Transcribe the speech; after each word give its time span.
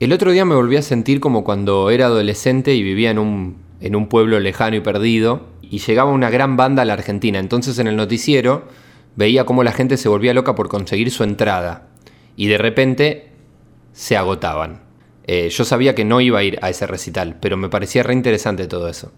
El 0.00 0.12
otro 0.12 0.30
día 0.30 0.44
me 0.44 0.54
volví 0.54 0.76
a 0.76 0.82
sentir 0.82 1.18
como 1.18 1.42
cuando 1.42 1.90
era 1.90 2.06
adolescente 2.06 2.72
y 2.72 2.84
vivía 2.84 3.10
en 3.10 3.18
un, 3.18 3.56
en 3.80 3.96
un 3.96 4.08
pueblo 4.08 4.38
lejano 4.38 4.76
y 4.76 4.80
perdido, 4.80 5.48
y 5.60 5.78
llegaba 5.78 6.12
una 6.12 6.30
gran 6.30 6.56
banda 6.56 6.82
a 6.82 6.84
la 6.84 6.92
Argentina. 6.92 7.40
Entonces 7.40 7.80
en 7.80 7.88
el 7.88 7.96
noticiero 7.96 8.68
veía 9.16 9.44
cómo 9.44 9.64
la 9.64 9.72
gente 9.72 9.96
se 9.96 10.08
volvía 10.08 10.34
loca 10.34 10.54
por 10.54 10.68
conseguir 10.68 11.10
su 11.10 11.24
entrada, 11.24 11.88
y 12.36 12.46
de 12.46 12.58
repente 12.58 13.30
se 13.92 14.16
agotaban. 14.16 14.82
Eh, 15.26 15.48
yo 15.50 15.64
sabía 15.64 15.96
que 15.96 16.04
no 16.04 16.20
iba 16.20 16.38
a 16.38 16.44
ir 16.44 16.60
a 16.62 16.70
ese 16.70 16.86
recital, 16.86 17.36
pero 17.40 17.56
me 17.56 17.68
parecía 17.68 18.04
re 18.04 18.12
interesante 18.12 18.68
todo 18.68 18.88
eso. 18.88 19.12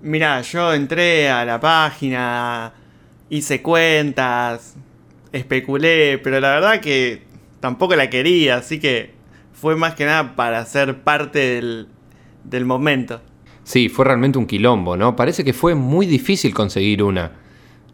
Mira, 0.00 0.42
yo 0.42 0.72
entré 0.72 1.28
a 1.28 1.44
la 1.44 1.58
página, 1.58 2.72
hice 3.28 3.60
cuentas, 3.62 4.76
especulé, 5.32 6.18
pero 6.18 6.38
la 6.38 6.50
verdad 6.50 6.80
que 6.80 7.24
tampoco 7.58 7.96
la 7.96 8.08
quería, 8.08 8.58
así 8.58 8.78
que 8.78 9.18
fue 9.60 9.76
más 9.76 9.94
que 9.94 10.06
nada 10.06 10.34
para 10.36 10.64
ser 10.64 11.02
parte 11.02 11.86
del, 12.42 12.64
momento. 12.64 13.20
Sí, 13.62 13.90
fue 13.90 14.06
realmente 14.06 14.38
un 14.38 14.46
quilombo, 14.46 14.96
¿no? 14.96 15.14
Parece 15.14 15.44
que 15.44 15.52
fue 15.52 15.74
muy 15.74 16.06
difícil 16.06 16.54
conseguir 16.54 17.02
una. 17.02 17.32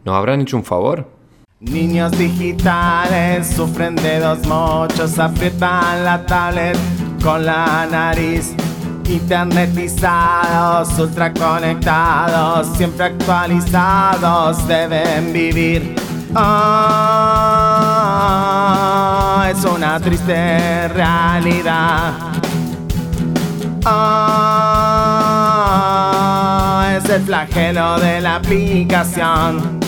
¿Nos 0.05 0.15
habrán 0.15 0.41
hecho 0.42 0.56
un 0.56 0.62
favor? 0.62 1.11
Niños 1.59 2.12
digitales 2.16 3.48
sufren 3.48 3.97
de 3.97 4.20
dos 4.20 4.47
mochos, 4.47 5.19
aprietan 5.19 6.05
la 6.05 6.25
tablet 6.25 6.79
con 7.20 7.45
la 7.45 7.89
nariz. 7.91 8.55
Internetizados, 9.09 10.97
ultraconectados, 10.98 12.69
siempre 12.77 13.06
actualizados, 13.06 14.69
deben 14.69 15.33
vivir. 15.33 15.97
Ah, 16.34 17.56
es 19.50 19.64
una 19.64 19.98
triste 20.00 20.88
realidad. 20.88 22.14
Ah, 23.84 24.98
es 26.97 27.08
el 27.08 27.22
flagelo 27.22 28.00
de 28.00 28.20
la 28.20 28.36
aplicación. 28.36 29.78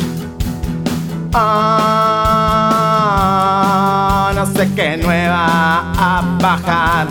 Ah, 1.34 1.90
no 4.34 4.46
sé 4.46 4.68
qué 4.74 4.96
nueva 4.96 5.92
a 5.96 6.22
bajar. 6.40 7.08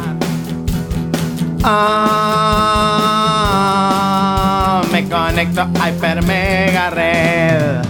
me 4.92 5.10
conecto 5.10 5.62
a 5.62 5.68
Hyper 5.90 6.24
Mega 6.24 6.90
Red 6.92 7.87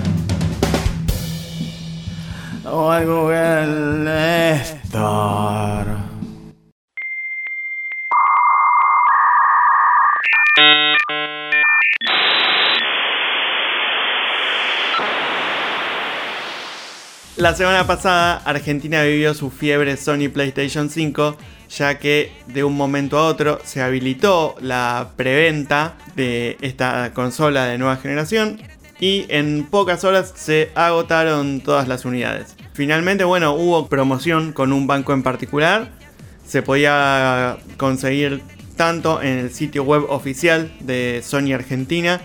o 2.78 2.92
al 2.92 3.08
Google 3.08 4.62
Store. 4.84 5.98
La 17.38 17.56
semana 17.56 17.88
pasada 17.88 18.38
Argentina 18.46 19.02
vivió 19.02 19.34
su 19.34 19.50
fiebre 19.50 19.98
Sony 19.98 20.30
PlayStation 20.32 20.92
5 20.92 21.36
ya 21.70 21.98
que 21.98 22.32
de 22.46 22.64
un 22.64 22.78
momento 22.78 23.18
a 23.18 23.26
otro 23.26 23.60
se 23.64 23.82
habilitó 23.82 24.56
la 24.62 25.14
preventa 25.16 25.96
de 26.16 26.58
esta 26.62 27.12
consola 27.14 27.66
de 27.66 27.80
nueva 27.80 27.98
generación 27.98 28.60
y 29.00 29.26
en 29.30 29.66
pocas 29.66 30.04
horas 30.04 30.32
se 30.36 30.72
agotaron 30.76 31.62
todas 31.62 31.88
las 31.88 32.06
unidades. 32.06 32.57
Finalmente, 32.78 33.24
bueno, 33.24 33.54
hubo 33.56 33.88
promoción 33.88 34.54
con 34.54 34.72
un 34.72 34.86
banco 34.86 35.12
en 35.12 35.24
particular. 35.24 35.90
Se 36.46 36.62
podía 36.62 37.58
conseguir 37.76 38.44
tanto 38.76 39.20
en 39.20 39.40
el 39.40 39.52
sitio 39.52 39.84
web 39.84 40.06
oficial 40.10 40.72
de 40.82 41.24
Sony 41.26 41.54
Argentina 41.56 42.22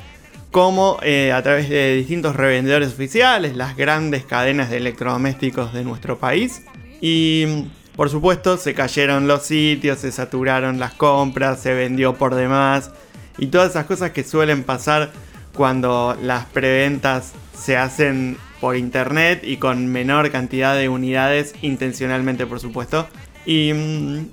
como 0.51 0.99
eh, 1.01 1.33
a 1.33 1.43
través 1.43 1.71
de 1.71 1.97
distintos 1.97 2.37
revendedores 2.37 2.89
oficiales, 2.89 3.57
las 3.57 3.79
grandes 3.79 4.27
cadenas 4.27 4.69
de 4.69 4.77
electrodomésticos 4.77 5.73
de 5.73 5.85
nuestro 5.85 6.19
país. 6.19 6.61
Y 7.01 7.65
por 7.97 8.11
supuesto 8.11 8.59
se 8.59 8.75
cayeron 8.75 9.27
los 9.27 9.45
sitios, 9.45 10.01
se 10.01 10.13
saturaron 10.13 10.79
las 10.79 10.93
compras, 10.93 11.61
se 11.61 11.73
vendió 11.73 12.17
por 12.17 12.35
demás 12.35 12.91
y 13.39 13.47
todas 13.47 13.71
esas 13.71 13.87
cosas 13.87 14.11
que 14.11 14.23
suelen 14.23 14.65
pasar 14.65 15.13
cuando 15.55 16.15
las 16.23 16.45
preventas 16.45 17.33
se 17.59 17.79
hacen 17.79 18.37
por 18.63 18.77
internet 18.77 19.41
y 19.43 19.57
con 19.57 19.89
menor 19.89 20.31
cantidad 20.31 20.77
de 20.77 20.89
unidades, 20.89 21.53
intencionalmente 21.63 22.47
por 22.47 22.61
supuesto. 22.61 23.09
Y 23.45 23.73
mm, 23.75 24.27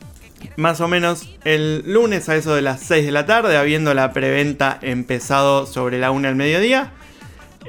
más 0.56 0.82
o 0.82 0.88
menos 0.88 1.36
el 1.46 1.82
lunes 1.92 2.30
a 2.30 2.36
eso 2.36 2.54
de 2.54 2.62
las 2.62 2.80
6 2.82 3.08
de 3.08 3.12
la 3.12 3.26
tarde, 3.26 3.58
habiendo 3.58 3.92
la 3.96 4.14
preventa 4.14 4.78
empezado 4.84 5.66
sobre 5.66 5.98
la 5.98 6.12
1 6.12 6.28
del 6.28 6.36
mediodía, 6.36 6.92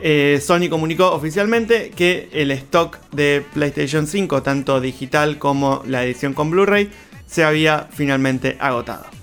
eh, 0.03 0.39
Sony 0.45 0.69
comunicó 0.69 1.13
oficialmente 1.13 1.93
que 1.97 2.29
el 2.35 2.51
stock 2.51 2.99
de 3.11 3.43
PlayStation 3.55 4.07
5, 4.07 4.43
tanto 4.43 4.83
digital 4.83 5.39
como 5.39 5.83
la 5.87 6.05
edición 6.05 6.35
con 6.35 6.51
Blu-ray, 6.51 6.91
se 7.27 7.43
había 7.43 7.89
finalmente 7.91 8.59
agotado. 8.61 9.20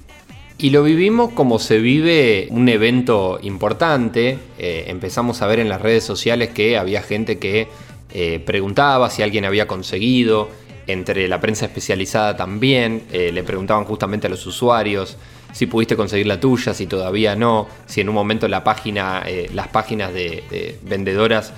Y 0.60 0.72
lo 0.72 0.82
vivimos 0.82 1.34
como 1.34 1.60
se 1.60 1.78
vive 1.78 2.48
un 2.50 2.68
evento 2.68 3.38
importante. 3.44 4.40
Eh, 4.58 4.86
empezamos 4.88 5.44
a 5.44 5.48
ver 5.48 5.60
en 5.60 5.70
las 5.70 5.80
redes 5.80 6.04
sociales 6.04 6.50
que 6.50 6.80
había 6.80 7.04
gente 7.04 7.38
que 7.38 7.68
eh, 8.12 8.42
preguntaba 8.44 9.12
si 9.12 9.22
alguien 9.22 9.46
había 9.46 9.68
conseguido. 9.68 10.50
Entre 10.88 11.28
la 11.28 11.40
prensa 11.40 11.66
especializada 11.66 12.36
también 12.38 13.04
eh, 13.12 13.32
le 13.32 13.44
preguntaban 13.44 13.84
justamente 13.84 14.26
a 14.26 14.30
los 14.32 14.48
usuarios 14.48 15.18
si 15.52 15.68
pudiste 15.68 15.96
conseguir 15.96 16.26
la 16.26 16.40
tuya, 16.40 16.74
si 16.74 16.88
todavía 16.88 17.36
no, 17.36 17.68
si 17.86 18.02
en 18.02 18.10
un 18.10 18.16
momento 18.16 18.48
la 18.48 18.64
página, 18.64 19.24
las 19.54 19.70
páginas 19.70 20.14
de, 20.14 20.78
vendedoras 20.84 21.54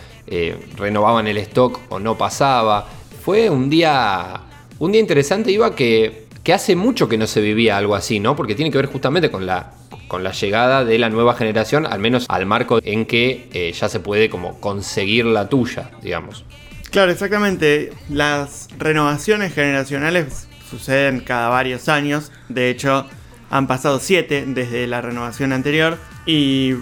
renovaban 0.77 1.27
el 1.27 1.37
stock 1.37 1.81
o 1.89 1.99
no 1.99 2.17
pasaba. 2.17 2.87
Fue 3.25 3.49
un 3.49 3.69
día, 3.69 4.41
un 4.77 4.93
día 4.93 5.01
interesante, 5.01 5.51
iba 5.51 5.75
que 5.75 6.28
que 6.43 6.53
hace 6.53 6.75
mucho 6.75 7.09
que 7.09 7.17
no 7.17 7.27
se 7.27 7.41
vivía 7.41 7.77
algo 7.77 7.95
así, 7.95 8.19
¿no? 8.19 8.35
Porque 8.35 8.55
tiene 8.55 8.71
que 8.71 8.77
ver 8.77 8.87
justamente 8.87 9.29
con 9.29 9.45
la, 9.45 9.73
con 10.07 10.23
la 10.23 10.31
llegada 10.31 10.85
de 10.85 10.97
la 10.97 11.09
nueva 11.09 11.35
generación, 11.35 11.85
al 11.85 11.99
menos 11.99 12.25
al 12.29 12.45
marco 12.45 12.79
en 12.83 13.05
que 13.05 13.49
eh, 13.53 13.71
ya 13.73 13.89
se 13.89 13.99
puede 13.99 14.29
como 14.29 14.59
conseguir 14.59 15.25
la 15.25 15.49
tuya, 15.49 15.91
digamos. 16.01 16.45
Claro, 16.91 17.11
exactamente. 17.11 17.93
Las 18.09 18.67
renovaciones 18.77 19.53
generacionales 19.53 20.47
suceden 20.69 21.19
cada 21.19 21.49
varios 21.49 21.87
años. 21.87 22.31
De 22.47 22.69
hecho, 22.69 23.05
han 23.49 23.67
pasado 23.67 23.99
siete 23.99 24.43
desde 24.47 24.87
la 24.87 25.01
renovación 25.01 25.53
anterior. 25.53 25.97
Y 26.25 26.73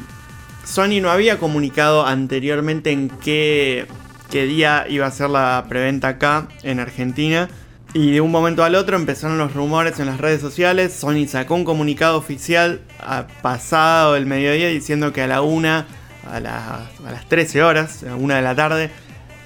Sony 0.63 1.01
no 1.01 1.09
había 1.09 1.39
comunicado 1.39 2.05
anteriormente 2.05 2.91
en 2.91 3.09
qué, 3.09 3.85
qué 4.29 4.45
día 4.45 4.85
iba 4.89 5.05
a 5.05 5.11
ser 5.11 5.29
la 5.29 5.65
preventa 5.67 6.09
acá 6.09 6.47
en 6.63 6.79
Argentina. 6.79 7.49
Y 7.97 8.11
de 8.11 8.21
un 8.21 8.29
momento 8.29 8.63
al 8.63 8.75
otro 8.75 8.95
empezaron 8.95 9.39
los 9.39 9.55
rumores 9.55 9.99
en 9.99 10.05
las 10.05 10.19
redes 10.19 10.39
sociales. 10.39 10.93
Sony 10.93 11.25
sacó 11.27 11.55
un 11.55 11.65
comunicado 11.65 12.15
oficial 12.15 12.79
a 12.99 13.25
pasado 13.41 14.15
el 14.15 14.27
mediodía 14.27 14.67
diciendo 14.67 15.11
que 15.11 15.23
a 15.23 15.27
la 15.27 15.41
una, 15.41 15.87
a, 16.31 16.39
las 16.39 17.27
13 17.27 17.63
horas, 17.63 18.03
a 18.03 18.15
una 18.15 18.35
de 18.35 18.43
la 18.43 18.53
tarde, 18.53 18.91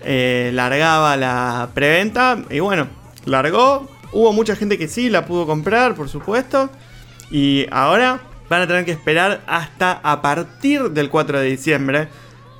eh, 0.03 0.51
largaba 0.53 1.15
la 1.15 1.69
preventa. 1.73 2.39
Y 2.49 2.59
bueno, 2.59 2.89
largó. 3.23 3.89
Hubo 4.11 4.33
mucha 4.33 4.57
gente 4.57 4.77
que 4.77 4.89
sí 4.89 5.09
la 5.09 5.25
pudo 5.25 5.47
comprar, 5.47 5.95
por 5.95 6.09
supuesto. 6.09 6.69
Y 7.29 7.67
ahora 7.71 8.19
van 8.49 8.63
a 8.63 8.67
tener 8.67 8.83
que 8.83 8.91
esperar 8.91 9.39
hasta 9.47 10.01
a 10.03 10.21
partir 10.21 10.91
del 10.91 11.09
4 11.09 11.39
de 11.39 11.45
diciembre 11.45 12.09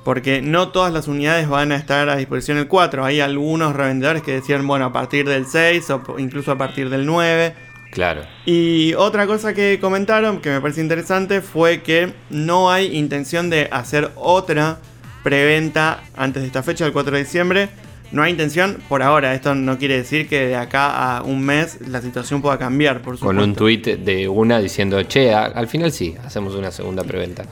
porque 0.04 0.42
no 0.42 0.68
todas 0.68 0.92
las 0.92 1.08
unidades 1.08 1.48
van 1.48 1.72
a 1.72 1.76
estar 1.76 2.08
a 2.08 2.16
disposición 2.16 2.58
el 2.58 2.66
4. 2.66 3.04
Hay 3.04 3.20
algunos 3.20 3.74
revendedores 3.74 4.22
que 4.22 4.32
decían, 4.32 4.66
bueno, 4.66 4.86
a 4.86 4.92
partir 4.92 5.28
del 5.28 5.46
6 5.46 5.90
o 5.90 6.18
incluso 6.18 6.52
a 6.52 6.58
partir 6.58 6.90
del 6.90 7.06
9. 7.06 7.54
Claro. 7.92 8.22
Y 8.46 8.94
otra 8.94 9.26
cosa 9.26 9.52
que 9.54 9.78
comentaron 9.80 10.40
que 10.40 10.50
me 10.50 10.60
parece 10.60 10.80
interesante 10.80 11.40
fue 11.42 11.82
que 11.82 12.12
no 12.30 12.70
hay 12.70 12.96
intención 12.96 13.50
de 13.50 13.68
hacer 13.70 14.10
otra 14.16 14.78
preventa 15.22 16.02
antes 16.16 16.42
de 16.42 16.46
esta 16.46 16.62
fecha, 16.62 16.86
el 16.86 16.92
4 16.92 17.12
de 17.12 17.22
diciembre. 17.22 17.68
No 18.10 18.22
hay 18.22 18.32
intención 18.32 18.78
por 18.88 19.02
ahora. 19.02 19.34
Esto 19.34 19.54
no 19.54 19.78
quiere 19.78 19.96
decir 19.96 20.28
que 20.28 20.48
de 20.48 20.56
acá 20.56 21.18
a 21.18 21.22
un 21.22 21.42
mes 21.42 21.78
la 21.86 22.02
situación 22.02 22.42
pueda 22.42 22.58
cambiar, 22.58 23.00
por 23.00 23.16
supuesto. 23.16 23.26
Con 23.26 23.38
un 23.38 23.54
tuit 23.54 23.86
de 23.86 24.28
una 24.28 24.58
diciendo, 24.58 25.02
che, 25.04 25.32
al 25.32 25.66
final 25.66 25.92
sí, 25.92 26.14
hacemos 26.24 26.54
una 26.54 26.70
segunda 26.70 27.04
preventa. 27.04 27.44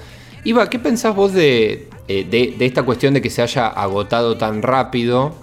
Iba, 0.45 0.71
¿qué 0.71 0.79
pensás 0.79 1.15
vos 1.15 1.33
eh, 1.35 1.89
de, 2.09 2.57
esta 2.61 2.83
cuestión 2.83 3.15
de 3.15 3.23
que 3.23 3.31
se 3.31 3.43
haya 3.43 3.67
agotado 3.67 4.37
tan 4.37 4.63
rápido? 4.63 5.35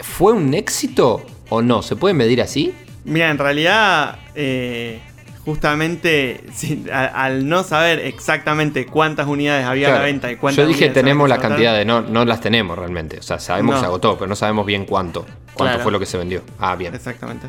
¿Fue 0.00 0.32
un 0.32 0.54
éxito 0.54 1.24
o 1.48 1.62
no? 1.62 1.82
¿Se 1.82 1.96
puede 1.96 2.14
medir 2.14 2.40
así? 2.40 2.74
Mira, 3.04 3.30
en 3.30 3.38
realidad, 3.38 4.18
eh, 4.34 5.00
justamente 5.44 6.44
al, 6.92 7.48
no 7.48 7.62
saber 7.62 8.00
exactamente 8.00 8.86
cuántas 8.86 9.26
unidades 9.26 9.66
había 9.66 9.88
a 9.94 9.98
la 9.98 10.04
venta 10.04 10.30
y 10.30 10.36
cuántas 10.36 10.64
Yo 10.64 10.68
dije 10.68 10.88
tenemos 10.88 11.28
la 11.28 11.38
cantidad 11.38 11.76
de 11.76 11.84
no, 11.84 12.00
no 12.00 12.24
las 12.24 12.40
tenemos 12.40 12.78
realmente. 12.78 13.18
O 13.18 13.22
sea, 13.22 13.38
sabemos 13.38 13.76
que 13.76 13.80
se 13.80 13.86
agotó, 13.86 14.16
pero 14.16 14.28
no 14.28 14.36
sabemos 14.36 14.66
bien 14.66 14.86
cuánto. 14.86 15.26
Cuánto 15.54 15.80
fue 15.80 15.92
lo 15.92 15.98
que 15.98 16.06
se 16.06 16.18
vendió. 16.18 16.42
Ah, 16.58 16.76
bien. 16.76 16.94
Exactamente. 16.94 17.46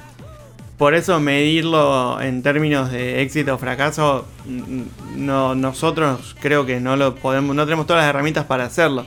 Por 0.77 0.93
eso 0.93 1.19
medirlo 1.19 2.21
en 2.21 2.43
términos 2.43 2.91
de 2.91 3.23
éxito 3.23 3.55
o 3.55 3.57
fracaso, 3.57 4.27
no, 5.15 5.55
nosotros 5.55 6.35
creo 6.39 6.67
que 6.67 6.79
no 6.79 6.95
lo 6.95 7.15
podemos, 7.15 7.55
no 7.55 7.65
tenemos 7.65 7.87
todas 7.87 8.03
las 8.03 8.09
herramientas 8.09 8.45
para 8.45 8.65
hacerlo. 8.65 9.03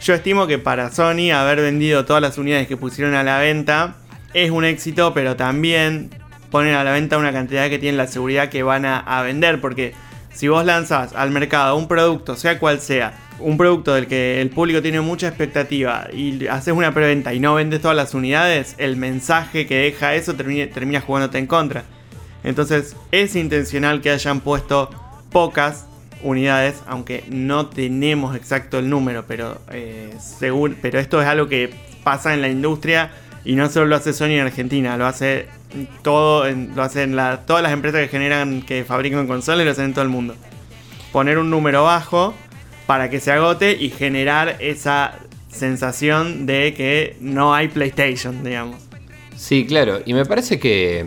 Yo 0.00 0.14
estimo 0.14 0.46
que 0.46 0.58
para 0.58 0.92
Sony 0.92 1.32
haber 1.32 1.60
vendido 1.60 2.04
todas 2.04 2.22
las 2.22 2.38
unidades 2.38 2.68
que 2.68 2.76
pusieron 2.76 3.14
a 3.14 3.24
la 3.24 3.38
venta 3.38 3.96
es 4.34 4.52
un 4.52 4.64
éxito, 4.64 5.12
pero 5.12 5.34
también 5.34 6.10
ponen 6.50 6.74
a 6.74 6.84
la 6.84 6.92
venta 6.92 7.18
una 7.18 7.32
cantidad 7.32 7.68
que 7.68 7.80
tienen 7.80 7.96
la 7.96 8.06
seguridad 8.06 8.48
que 8.48 8.62
van 8.62 8.84
a, 8.84 9.00
a 9.00 9.22
vender, 9.22 9.60
porque 9.60 9.94
si 10.32 10.46
vos 10.46 10.64
lanzás 10.64 11.12
al 11.14 11.32
mercado 11.32 11.76
un 11.76 11.88
producto, 11.88 12.36
sea 12.36 12.60
cual 12.60 12.80
sea, 12.80 13.14
un 13.40 13.56
producto 13.56 13.94
del 13.94 14.06
que 14.06 14.40
el 14.40 14.50
público 14.50 14.82
tiene 14.82 15.00
mucha 15.00 15.28
expectativa 15.28 16.08
y 16.12 16.46
haces 16.46 16.74
una 16.74 16.92
preventa 16.92 17.34
y 17.34 17.40
no 17.40 17.54
vendes 17.54 17.80
todas 17.80 17.96
las 17.96 18.14
unidades, 18.14 18.74
el 18.78 18.96
mensaje 18.96 19.66
que 19.66 19.78
deja 19.78 20.14
eso 20.14 20.34
termina, 20.34 20.66
termina 20.72 21.00
jugándote 21.00 21.38
en 21.38 21.46
contra. 21.46 21.84
Entonces 22.44 22.96
es 23.12 23.36
intencional 23.36 24.00
que 24.00 24.10
hayan 24.10 24.40
puesto 24.40 24.90
pocas 25.30 25.86
unidades, 26.22 26.82
aunque 26.86 27.24
no 27.28 27.66
tenemos 27.66 28.36
exacto 28.36 28.78
el 28.78 28.88
número, 28.88 29.24
pero, 29.26 29.60
eh, 29.70 30.14
pero 30.82 30.98
esto 30.98 31.20
es 31.20 31.26
algo 31.26 31.48
que 31.48 31.70
pasa 32.04 32.34
en 32.34 32.42
la 32.42 32.48
industria 32.48 33.10
y 33.44 33.54
no 33.54 33.68
solo 33.68 33.86
lo 33.86 33.96
hace 33.96 34.12
Sony 34.12 34.32
en 34.32 34.40
Argentina, 34.40 34.96
lo 34.96 35.06
hace 35.06 35.46
todo, 36.02 36.50
lo 36.50 36.82
hacen 36.82 37.16
todas 37.46 37.62
las 37.62 37.72
empresas 37.72 38.02
que 38.02 38.08
generan, 38.08 38.62
que 38.62 38.84
fabrican 38.84 39.26
consolas, 39.26 39.64
lo 39.64 39.70
hacen 39.70 39.86
en 39.86 39.94
todo 39.94 40.04
el 40.04 40.10
mundo. 40.10 40.34
Poner 41.12 41.38
un 41.38 41.50
número 41.50 41.84
bajo 41.84 42.34
para 42.90 43.08
que 43.08 43.20
se 43.20 43.30
agote 43.30 43.76
y 43.78 43.90
generar 43.90 44.56
esa 44.58 45.20
sensación 45.48 46.44
de 46.44 46.74
que 46.74 47.16
no 47.20 47.54
hay 47.54 47.68
PlayStation, 47.68 48.42
digamos. 48.42 48.80
Sí, 49.36 49.64
claro, 49.64 50.00
y 50.04 50.12
me 50.12 50.24
parece 50.24 50.58
que, 50.58 51.06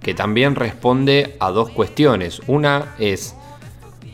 que 0.00 0.14
también 0.14 0.54
responde 0.54 1.36
a 1.38 1.50
dos 1.50 1.68
cuestiones. 1.68 2.40
Una 2.46 2.94
es 2.98 3.34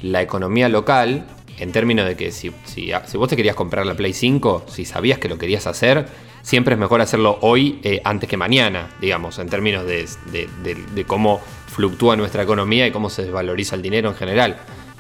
la 0.03 0.23
economía 0.23 0.69
local, 0.69 1.25
en 1.57 1.71
términos 1.71 2.05
de 2.05 2.17
que 2.17 2.33
si, 2.33 2.51
si, 2.65 2.91
vos 3.15 3.29
te 3.29 3.37
querías 3.37 3.55
comprar 3.55 3.87
la 3.87 3.95
Play 3.95 4.13
5, 4.13 4.65
si 4.67 4.85
sabías 4.85 5.21
que 5.21 5.29
lo 5.29 5.39
querías 5.39 5.69
hacer, 5.69 6.09
siempre 6.43 6.75
es 6.75 6.81
mejor 6.81 7.01
hacerlo 7.01 7.39
hoy 7.43 7.79
eh, 7.85 8.01
antes 8.03 8.29
que 8.29 8.37
mañana, 8.37 8.91
digamos, 9.01 9.39
en 9.39 9.49
términos 9.49 9.87
de, 9.87 10.09
de, 10.33 11.05
cómo 11.05 11.41
fluctúa 11.69 12.17
nuestra 12.17 12.43
economía 12.43 12.89
y 12.89 12.91
cómo 12.91 13.09
se 13.09 13.23
desvaloriza 13.23 13.77
el 13.77 13.83
dinero 13.83 14.09
en 14.09 14.17
general. 14.17 14.57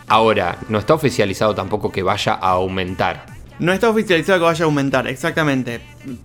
Ahora, 0.08 0.58
no 0.68 0.78
está 0.78 0.94
oficializado 0.94 1.54
tampoco 1.54 1.90
que 1.90 2.02
vaya 2.02 2.34
a 2.34 2.50
aumentar. 2.50 3.26
No 3.58 3.72
está 3.72 3.88
oficializado 3.88 4.38
que 4.38 4.44
vaya 4.44 4.64
a 4.64 4.66
aumentar, 4.66 5.06
exactamente. 5.08 5.80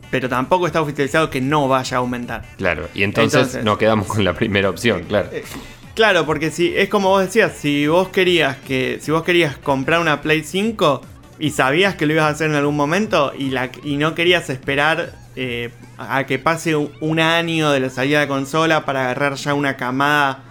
Pero 0.10 0.28
tampoco 0.30 0.68
está 0.68 0.81
oficializado 0.81 1.30
que 1.30 1.42
no 1.42 1.68
vaya 1.68 1.98
a 1.98 2.00
aumentar. 2.00 2.44
Claro, 2.57 2.89
y 2.94 3.04
entonces, 3.04 3.63
nos 3.63 3.78
quedamos 3.78 4.07
con 4.07 4.24
la 4.24 4.33
primera 4.33 4.69
opción, 4.69 5.04
claro. 5.04 5.30
Eh, 5.31 5.44
claro, 5.95 6.25
porque 6.25 6.51
si 6.51 6.75
es 6.75 6.89
como 6.89 7.10
vos 7.10 7.24
decías, 7.24 7.54
si 7.57 7.88
vos 7.88 8.10
querías 8.10 8.57
que. 8.57 9.00
Si 9.01 9.12
vos 9.12 9.24
querías 9.24 9.57
comprar 9.57 10.01
una 10.01 10.22
Play 10.22 10.44
5 10.44 11.01
y 11.39 11.51
sabías 11.51 11.95
que 11.95 12.06
lo 12.06 12.13
ibas 12.13 12.25
a 12.25 12.30
hacer 12.30 12.50
en 12.50 12.56
algún 12.56 12.75
momento 12.75 13.33
y, 13.38 13.50
la, 13.50 13.72
y 13.83 13.98
no 13.98 14.13
querías 14.13 14.50
esperar 14.50 15.13
eh, 15.36 15.72
a 15.98 16.25
que 16.25 16.38
pase 16.38 16.75
un, 16.75 17.19
año 17.19 17.72
de 17.72 17.80
la 17.80 17.89
salida 17.89 18.19
de 18.19 18.28
consola 18.28 18.86
para 18.86 19.06
agarrar 19.06 19.36
ya 19.36 19.54
una 19.54 19.78
camada 19.78 20.44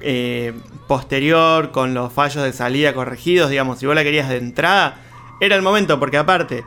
eh, 0.00 0.54
posterior 0.86 1.70
con 1.70 1.94
los 1.94 2.12
fallos 2.12 2.44
de 2.44 2.52
salida 2.52 2.94
corregidos, 2.94 3.50
digamos, 3.50 3.78
si 3.78 3.86
vos 3.86 3.94
la 3.94 4.02
querías 4.02 4.28
de 4.28 4.38
entrada, 4.38 4.96
era 5.40 5.56
el 5.56 5.62
momento, 5.62 6.00
porque 6.00 6.16
aparte, 6.16 6.64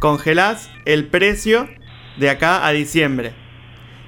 congelás 0.00 0.70
el 0.84 1.06
precio 1.06 1.68
de 2.18 2.30
acá 2.30 2.66
a 2.66 2.72
diciembre. 2.72 3.34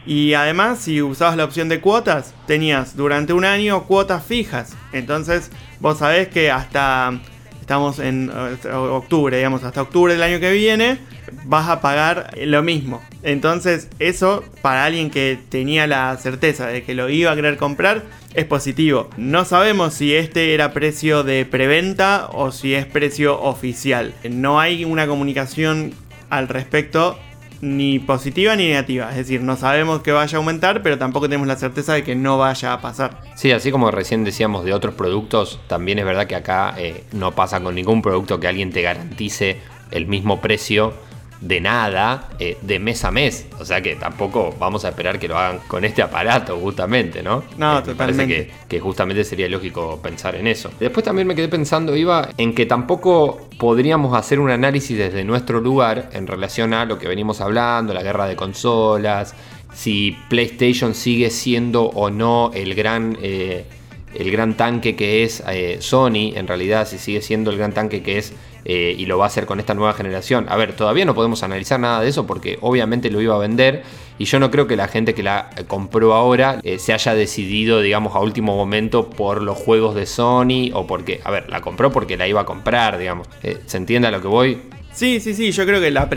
Y 0.07 0.35
además, 0.35 0.81
si 0.81 1.03
usabas 1.03 1.37
la 1.37 1.45
opción 1.45 1.69
de 1.69 1.81
cuotas, 1.81 2.35
tenías 2.47 2.97
durante 2.97 3.33
un 3.33 3.45
año 3.45 3.85
cuotas 3.85 4.25
fijas. 4.25 4.75
Entonces, 4.93 5.51
vos 5.79 5.99
sabés 5.99 6.29
que 6.29 6.51
hasta, 6.51 7.21
estamos 7.61 7.99
en 7.99 8.31
eh, 8.35 8.69
octubre, 8.73 9.37
digamos, 9.37 9.63
hasta 9.63 9.83
octubre 9.83 10.15
del 10.15 10.23
año 10.23 10.41
que 10.41 10.53
viene, 10.53 10.99
vas 11.45 11.69
a 11.69 11.81
pagar 11.81 12.31
lo 12.45 12.63
mismo. 12.63 13.03
Entonces, 13.23 13.89
eso 13.99 14.43
para 14.63 14.85
alguien 14.85 15.11
que 15.11 15.39
tenía 15.49 15.87
la 15.87 16.17
certeza 16.17 16.67
de 16.67 16.83
que 16.83 16.95
lo 16.95 17.09
iba 17.09 17.31
a 17.31 17.37
querer 17.37 17.57
comprar, 17.57 18.03
es 18.35 18.45
positivo. 18.45 19.11
No 19.17 19.45
sabemos 19.45 19.95
si 19.95 20.15
este 20.15 20.55
era 20.55 20.73
precio 20.73 21.23
de 21.25 21.45
preventa 21.45 22.29
o 22.33 22.53
si 22.53 22.75
es 22.75 22.87
precio 22.87 23.41
oficial. 23.41 24.15
No 24.29 24.61
hay 24.61 24.85
una 24.85 25.07
comunicación 25.07 25.93
al 26.29 26.49
respecto 26.49 27.19
ni 27.61 27.99
positiva 27.99 28.57
ni 28.57 28.69
negativa. 28.69 29.11
Es 29.11 29.17
decir, 29.17 29.43
no 29.43 29.57
sabemos 29.57 30.01
que 30.01 30.13
vaya 30.13 30.37
a 30.37 30.39
aumentar, 30.39 30.83
pero 30.83 30.99
tampoco 30.99 31.29
tenemos 31.29 31.47
la 31.47 31.57
certeza 31.57 31.95
de 31.95 32.05
que 32.05 32.15
no 32.15 32.39
vaya 32.39 32.73
a 32.73 32.81
pasar. 32.81 33.21
Sí, 33.35 33.53
así 33.53 33.71
como 33.71 33.91
recién 33.91 34.25
decíamos 34.25 34.65
de 34.65 34.73
otros 34.73 34.95
productos, 34.95 35.61
también 35.67 35.99
es 35.99 36.05
verdad 36.05 36.27
que 36.27 36.37
acá 36.37 36.75
eh, 36.79 37.05
no 37.13 37.33
pasa 37.33 37.61
con 37.61 37.75
ningún 37.75 38.03
producto 38.03 38.41
que 38.41 38.49
alguien 38.49 38.73
te 38.73 38.83
garantice 38.83 39.59
el 39.91 40.07
mismo 40.07 40.41
precio 40.41 40.95
de 41.41 41.61
nada 41.61 42.29
eh, 42.39 42.59
de 42.61 42.79
mes 42.79 43.05
a 43.05 43.11
mes. 43.11 43.47
O 43.59 43.65
sea 43.65 43.81
que 43.81 43.97
tampoco 43.97 44.55
vamos 44.59 44.85
a 44.85 44.91
esperar 44.91 45.19
que 45.19 45.29
lo 45.29 45.39
hagan 45.39 45.61
con 45.67 45.85
este 45.85 46.03
aparato, 46.03 46.59
justamente, 46.59 47.23
¿no? 47.23 47.45
No, 47.57 47.79
eh, 47.79 47.83
totalmente. 47.83 48.25
parece 48.27 48.53
que, 48.69 48.81
justamente 48.81 49.25
sería 49.25 49.49
lógico 49.49 50.01
pensar 50.03 50.35
en 50.35 50.47
eso. 50.47 50.71
Después 50.79 51.05
también 51.05 51.27
me 51.27 51.35
quedé 51.35 51.49
pensando, 51.49 51.97
Iba, 51.97 52.29
en 52.37 52.55
que 52.55 52.67
tampoco 52.67 53.49
podríamos 53.59 54.17
hacer 54.17 54.39
un 54.39 54.51
análisis 54.51 54.97
desde 54.97 55.25
nuestro 55.25 55.61
lugar 55.61 56.11
en 56.13 56.27
relación 56.27 56.75
a 56.75 56.85
lo 56.85 56.99
que 56.99 57.09
venimos 57.09 57.41
hablando, 57.41 57.95
la 57.95 58.03
guerra 58.03 58.27
de 58.27 58.37
consolas, 58.37 59.35
si 59.73 60.17
PlayStation 60.29 60.95
sigue 60.95 61.31
siendo 61.31 61.85
o 61.85 62.11
no 62.11 62.51
el 62.55 62.75
gran. 62.75 63.17
Eh, 63.23 63.65
el 64.13 64.33
gran 64.33 64.57
tanque 64.57 64.97
que 64.97 65.23
es 65.23 65.41
Sony, 65.79 66.35
en 66.35 66.49
realidad 66.49 66.89
si 66.89 66.99
sigue 66.99 67.23
siendo 67.23 67.53
el 67.53 67.59
gran 67.59 67.73
tanque 67.73 68.03
que 68.03 68.19
es 68.19 68.33
eh, 68.65 68.95
y 68.97 69.07
lo 69.07 69.19
va 69.19 69.25
a 69.25 69.27
hacer 69.29 69.47
con 69.47 69.61
esta 69.61 69.75
nueva 69.75 69.93
generación. 69.93 70.47
A 70.49 70.57
ver, 70.57 70.75
todavía 70.75 71.05
no 71.05 71.15
podemos 71.15 71.43
analizar 71.43 71.81
nada 71.81 72.01
de 72.01 72.09
eso 72.09 72.27
porque 72.27 72.59
obviamente 72.61 73.11
lo 73.11 73.21
iba 73.21 73.35
a 73.35 73.39
vender 73.39 73.83
y 74.21 74.27
yo 74.27 74.39
no 74.39 74.51
creo 74.51 74.67
que 74.67 74.77
la 74.77 74.87
gente 74.87 75.15
que 75.15 75.23
la 75.23 75.49
compró 75.67 76.13
ahora 76.13 76.61
eh, 76.63 76.79
se 76.79 76.93
haya 76.93 77.15
decidido, 77.15 77.81
digamos, 77.81 78.15
a 78.15 78.21
último 78.21 78.55
momento 78.55 79.09
por 79.09 79.43
los 79.43 79.57
juegos 79.57 79.95
de 79.95 80.05
Sony 80.05 80.71
o 80.75 80.87
porque, 80.87 81.21
a 81.25 81.31
ver, 81.31 81.49
la 81.49 81.63
compró 81.63 81.91
porque 81.91 82.19
la 82.19 82.29
iba 82.29 82.43
a 82.43 82.45
comprar, 82.45 82.99
digamos. 82.99 83.27
Eh, 83.43 83.59
¿Se 83.65 83.79
entiende 83.79 84.09
a 84.09 84.11
lo 84.11 84.21
que 84.21 84.29
voy? 84.29 84.59
Sí, 84.93 85.21
sí, 85.21 85.33
sí, 85.33 85.53
yo 85.53 85.65
creo 85.65 85.81
que 85.81 85.91
la, 85.91 86.11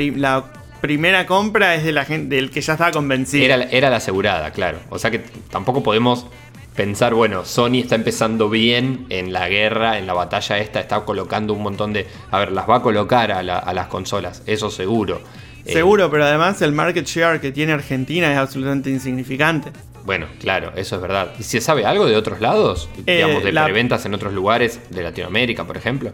primera 0.81 1.25
compra 1.25 1.75
es 1.75 1.85
de 1.85 1.93
la 1.93 2.03
gente, 2.03 2.35
del 2.35 2.49
que 2.49 2.59
ya 2.59 2.73
estaba 2.73 2.91
convencido. 2.91 3.45
Era, 3.45 3.63
era 3.71 3.89
la 3.89 3.95
asegurada, 3.95 4.51
claro. 4.51 4.79
O 4.89 4.99
sea 4.99 5.09
que 5.09 5.19
tampoco 5.49 5.81
podemos 5.81 6.27
pensar, 6.75 7.13
bueno, 7.13 7.45
Sony 7.45 7.79
está 7.79 7.95
empezando 7.95 8.49
bien 8.49 9.05
en 9.09 9.31
la 9.31 9.47
guerra, 9.49 9.97
en 9.97 10.07
la 10.07 10.13
batalla 10.13 10.57
esta, 10.57 10.79
está 10.79 11.01
colocando 11.05 11.53
un 11.53 11.63
montón 11.63 11.93
de... 11.93 12.07
A 12.31 12.39
ver, 12.39 12.51
las 12.51 12.69
va 12.69 12.77
a 12.77 12.81
colocar 12.81 13.31
a, 13.31 13.43
las 13.43 13.87
consolas, 13.87 14.43
eso 14.45 14.69
seguro. 14.69 15.21
Eh, 15.65 15.73
seguro, 15.73 16.09
pero 16.09 16.25
además 16.25 16.61
el 16.61 16.71
market 16.71 17.05
share 17.05 17.39
que 17.39 17.51
tiene 17.51 17.73
Argentina 17.73 18.31
es 18.31 18.37
absolutamente 18.37 18.89
insignificante. 18.89 19.71
Bueno, 20.05 20.27
claro, 20.39 20.73
eso 20.75 20.97
es 20.97 21.01
verdad. 21.01 21.31
¿Y 21.39 21.43
se 21.43 21.61
sabe 21.61 21.85
algo 21.85 22.05
de 22.05 22.17
otros 22.17 22.41
lados? 22.41 22.89
Eh, 23.05 23.17
Digamos, 23.17 23.43
de 23.43 23.51
preventas 23.53 24.05
en 24.05 24.13
otros 24.13 24.33
lugares 24.33 24.81
de 24.89 25.03
Latinoamérica, 25.03 25.65
por 25.65 25.77
ejemplo. 25.77 26.11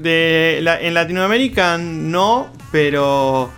De 0.00 0.58
en 0.58 0.94
Latinoamérica 0.94 1.76
no, 1.76 2.50
pero 2.70 3.50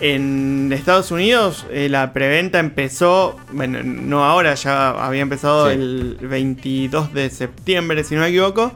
en 0.00 0.70
Estados 0.72 1.10
Unidos 1.10 1.66
eh, 1.70 1.88
la 1.88 2.12
preventa 2.12 2.58
empezó, 2.58 3.36
bueno, 3.52 3.82
no 3.82 4.24
ahora, 4.24 4.54
ya 4.54 4.90
había 4.90 5.22
empezado 5.22 5.70
el 5.70 6.18
22 6.20 7.14
de 7.14 7.30
septiembre, 7.30 8.04
si 8.04 8.14
no 8.14 8.22
me 8.22 8.28
equivoco. 8.28 8.72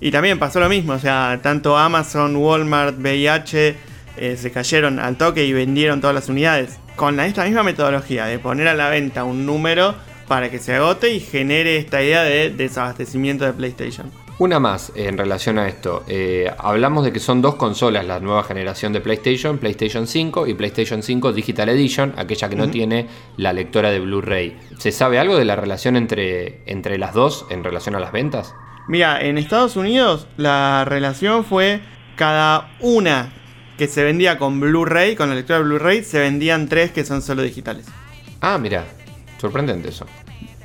Y 0.00 0.10
también 0.10 0.38
pasó 0.38 0.60
lo 0.60 0.68
mismo, 0.68 0.92
o 0.92 0.98
sea, 0.98 1.40
tanto 1.42 1.76
Amazon, 1.76 2.36
Walmart, 2.36 2.98
VIH 2.98 3.76
eh, 4.18 4.36
se 4.36 4.50
cayeron 4.50 4.98
al 4.98 5.16
toque 5.16 5.44
y 5.44 5.52
vendieron 5.52 6.00
todas 6.00 6.14
las 6.14 6.28
unidades. 6.28 6.78
Con 6.96 7.20
esta 7.20 7.44
misma 7.44 7.62
metodología 7.62 8.26
de 8.26 8.38
poner 8.38 8.68
a 8.68 8.74
la 8.74 8.88
venta 8.88 9.24
un 9.24 9.46
número 9.46 9.94
para 10.28 10.50
que 10.50 10.58
se 10.58 10.74
agote 10.74 11.12
y 11.12 11.20
genere 11.20 11.76
esta 11.76 12.02
idea 12.02 12.22
de 12.24 12.50
desabastecimiento 12.50 13.44
de 13.44 13.52
PlayStation. 13.52 14.10
Una 14.38 14.60
más 14.60 14.92
en 14.94 15.16
relación 15.16 15.58
a 15.58 15.66
esto. 15.66 16.04
Eh, 16.08 16.52
hablamos 16.58 17.06
de 17.06 17.12
que 17.12 17.20
son 17.20 17.40
dos 17.40 17.54
consolas 17.54 18.04
la 18.04 18.20
nueva 18.20 18.44
generación 18.44 18.92
de 18.92 19.00
PlayStation, 19.00 19.56
PlayStation 19.56 20.06
5 20.06 20.46
y 20.46 20.52
PlayStation 20.52 21.02
5 21.02 21.32
Digital 21.32 21.70
Edition, 21.70 22.12
aquella 22.18 22.50
que 22.50 22.56
no 22.56 22.68
tiene 22.68 23.06
la 23.38 23.54
lectora 23.54 23.90
de 23.90 23.98
Blu-ray. 23.98 24.58
¿Se 24.76 24.92
sabe 24.92 25.18
algo 25.18 25.38
de 25.38 25.46
la 25.46 25.56
relación 25.56 25.96
entre, 25.96 26.60
entre 26.66 26.98
las 26.98 27.14
dos 27.14 27.46
en 27.48 27.64
relación 27.64 27.94
a 27.94 27.98
las 27.98 28.12
ventas? 28.12 28.54
Mira, 28.88 29.22
en 29.22 29.38
Estados 29.38 29.74
Unidos 29.74 30.26
la 30.36 30.84
relación 30.84 31.42
fue 31.42 31.80
cada 32.14 32.76
una 32.80 33.32
que 33.78 33.88
se 33.88 34.04
vendía 34.04 34.36
con 34.36 34.60
Blu-ray, 34.60 35.16
con 35.16 35.30
la 35.30 35.34
lectora 35.34 35.60
de 35.60 35.64
Blu-ray, 35.64 36.04
se 36.04 36.18
vendían 36.18 36.68
tres 36.68 36.90
que 36.90 37.06
son 37.06 37.22
solo 37.22 37.40
digitales. 37.40 37.86
Ah, 38.42 38.58
mira, 38.58 38.84
sorprendente 39.40 39.88
eso. 39.88 40.04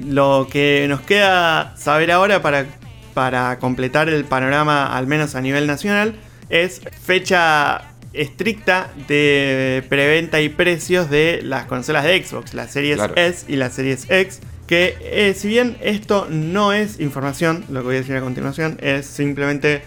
Lo 0.01 0.47
que 0.51 0.87
nos 0.89 0.99
queda 1.01 1.77
saber 1.77 2.11
ahora 2.11 2.41
para 2.41 2.65
para 3.13 3.59
completar 3.59 4.09
el 4.09 4.25
panorama, 4.25 4.97
al 4.97 5.07
menos 5.07 5.35
a 5.35 5.41
nivel 5.41 5.67
nacional, 5.67 6.15
es 6.49 6.81
fecha 7.03 7.91
estricta 8.13 8.91
de 9.07 9.83
preventa 9.87 10.41
y 10.41 10.49
precios 10.49 11.09
de 11.09 11.41
las 11.43 11.65
consolas 11.65 12.03
de 12.03 12.23
Xbox, 12.23 12.53
las 12.53 12.71
series 12.71 12.99
S 13.15 13.45
y 13.47 13.55
las 13.55 13.73
series 13.73 14.05
X. 14.09 14.39
Que 14.67 14.95
eh, 15.01 15.33
si 15.37 15.47
bien 15.47 15.77
esto 15.81 16.27
no 16.29 16.73
es 16.73 16.99
información, 16.99 17.65
lo 17.69 17.81
que 17.81 17.85
voy 17.87 17.95
a 17.95 17.99
decir 17.99 18.15
a 18.15 18.21
continuación 18.21 18.77
es 18.81 19.05
simplemente 19.05 19.81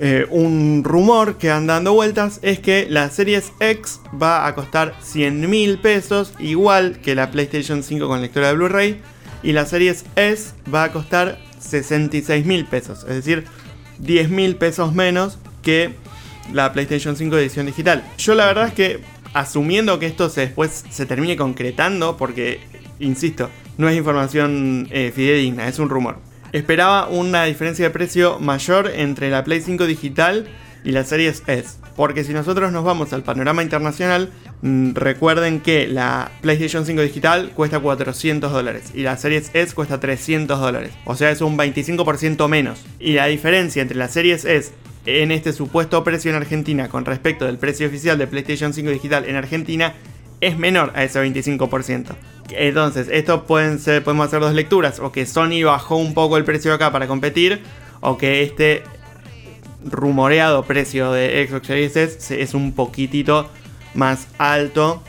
eh, 0.00 0.26
un 0.28 0.82
rumor 0.82 1.38
que 1.38 1.50
anda 1.52 1.74
dando 1.74 1.92
vueltas, 1.92 2.40
es 2.42 2.58
que 2.58 2.86
la 2.90 3.10
Series 3.10 3.52
X 3.60 4.00
va 4.20 4.46
a 4.46 4.54
costar 4.54 4.94
100 5.00 5.48
mil 5.48 5.78
pesos, 5.78 6.32
igual 6.40 6.98
que 7.00 7.14
la 7.14 7.30
PlayStation 7.30 7.82
5 7.84 8.08
con 8.08 8.20
lectora 8.20 8.48
de 8.48 8.54
Blu-ray, 8.54 9.00
y 9.44 9.52
la 9.52 9.66
Series 9.66 10.04
S 10.16 10.52
va 10.72 10.84
a 10.84 10.92
costar 10.92 11.38
66 11.68 12.44
mil 12.46 12.64
pesos, 12.66 13.04
es 13.08 13.14
decir, 13.16 13.44
10 13.98 14.30
mil 14.30 14.56
pesos 14.56 14.94
menos 14.94 15.38
que 15.62 15.94
la 16.52 16.72
PlayStation 16.72 17.16
5 17.16 17.36
edición 17.38 17.66
digital. 17.66 18.04
Yo 18.18 18.34
la 18.34 18.46
verdad 18.46 18.68
es 18.68 18.74
que 18.74 19.00
asumiendo 19.32 19.98
que 19.98 20.06
esto 20.06 20.28
se, 20.28 20.42
después 20.42 20.84
se 20.88 21.06
termine 21.06 21.36
concretando, 21.36 22.16
porque, 22.16 22.60
insisto, 23.00 23.50
no 23.78 23.88
es 23.88 23.96
información 23.96 24.88
eh, 24.90 25.12
fidedigna, 25.14 25.68
es 25.68 25.78
un 25.78 25.88
rumor. 25.88 26.18
Esperaba 26.52 27.08
una 27.08 27.44
diferencia 27.44 27.86
de 27.86 27.90
precio 27.90 28.38
mayor 28.38 28.90
entre 28.94 29.30
la 29.30 29.42
Play 29.42 29.60
5 29.60 29.86
digital 29.86 30.48
y 30.84 30.92
la 30.92 31.02
Series 31.02 31.42
S. 31.48 31.78
Porque 31.96 32.22
si 32.22 32.32
nosotros 32.32 32.70
nos 32.70 32.84
vamos 32.84 33.12
al 33.12 33.22
panorama 33.22 33.62
internacional, 33.62 34.30
recuerden 34.64 35.60
que 35.60 35.86
la 35.86 36.30
PlayStation 36.40 36.86
5 36.86 37.02
digital 37.02 37.50
cuesta 37.54 37.80
400 37.80 38.50
dólares 38.50 38.92
y 38.94 39.02
la 39.02 39.16
Series 39.18 39.50
S 39.52 39.74
cuesta 39.74 40.00
300 40.00 40.58
dólares. 40.58 40.92
O 41.04 41.14
sea, 41.16 41.30
es 41.30 41.42
un 41.42 41.58
25% 41.58 42.48
menos. 42.48 42.82
Y 42.98 43.12
la 43.12 43.26
diferencia 43.26 43.82
entre 43.82 43.98
la 43.98 44.08
Series 44.08 44.46
S 44.46 44.72
en 45.04 45.32
este 45.32 45.52
supuesto 45.52 46.02
precio 46.02 46.30
en 46.30 46.38
Argentina 46.38 46.88
con 46.88 47.04
respecto 47.04 47.44
del 47.44 47.58
precio 47.58 47.86
oficial 47.86 48.16
de 48.16 48.26
PlayStation 48.26 48.72
5 48.72 48.90
digital 48.90 49.26
en 49.26 49.36
Argentina 49.36 49.94
es 50.40 50.56
menor 50.56 50.92
a 50.94 51.04
ese 51.04 51.22
25%. 51.22 52.16
Entonces, 52.50 53.08
esto 53.10 53.44
pueden 53.44 53.78
ser, 53.78 54.02
podemos 54.02 54.26
hacer 54.26 54.40
dos 54.40 54.54
lecturas, 54.54 54.98
o 54.98 55.12
que 55.12 55.26
Sony 55.26 55.62
bajó 55.64 55.96
un 55.96 56.14
poco 56.14 56.36
el 56.36 56.44
precio 56.44 56.72
acá 56.72 56.90
para 56.92 57.06
competir, 57.06 57.60
o 58.00 58.16
que 58.18 58.42
este 58.42 58.82
rumoreado 59.84 60.64
precio 60.64 61.12
de 61.12 61.46
Xbox 61.46 61.66
Series 61.66 61.96
S 61.96 62.42
es 62.42 62.54
un 62.54 62.72
poquitito 62.72 63.50
más 63.94 64.28
alto 64.38 65.02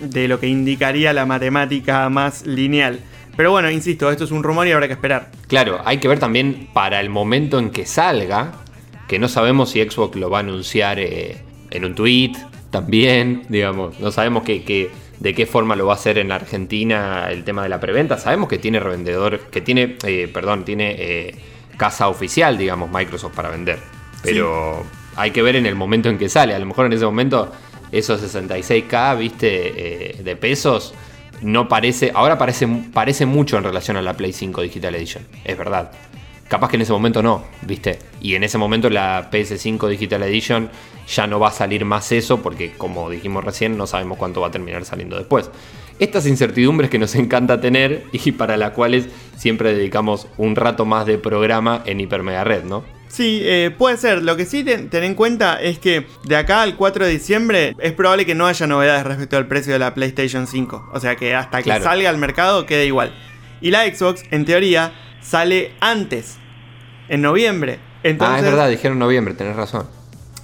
de 0.00 0.28
lo 0.28 0.40
que 0.40 0.48
indicaría 0.48 1.12
la 1.12 1.26
matemática 1.26 2.08
más 2.08 2.46
lineal. 2.46 3.00
Pero 3.36 3.50
bueno, 3.50 3.70
insisto, 3.70 4.10
esto 4.10 4.24
es 4.24 4.30
un 4.30 4.42
rumor 4.42 4.66
y 4.66 4.72
habrá 4.72 4.88
que 4.88 4.94
esperar. 4.94 5.30
Claro, 5.46 5.80
hay 5.84 5.98
que 5.98 6.08
ver 6.08 6.18
también 6.18 6.68
para 6.72 7.00
el 7.00 7.08
momento 7.08 7.58
en 7.58 7.70
que 7.70 7.86
salga, 7.86 8.52
que 9.08 9.18
no 9.18 9.28
sabemos 9.28 9.70
si 9.70 9.82
Xbox 9.82 10.16
lo 10.16 10.28
va 10.28 10.38
a 10.38 10.40
anunciar 10.40 10.98
eh, 10.98 11.42
en 11.70 11.84
un 11.84 11.94
tweet 11.94 12.32
también, 12.72 13.44
digamos, 13.50 14.00
no 14.00 14.10
sabemos 14.10 14.44
que, 14.44 14.90
de 15.20 15.34
qué 15.34 15.46
forma 15.46 15.76
lo 15.76 15.86
va 15.86 15.92
a 15.92 15.96
hacer 15.96 16.16
en 16.16 16.32
Argentina 16.32 17.28
el 17.30 17.44
tema 17.44 17.62
de 17.62 17.68
la 17.68 17.78
preventa. 17.78 18.16
Sabemos 18.18 18.48
que 18.48 18.58
tiene 18.58 18.80
revendedor, 18.80 19.40
que 19.50 19.60
tiene, 19.60 19.96
eh, 20.04 20.28
perdón, 20.32 20.64
tiene 20.64 20.96
eh, 20.98 21.34
casa 21.76 22.08
oficial, 22.08 22.56
digamos, 22.56 22.90
Microsoft 22.90 23.34
para 23.34 23.50
vender. 23.50 23.78
Pero 24.22 24.84
hay 25.16 25.32
que 25.32 25.42
ver 25.42 25.56
en 25.56 25.66
el 25.66 25.74
momento 25.74 26.08
en 26.08 26.16
que 26.16 26.30
sale. 26.30 26.54
A 26.54 26.58
lo 26.58 26.64
mejor 26.64 26.86
en 26.86 26.94
ese 26.94 27.04
momento 27.04 27.52
esos 27.92 28.22
66k, 28.22 29.18
viste, 29.18 30.16
de 30.24 30.36
pesos, 30.36 30.94
no 31.42 31.68
parece, 31.68 32.12
ahora 32.14 32.38
parece, 32.38 32.66
parece 32.92 33.26
mucho 33.26 33.58
en 33.58 33.64
relación 33.64 33.96
a 33.96 34.02
la 34.02 34.16
Play 34.16 34.32
5 34.32 34.62
Digital 34.62 34.94
Edition, 34.94 35.26
es 35.44 35.58
verdad. 35.58 35.92
Capaz 36.52 36.68
que 36.68 36.76
en 36.76 36.82
ese 36.82 36.92
momento 36.92 37.22
no, 37.22 37.44
¿viste? 37.62 37.98
Y 38.20 38.34
en 38.34 38.44
ese 38.44 38.58
momento 38.58 38.90
la 38.90 39.30
PS5 39.30 39.88
Digital 39.88 40.22
Edition 40.24 40.68
ya 41.08 41.26
no 41.26 41.40
va 41.40 41.48
a 41.48 41.50
salir 41.50 41.86
más 41.86 42.12
eso 42.12 42.42
porque 42.42 42.72
como 42.72 43.08
dijimos 43.08 43.42
recién 43.42 43.78
no 43.78 43.86
sabemos 43.86 44.18
cuánto 44.18 44.42
va 44.42 44.48
a 44.48 44.50
terminar 44.50 44.84
saliendo 44.84 45.16
después. 45.16 45.50
Estas 45.98 46.26
incertidumbres 46.26 46.90
que 46.90 46.98
nos 46.98 47.14
encanta 47.14 47.60
tener 47.60 48.04
y 48.12 48.32
para 48.32 48.58
las 48.58 48.72
cuales 48.72 49.08
siempre 49.36 49.74
dedicamos 49.74 50.26
un 50.36 50.54
rato 50.54 50.84
más 50.84 51.06
de 51.06 51.16
programa 51.16 51.82
en 51.86 52.00
Hipermega 52.00 52.44
Red, 52.44 52.64
¿no? 52.64 52.84
Sí, 53.12 53.40
eh, 53.42 53.70
puede 53.76 53.98
ser. 53.98 54.22
Lo 54.22 54.38
que 54.38 54.46
sí 54.46 54.64
ten, 54.64 54.88
en 54.90 55.14
cuenta 55.14 55.60
es 55.60 55.78
que 55.78 56.06
de 56.24 56.34
acá 56.34 56.62
al 56.62 56.76
4 56.76 57.04
de 57.04 57.10
diciembre 57.10 57.76
es 57.78 57.92
probable 57.92 58.24
que 58.24 58.34
no 58.34 58.46
haya 58.46 58.66
novedades 58.66 59.04
respecto 59.04 59.36
al 59.36 59.46
precio 59.46 59.74
de 59.74 59.78
la 59.78 59.92
PlayStation 59.92 60.46
5. 60.46 60.88
O 60.94 60.98
sea 60.98 61.14
que 61.14 61.34
hasta 61.34 61.62
que 61.62 61.78
salga 61.78 62.08
al 62.08 62.16
mercado 62.16 62.64
quede 62.64 62.86
igual. 62.86 63.14
Y 63.60 63.70
la 63.70 63.84
Xbox, 63.84 64.22
en 64.30 64.46
teoría, 64.46 64.94
sale 65.20 65.72
antes 65.80 66.38
en 67.10 67.20
noviembre. 67.20 67.80
ah, 68.18 68.38
es 68.38 68.44
verdad, 68.44 68.70
dijeron 68.70 68.98
noviembre, 68.98 69.34
tenés 69.34 69.56
razón. 69.56 69.86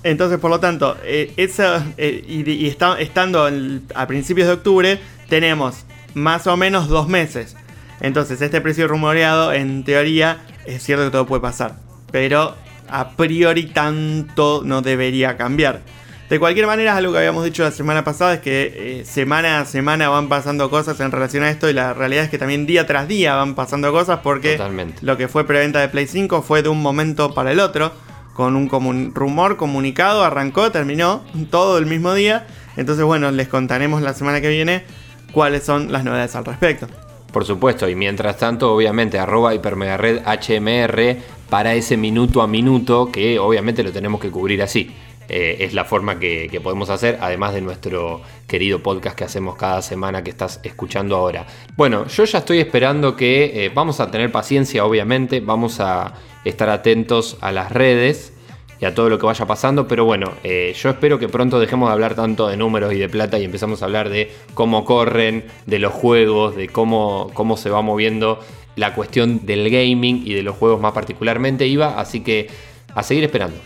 Entonces, 0.02 0.38
por 0.38 0.50
lo 0.50 0.60
tanto, 0.60 0.98
eh, 1.04 1.32
eh, 1.38 2.24
y, 2.28 2.66
estando 2.66 3.48
a 3.94 4.06
principios 4.06 4.46
de 4.46 4.52
octubre, 4.52 5.00
tenemos 5.30 5.86
más 6.12 6.46
o 6.46 6.58
menos 6.58 6.88
dos 6.88 7.08
meses. 7.08 7.56
Entonces, 8.02 8.42
este 8.42 8.60
precio 8.60 8.88
rumoreado, 8.88 9.54
en 9.54 9.84
teoría, 9.84 10.44
es 10.66 10.82
cierto 10.82 11.06
que 11.06 11.10
todo 11.10 11.24
puede 11.24 11.40
pasar. 11.40 11.87
Pero 12.10 12.54
a 12.88 13.10
priori 13.10 13.66
tanto 13.66 14.62
no 14.64 14.82
debería 14.82 15.36
cambiar. 15.36 15.82
De 16.28 16.38
cualquier 16.38 16.66
manera, 16.66 16.94
algo 16.94 17.12
que 17.12 17.18
habíamos 17.18 17.42
dicho 17.42 17.62
la 17.62 17.70
semana 17.70 18.04
pasada 18.04 18.34
es 18.34 18.40
que 18.40 19.00
eh, 19.00 19.04
semana 19.06 19.60
a 19.60 19.64
semana 19.64 20.10
van 20.10 20.28
pasando 20.28 20.68
cosas 20.68 21.00
en 21.00 21.10
relación 21.10 21.42
a 21.42 21.50
esto 21.50 21.70
y 21.70 21.72
la 21.72 21.94
realidad 21.94 22.24
es 22.24 22.30
que 22.30 22.36
también 22.36 22.66
día 22.66 22.86
tras 22.86 23.08
día 23.08 23.34
van 23.34 23.54
pasando 23.54 23.90
cosas 23.92 24.20
porque 24.22 24.60
lo 25.00 25.16
que 25.16 25.28
fue 25.28 25.46
preventa 25.46 25.80
de 25.80 25.88
Play 25.88 26.06
5 26.06 26.42
fue 26.42 26.62
de 26.62 26.68
un 26.68 26.82
momento 26.82 27.32
para 27.32 27.50
el 27.50 27.60
otro, 27.60 27.92
con 28.34 28.56
un 28.56 29.14
rumor 29.14 29.56
comunicado, 29.56 30.22
arrancó, 30.22 30.70
terminó 30.70 31.24
todo 31.50 31.78
el 31.78 31.86
mismo 31.86 32.12
día. 32.12 32.46
Entonces, 32.76 33.06
bueno, 33.06 33.30
les 33.30 33.48
contaremos 33.48 34.02
la 34.02 34.12
semana 34.12 34.42
que 34.42 34.50
viene 34.50 34.84
cuáles 35.32 35.64
son 35.64 35.90
las 35.90 36.04
novedades 36.04 36.36
al 36.36 36.44
respecto. 36.44 36.88
Por 37.32 37.46
supuesto, 37.46 37.88
y 37.88 37.94
mientras 37.94 38.36
tanto, 38.36 38.72
obviamente, 38.72 39.18
arroba 39.18 39.54
hipermegared 39.54 40.22
HMR 40.24 41.16
para 41.48 41.74
ese 41.74 41.96
minuto 41.96 42.42
a 42.42 42.46
minuto 42.46 43.10
que 43.10 43.38
obviamente 43.38 43.82
lo 43.82 43.92
tenemos 43.92 44.20
que 44.20 44.30
cubrir 44.30 44.62
así. 44.62 44.90
Eh, 45.30 45.64
es 45.64 45.74
la 45.74 45.84
forma 45.84 46.18
que, 46.18 46.58
podemos 46.62 46.88
hacer, 46.88 47.18
además 47.20 47.52
de 47.52 47.60
nuestro 47.60 48.22
querido 48.46 48.82
podcast 48.82 49.16
que 49.16 49.24
hacemos 49.24 49.56
cada 49.56 49.82
semana 49.82 50.24
que 50.24 50.30
estás 50.30 50.58
escuchando 50.62 51.16
ahora. 51.16 51.46
Bueno, 51.76 52.06
yo 52.06 52.24
ya 52.24 52.38
estoy 52.38 52.60
esperando 52.60 53.14
que 53.14 53.66
eh, 53.66 53.70
vamos 53.74 54.00
a 54.00 54.10
tener 54.10 54.32
paciencia, 54.32 54.86
obviamente, 54.86 55.40
vamos 55.40 55.80
a 55.80 56.14
estar 56.44 56.70
atentos 56.70 57.36
a 57.42 57.52
las 57.52 57.70
redes 57.70 58.32
y 58.80 58.86
a 58.86 58.94
todo 58.94 59.10
lo 59.10 59.18
que 59.18 59.26
vaya 59.26 59.44
pasando, 59.44 59.86
pero 59.86 60.04
bueno, 60.04 60.32
eh, 60.44 60.74
yo 60.80 60.90
espero 60.90 61.18
que 61.18 61.28
pronto 61.28 61.58
dejemos 61.58 61.88
de 61.88 61.92
hablar 61.92 62.14
tanto 62.14 62.46
de 62.48 62.56
números 62.56 62.94
y 62.94 62.98
de 62.98 63.08
plata 63.08 63.38
y 63.38 63.44
empezamos 63.44 63.82
a 63.82 63.86
hablar 63.86 64.08
de 64.08 64.32
cómo 64.54 64.84
corren, 64.84 65.44
de 65.66 65.78
los 65.78 65.92
juegos, 65.92 66.56
de 66.56 66.68
cómo, 66.68 67.30
cómo 67.34 67.56
se 67.56 67.70
va 67.70 67.82
moviendo 67.82 68.38
la 68.78 68.94
cuestión 68.94 69.44
del 69.44 69.68
gaming 69.70 70.22
y 70.24 70.34
de 70.34 70.42
los 70.42 70.56
juegos 70.56 70.80
más 70.80 70.92
particularmente, 70.92 71.66
Iba, 71.66 72.00
así 72.00 72.20
que 72.20 72.48
a 72.94 73.02
seguir 73.02 73.24
esperando. 73.24 73.56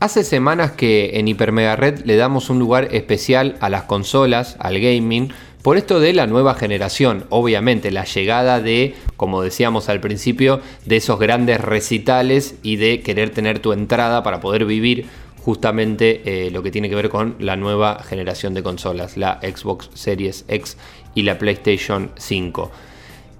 Hace 0.00 0.24
semanas 0.24 0.72
que 0.72 1.18
en 1.18 1.28
Hipermega 1.28 1.76
Red 1.76 2.06
le 2.06 2.16
damos 2.16 2.48
un 2.48 2.58
lugar 2.58 2.88
especial 2.92 3.56
a 3.60 3.68
las 3.68 3.82
consolas, 3.82 4.56
al 4.58 4.80
gaming, 4.80 5.30
por 5.62 5.76
esto 5.76 6.00
de 6.00 6.14
la 6.14 6.26
nueva 6.26 6.54
generación, 6.54 7.26
obviamente 7.28 7.90
la 7.90 8.06
llegada 8.06 8.62
de, 8.62 8.94
como 9.18 9.42
decíamos 9.42 9.90
al 9.90 10.00
principio, 10.00 10.62
de 10.86 10.96
esos 10.96 11.18
grandes 11.18 11.60
recitales 11.60 12.54
y 12.62 12.76
de 12.76 13.02
querer 13.02 13.28
tener 13.28 13.58
tu 13.58 13.74
entrada 13.74 14.22
para 14.22 14.40
poder 14.40 14.64
vivir 14.64 15.04
justamente 15.44 16.46
eh, 16.46 16.50
lo 16.50 16.62
que 16.62 16.70
tiene 16.70 16.88
que 16.88 16.94
ver 16.94 17.08
con 17.08 17.36
la 17.38 17.56
nueva 17.56 18.02
generación 18.02 18.54
de 18.54 18.62
consolas, 18.62 19.16
la 19.16 19.40
Xbox 19.40 19.90
Series 19.94 20.44
X 20.48 20.76
y 21.14 21.22
la 21.22 21.38
PlayStation 21.38 22.10
5. 22.16 22.70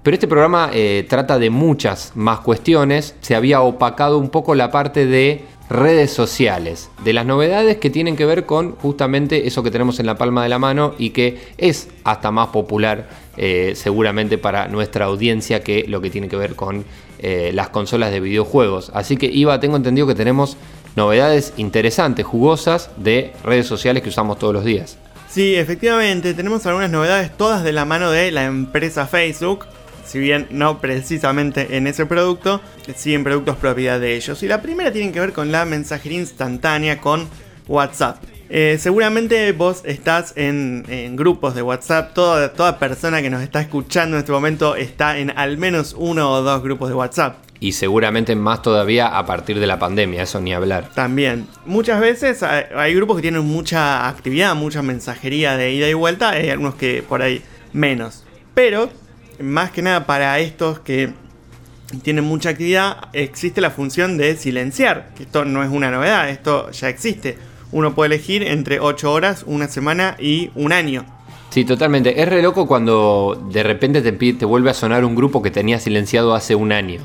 Pero 0.03 0.15
este 0.15 0.27
programa 0.27 0.71
eh, 0.73 1.05
trata 1.07 1.37
de 1.37 1.51
muchas 1.51 2.13
más 2.15 2.39
cuestiones, 2.39 3.15
se 3.21 3.35
había 3.35 3.61
opacado 3.61 4.17
un 4.17 4.29
poco 4.29 4.55
la 4.55 4.71
parte 4.71 5.05
de 5.05 5.45
redes 5.69 6.11
sociales, 6.11 6.89
de 7.03 7.13
las 7.13 7.25
novedades 7.25 7.77
que 7.77 7.91
tienen 7.91 8.17
que 8.17 8.25
ver 8.25 8.45
con 8.45 8.75
justamente 8.77 9.47
eso 9.47 9.61
que 9.61 9.71
tenemos 9.71 9.99
en 9.99 10.07
la 10.07 10.17
palma 10.17 10.43
de 10.43 10.49
la 10.49 10.59
mano 10.59 10.95
y 10.97 11.11
que 11.11 11.39
es 11.57 11.87
hasta 12.03 12.31
más 12.31 12.47
popular 12.47 13.09
eh, 13.37 13.73
seguramente 13.75 14.37
para 14.39 14.67
nuestra 14.67 15.05
audiencia 15.05 15.63
que 15.63 15.85
lo 15.87 16.01
que 16.01 16.09
tiene 16.09 16.27
que 16.27 16.35
ver 16.35 16.55
con 16.55 16.83
las 17.53 17.69
consolas 17.69 18.09
de 18.09 18.19
videojuegos. 18.19 18.91
Así 18.95 19.15
que 19.15 19.27
Iba, 19.27 19.59
tengo 19.59 19.77
entendido 19.77 20.07
que 20.07 20.15
tenemos 20.15 20.57
novedades 20.95 21.53
interesantes, 21.57 22.25
jugosas 22.25 22.89
de 22.97 23.33
redes 23.43 23.67
sociales 23.67 24.03
que 24.03 24.09
usamos 24.09 24.39
todos 24.39 24.53
los 24.53 24.65
días. 24.65 24.97
Sí, 25.29 25.55
efectivamente, 25.55 26.33
tenemos 26.33 26.65
algunas 26.65 26.89
novedades 26.89 27.35
todas 27.37 27.63
de 27.63 27.71
la 27.71 27.85
mano 27.85 28.11
de 28.11 28.31
la 28.31 28.43
empresa 28.43 29.07
Facebook 29.07 29.65
si 30.11 30.19
bien 30.19 30.47
no 30.49 30.81
precisamente 30.81 31.77
en 31.77 31.87
ese 31.87 32.05
producto, 32.05 32.59
sí 32.95 33.13
en 33.13 33.23
productos 33.23 33.55
propiedad 33.55 33.97
de 33.97 34.15
ellos. 34.15 34.43
Y 34.43 34.47
la 34.47 34.61
primera 34.61 34.91
tiene 34.91 35.13
que 35.13 35.21
ver 35.21 35.31
con 35.31 35.53
la 35.53 35.63
mensajería 35.63 36.19
instantánea 36.19 36.99
con 36.99 37.29
WhatsApp. 37.67 38.21
Eh, 38.49 38.77
seguramente 38.77 39.49
vos 39.53 39.83
estás 39.85 40.33
en, 40.35 41.15
grupos 41.15 41.55
de 41.55 41.61
WhatsApp. 41.61 42.13
Toda, 42.13 42.51
toda 42.51 42.77
persona 42.77 43.21
que 43.21 43.29
nos 43.29 43.41
está 43.41 43.61
escuchando 43.61 44.17
en 44.17 44.19
este 44.19 44.33
momento 44.33 44.75
está 44.75 45.17
en 45.17 45.31
al 45.37 45.57
menos 45.57 45.95
uno 45.97 46.29
o 46.29 46.41
dos 46.41 46.61
grupos 46.61 46.89
de 46.89 46.95
WhatsApp. 46.95 47.37
Y 47.61 47.71
seguramente 47.71 48.35
más 48.35 48.61
todavía 48.61 49.17
a 49.17 49.25
partir 49.25 49.59
de 49.59 49.67
la 49.67 49.79
pandemia, 49.79 50.23
eso 50.23 50.41
ni 50.41 50.53
hablar. 50.53 50.89
También. 50.93 51.47
Muchas 51.65 52.01
veces 52.01 52.43
hay, 52.43 52.93
grupos 52.93 53.15
que 53.15 53.21
tienen 53.21 53.45
mucha 53.45 54.09
actividad, 54.09 54.53
mucha 54.55 54.81
mensajería 54.81 55.55
de 55.55 55.71
ida 55.71 55.87
y 55.87 55.93
vuelta. 55.93 56.31
Hay 56.31 56.49
algunos 56.49 56.75
que 56.75 57.01
por 57.07 57.21
ahí 57.21 57.41
menos. 57.71 58.25
Pero, 58.53 58.89
más 59.39 59.71
que 59.71 59.81
nada 59.81 60.05
para 60.05 60.37
estos 60.39 60.79
que 60.79 61.13
tienen 62.03 62.25
mucha 62.25 62.49
actividad, 62.49 62.97
existe 63.13 63.61
la 63.61 63.71
función 63.71 64.17
de 64.17 64.35
silenciar. 64.35 65.13
Que 65.15 65.23
esto 65.23 65.45
no 65.45 65.63
es 65.63 65.69
una 65.69 65.89
novedad, 65.91 66.29
esto 66.29 66.71
ya 66.71 66.89
existe 66.89 67.37
uno 67.71 67.93
puede 67.93 68.15
elegir 68.15 68.43
entre 68.43 68.79
8 68.79 69.11
horas, 69.11 69.43
una 69.47 69.67
semana 69.67 70.15
y 70.19 70.51
un 70.55 70.73
año. 70.73 71.05
Sí, 71.49 71.65
totalmente. 71.65 72.21
Es 72.21 72.29
re 72.29 72.41
loco 72.41 72.67
cuando 72.67 73.47
de 73.51 73.63
repente 73.63 74.01
te, 74.01 74.11
te 74.11 74.45
vuelve 74.45 74.69
a 74.69 74.73
sonar 74.73 75.03
un 75.03 75.15
grupo 75.15 75.41
que 75.41 75.51
tenía 75.51 75.79
silenciado 75.79 76.33
hace 76.33 76.55
un 76.55 76.71
año. 76.71 77.01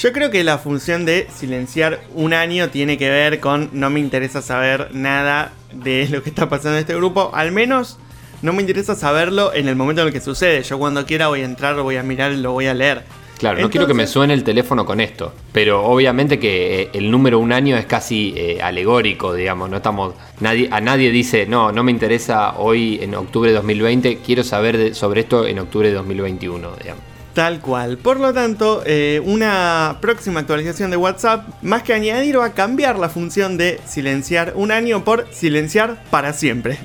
Yo 0.00 0.14
creo 0.14 0.30
que 0.30 0.42
la 0.44 0.56
función 0.56 1.04
de 1.04 1.26
silenciar 1.30 2.00
un 2.14 2.32
año 2.32 2.70
tiene 2.70 2.96
que 2.96 3.10
ver 3.10 3.38
con 3.38 3.68
no 3.74 3.90
me 3.90 4.00
interesa 4.00 4.40
saber 4.40 4.88
nada 4.94 5.52
de 5.74 6.08
lo 6.08 6.22
que 6.22 6.30
está 6.30 6.48
pasando 6.48 6.78
en 6.78 6.80
este 6.80 6.96
grupo. 6.96 7.30
Al 7.34 7.52
menos 7.52 7.98
no 8.40 8.54
me 8.54 8.62
interesa 8.62 8.94
saberlo 8.94 9.52
en 9.52 9.68
el 9.68 9.76
momento 9.76 10.00
en 10.00 10.08
el 10.08 10.14
que 10.14 10.22
sucede. 10.22 10.62
Yo 10.62 10.78
cuando 10.78 11.04
quiera 11.04 11.28
voy 11.28 11.42
a 11.42 11.44
entrar, 11.44 11.76
lo 11.76 11.82
voy 11.82 11.96
a 11.96 12.02
mirar, 12.02 12.32
lo 12.32 12.52
voy 12.52 12.66
a 12.66 12.72
leer. 12.72 13.02
Claro, 13.38 13.60
no 13.60 13.68
quiero 13.68 13.86
que 13.86 13.92
me 13.92 14.06
suene 14.06 14.32
el 14.32 14.42
teléfono 14.42 14.86
con 14.86 15.02
esto, 15.02 15.34
pero 15.52 15.84
obviamente 15.84 16.38
que 16.38 16.80
eh, 16.80 16.90
el 16.94 17.10
número 17.10 17.38
un 17.38 17.52
año 17.52 17.76
es 17.76 17.84
casi 17.84 18.32
eh, 18.36 18.58
alegórico, 18.62 19.34
digamos, 19.34 19.68
no 19.68 19.78
estamos, 19.78 20.14
nadie, 20.40 20.68
a 20.70 20.80
nadie 20.80 21.10
dice, 21.10 21.44
no, 21.46 21.72
no 21.72 21.82
me 21.82 21.90
interesa 21.90 22.54
hoy 22.58 22.98
en 23.02 23.14
octubre 23.14 23.50
de 23.50 23.56
2020, 23.56 24.18
quiero 24.24 24.44
saber 24.44 24.94
sobre 24.94 25.22
esto 25.22 25.46
en 25.46 25.58
octubre 25.58 25.88
de 25.88 25.94
2021, 25.94 26.70
digamos. 26.82 27.09
Tal 27.34 27.60
cual. 27.60 27.98
Por 27.98 28.18
lo 28.18 28.32
tanto, 28.34 28.82
eh, 28.86 29.20
una 29.24 29.98
próxima 30.00 30.40
actualización 30.40 30.90
de 30.90 30.96
WhatsApp, 30.96 31.46
más 31.62 31.82
que 31.82 31.92
añadir, 31.94 32.38
va 32.38 32.46
a 32.46 32.52
cambiar 32.54 32.98
la 32.98 33.08
función 33.08 33.56
de 33.56 33.80
silenciar 33.86 34.52
un 34.56 34.72
año 34.72 35.04
por 35.04 35.26
silenciar 35.32 36.02
para 36.10 36.32
siempre. 36.32 36.78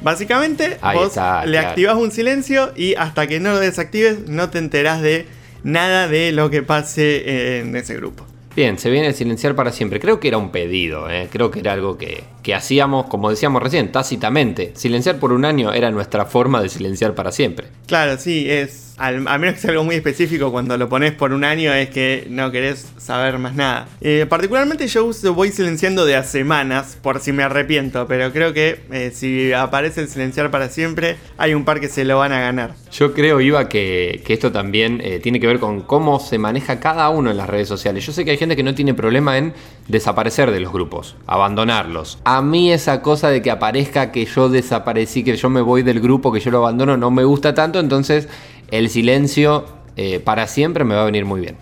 Básicamente, 0.00 0.78
vos 0.94 1.14
le 1.46 1.58
activas 1.58 1.96
un 1.96 2.12
silencio 2.12 2.72
y 2.76 2.94
hasta 2.94 3.26
que 3.26 3.40
no 3.40 3.50
lo 3.50 3.58
desactives 3.58 4.28
no 4.28 4.48
te 4.48 4.58
enterás 4.58 5.02
de 5.02 5.26
nada 5.64 6.06
de 6.06 6.30
lo 6.30 6.50
que 6.50 6.62
pase 6.62 7.58
en 7.58 7.74
ese 7.74 7.96
grupo. 7.96 8.24
Bien, 8.54 8.78
se 8.78 8.90
viene 8.90 9.08
a 9.08 9.12
silenciar 9.12 9.54
para 9.54 9.70
siempre. 9.70 10.00
Creo 10.00 10.18
que 10.18 10.28
era 10.28 10.38
un 10.38 10.50
pedido, 10.50 11.08
¿eh? 11.10 11.28
creo 11.30 11.50
que 11.50 11.60
era 11.60 11.74
algo 11.74 11.96
que, 11.96 12.24
que, 12.42 12.54
hacíamos, 12.54 13.06
como 13.06 13.30
decíamos 13.30 13.62
recién, 13.62 13.92
tácitamente. 13.92 14.72
Silenciar 14.74 15.18
por 15.18 15.32
un 15.32 15.44
año 15.44 15.72
era 15.72 15.90
nuestra 15.90 16.24
forma 16.24 16.60
de 16.60 16.68
silenciar 16.68 17.14
para 17.14 17.30
siempre. 17.30 17.68
Claro, 17.86 18.18
sí, 18.18 18.50
es 18.50 18.87
al, 18.98 19.20
menos 19.20 19.54
que 19.54 19.60
sea 19.60 19.70
algo 19.70 19.84
muy 19.84 19.94
específico, 19.94 20.50
cuando 20.50 20.76
lo 20.76 20.88
pones 20.88 21.12
por 21.12 21.32
un 21.32 21.44
año 21.44 21.72
es 21.72 21.88
que 21.90 22.26
no 22.30 22.50
querés 22.50 22.92
saber 22.98 23.38
más 23.38 23.54
nada. 23.54 23.88
Eh, 24.00 24.26
particularmente 24.28 24.86
yo 24.88 25.10
voy 25.34 25.50
silenciando 25.50 26.04
de 26.04 26.16
a 26.16 26.24
semanas, 26.24 26.98
por 27.00 27.20
si 27.20 27.32
me 27.32 27.42
arrepiento, 27.42 28.06
pero 28.06 28.32
creo 28.32 28.52
que 28.52 28.80
eh, 28.90 29.12
si 29.14 29.52
aparece 29.52 30.02
el 30.02 30.08
silenciar 30.08 30.50
para 30.50 30.68
siempre, 30.68 31.16
hay 31.36 31.54
un 31.54 31.64
par 31.64 31.80
que 31.80 31.88
se 31.88 32.04
lo 32.04 32.18
van 32.18 32.32
a 32.32 32.40
ganar. 32.40 32.74
Yo 32.92 33.14
creo, 33.14 33.40
Iba, 33.40 33.68
que, 33.68 34.22
esto 34.28 34.52
también 34.52 35.00
eh, 35.02 35.20
tiene 35.20 35.40
que 35.40 35.46
ver 35.46 35.58
con 35.58 35.82
cómo 35.82 36.20
se 36.20 36.38
maneja 36.38 36.80
cada 36.80 37.08
uno 37.10 37.30
en 37.30 37.36
las 37.36 37.48
redes 37.48 37.68
sociales. 37.68 38.04
Yo 38.04 38.12
sé 38.12 38.24
que 38.24 38.32
hay 38.32 38.36
gente 38.36 38.56
que 38.56 38.62
no 38.62 38.74
tiene 38.74 38.94
problema 38.94 39.38
en 39.38 39.54
desaparecer 39.86 40.50
de 40.50 40.60
los 40.60 40.72
grupos, 40.72 41.16
abandonarlos. 41.26 42.18
A 42.24 42.42
mí 42.42 42.72
esa 42.72 43.00
cosa 43.00 43.30
de 43.30 43.42
que 43.42 43.50
aparezca 43.50 44.12
que 44.12 44.24
yo 44.24 44.48
desaparecí, 44.48 45.24
que 45.24 45.36
yo 45.36 45.48
me 45.50 45.60
voy 45.60 45.82
del 45.82 46.00
grupo, 46.00 46.32
que 46.32 46.40
yo 46.40 46.50
lo 46.50 46.58
abandono, 46.58 46.96
no 46.96 47.10
me 47.10 47.24
gusta 47.24 47.54
tanto, 47.54 47.80
entonces 47.80 48.28
el 48.70 48.90
silencio 48.90 49.66
eh, 49.96 50.20
para 50.20 50.46
siempre 50.46 50.84
me 50.84 50.94
va 50.94 51.02
a 51.02 51.06
venir 51.06 51.24
muy 51.24 51.40
bien. 51.40 51.56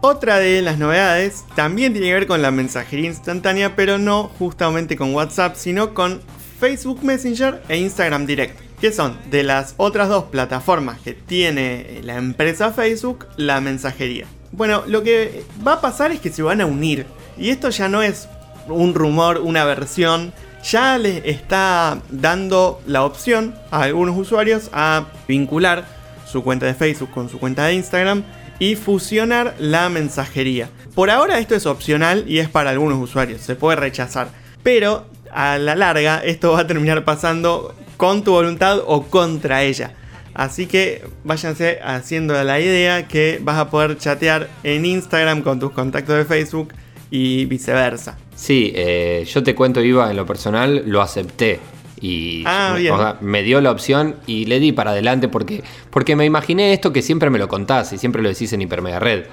Otra 0.00 0.38
de 0.38 0.60
las 0.60 0.78
novedades 0.78 1.44
también 1.54 1.92
tiene 1.92 2.08
que 2.08 2.14
ver 2.14 2.26
con 2.26 2.42
la 2.42 2.50
mensajería 2.50 3.06
instantánea, 3.06 3.74
pero 3.74 3.96
no 3.98 4.30
justamente 4.38 4.96
con 4.96 5.14
WhatsApp, 5.14 5.56
sino 5.56 5.94
con 5.94 6.20
Facebook 6.60 7.02
Messenger 7.02 7.62
e 7.68 7.78
Instagram 7.78 8.26
Direct, 8.26 8.60
que 8.80 8.92
son 8.92 9.16
de 9.30 9.42
las 9.42 9.74
otras 9.78 10.10
dos 10.10 10.24
plataformas 10.24 11.00
que 11.00 11.14
tiene 11.14 12.00
la 12.02 12.16
empresa 12.16 12.70
Facebook 12.70 13.26
la 13.36 13.62
mensajería. 13.62 14.26
Bueno, 14.52 14.82
lo 14.86 15.02
que 15.02 15.42
va 15.66 15.74
a 15.74 15.80
pasar 15.80 16.12
es 16.12 16.20
que 16.20 16.30
se 16.30 16.42
van 16.42 16.60
a 16.60 16.66
unir, 16.66 17.06
y 17.38 17.48
esto 17.48 17.70
ya 17.70 17.88
no 17.88 18.02
es 18.02 18.28
un 18.68 18.94
rumor, 18.94 19.38
una 19.38 19.64
versión, 19.64 20.32
ya 20.62 20.98
les 20.98 21.24
está 21.24 22.00
dando 22.10 22.80
la 22.86 23.04
opción 23.04 23.54
a 23.70 23.82
algunos 23.82 24.16
usuarios 24.16 24.70
a 24.72 25.06
vincular 25.26 26.03
su 26.34 26.42
cuenta 26.42 26.66
de 26.66 26.74
Facebook 26.74 27.12
con 27.12 27.28
su 27.28 27.38
cuenta 27.38 27.66
de 27.66 27.74
Instagram 27.74 28.24
y 28.58 28.74
fusionar 28.74 29.54
la 29.60 29.88
mensajería. 29.88 30.68
Por 30.96 31.10
ahora 31.10 31.38
esto 31.38 31.54
es 31.54 31.64
opcional 31.64 32.24
y 32.26 32.40
es 32.40 32.48
para 32.48 32.70
algunos 32.70 33.00
usuarios, 33.00 33.40
se 33.40 33.54
puede 33.54 33.76
rechazar, 33.76 34.30
pero 34.64 35.06
a 35.30 35.58
la 35.58 35.76
larga 35.76 36.18
esto 36.24 36.52
va 36.52 36.60
a 36.60 36.66
terminar 36.66 37.04
pasando 37.04 37.72
con 37.96 38.24
tu 38.24 38.32
voluntad 38.32 38.80
o 38.84 39.04
contra 39.04 39.62
ella. 39.62 39.92
Así 40.34 40.66
que 40.66 41.04
váyanse 41.22 41.78
haciendo 41.84 42.42
la 42.42 42.58
idea 42.58 43.06
que 43.06 43.38
vas 43.40 43.58
a 43.58 43.70
poder 43.70 43.96
chatear 43.96 44.48
en 44.64 44.84
Instagram 44.84 45.42
con 45.42 45.60
tus 45.60 45.70
contactos 45.70 46.16
de 46.16 46.24
Facebook 46.24 46.74
y 47.12 47.44
viceversa. 47.44 48.18
Sí, 48.34 48.72
eh, 48.74 49.24
yo 49.32 49.44
te 49.44 49.54
cuento, 49.54 49.80
Iva, 49.80 50.10
en 50.10 50.16
lo 50.16 50.26
personal 50.26 50.82
lo 50.86 51.00
acepté. 51.00 51.60
Y 52.00 52.42
ah, 52.46 53.16
me 53.20 53.42
dio 53.42 53.60
la 53.60 53.70
opción 53.70 54.16
y 54.26 54.46
le 54.46 54.60
di 54.60 54.72
para 54.72 54.90
adelante 54.90 55.28
porque, 55.28 55.62
porque 55.90 56.16
me 56.16 56.24
imaginé 56.24 56.72
esto 56.72 56.92
que 56.92 57.02
siempre 57.02 57.30
me 57.30 57.38
lo 57.38 57.48
contás 57.48 57.92
y 57.92 57.98
siempre 57.98 58.22
lo 58.22 58.28
decís 58.28 58.52
en 58.52 58.62
Hipermega 58.62 58.98
Red. 58.98 59.24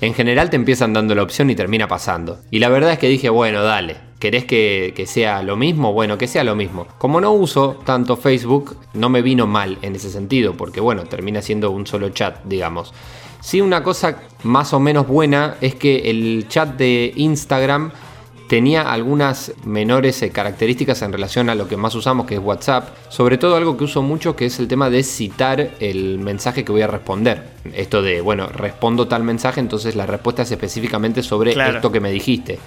En 0.00 0.14
general 0.14 0.48
te 0.48 0.56
empiezan 0.56 0.92
dando 0.92 1.14
la 1.14 1.22
opción 1.22 1.50
y 1.50 1.54
termina 1.54 1.86
pasando. 1.86 2.38
Y 2.50 2.58
la 2.58 2.70
verdad 2.70 2.92
es 2.92 2.98
que 2.98 3.08
dije, 3.08 3.28
bueno, 3.28 3.62
dale, 3.62 3.96
¿querés 4.18 4.46
que, 4.46 4.94
que, 4.96 5.06
sea 5.06 5.42
lo 5.42 5.56
mismo? 5.56 5.92
Bueno, 5.92 6.16
que 6.16 6.26
sea 6.26 6.42
lo 6.42 6.56
mismo. 6.56 6.86
Como 6.96 7.20
no 7.20 7.32
uso 7.32 7.78
tanto 7.84 8.16
Facebook, 8.16 8.78
no 8.94 9.10
me 9.10 9.20
vino 9.20 9.46
mal 9.46 9.78
en 9.82 9.94
ese 9.94 10.10
sentido, 10.10 10.54
porque 10.54 10.80
bueno, 10.80 11.04
termina 11.04 11.42
siendo 11.42 11.70
un 11.70 11.86
solo 11.86 12.08
chat, 12.10 12.42
digamos. 12.44 12.94
Sí, 13.40 13.60
una 13.60 13.82
cosa 13.82 14.18
más 14.42 14.72
o 14.74 14.80
menos 14.80 15.06
buena 15.06 15.56
es 15.60 15.74
que 15.74 16.10
el 16.10 16.46
chat 16.48 16.76
de 16.76 17.12
Instagram 17.16 17.90
tenía 18.50 18.82
algunas 18.82 19.52
menores 19.64 20.20
eh, 20.22 20.30
características 20.30 21.02
en 21.02 21.12
relación 21.12 21.48
a 21.50 21.54
lo 21.54 21.68
que 21.68 21.76
más 21.76 21.94
usamos, 21.94 22.26
que 22.26 22.34
es 22.34 22.40
WhatsApp. 22.40 22.88
Sobre 23.08 23.38
todo 23.38 23.54
algo 23.54 23.76
que 23.76 23.84
uso 23.84 24.02
mucho, 24.02 24.34
que 24.34 24.46
es 24.46 24.58
el 24.58 24.66
tema 24.66 24.90
de 24.90 25.04
citar 25.04 25.70
el 25.78 26.18
mensaje 26.18 26.64
que 26.64 26.72
voy 26.72 26.82
a 26.82 26.88
responder. 26.88 27.44
Esto 27.72 28.02
de, 28.02 28.20
bueno, 28.20 28.48
respondo 28.48 29.06
tal 29.06 29.22
mensaje, 29.22 29.60
entonces 29.60 29.94
la 29.94 30.04
respuesta 30.04 30.42
es 30.42 30.50
específicamente 30.50 31.22
sobre 31.22 31.52
esto 31.52 31.92
que 31.92 32.00
me 32.00 32.10
dijiste. 32.10 32.58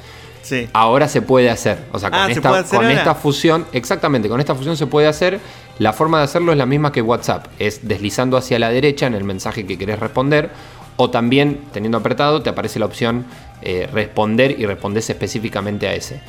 Sí. 0.41 0.69
Ahora 0.71 1.09
se 1.09 1.21
puede 1.21 1.49
hacer. 1.49 1.79
O 1.91 1.99
sea, 1.99 2.09
con, 2.09 2.19
ah, 2.19 2.31
esta, 2.31 2.63
con 2.63 2.89
esta 2.89 3.13
fusión, 3.13 3.65
exactamente, 3.73 4.29
con 4.29 4.39
esta 4.39 4.55
fusión 4.55 4.77
se 4.77 4.87
puede 4.87 5.07
hacer. 5.07 5.41
La 5.79 5.91
forma 5.91 6.19
de 6.19 6.23
hacerlo 6.23 6.53
es 6.53 6.57
la 6.57 6.65
misma 6.65 6.93
que 6.93 7.01
WhatsApp, 7.01 7.47
es 7.59 7.85
deslizando 7.85 8.37
hacia 8.37 8.57
la 8.57 8.69
derecha 8.69 9.05
en 9.05 9.15
el 9.15 9.25
mensaje 9.25 9.65
que 9.65 9.77
querés 9.77 9.99
responder 9.99 10.49
o 10.95 11.09
también, 11.09 11.59
teniendo 11.71 11.97
apretado, 11.97 12.41
te 12.41 12.49
aparece 12.49 12.79
la 12.79 12.85
opción 12.85 13.25
eh, 13.65 13.87
responder 13.91 14.59
y 14.59 14.65
respondes 14.65 15.09
específicamente 15.09 15.87
a 15.87 15.93
ese. 15.93 16.21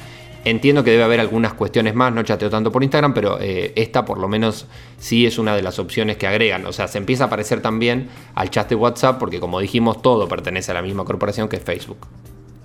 Entiendo 0.45 0.85
que 0.85 0.91
debe 0.91 1.05
haber 1.05 1.21
algunas 1.21 1.55
cuestiones 1.55 1.95
más, 1.95 2.13
no 2.13 2.23
chateo 2.23 2.51
tanto 2.51 2.71
por 2.71 2.83
Instagram, 2.83 3.15
pero 3.15 3.39
eh, 3.41 3.73
esta 3.77 4.05
por 4.05 4.19
lo 4.19 4.29
menos 4.29 4.67
sí 4.99 5.25
es 5.25 5.39
una 5.39 5.57
de 5.57 5.63
las 5.63 5.79
opciones 5.79 6.19
que 6.19 6.27
agregan. 6.27 6.67
O 6.67 6.73
sea, 6.73 6.87
se 6.87 6.99
empieza 6.99 7.25
a 7.25 7.27
aparecer 7.29 7.63
también 7.63 8.09
al 8.35 8.51
chat 8.51 8.69
de 8.69 8.75
WhatsApp 8.75 9.19
porque 9.19 9.41
como 9.41 9.59
dijimos, 9.59 10.03
todo 10.03 10.29
pertenece 10.29 10.71
a 10.73 10.75
la 10.75 10.83
misma 10.83 11.05
corporación 11.05 11.49
que 11.49 11.59
Facebook. 11.59 12.07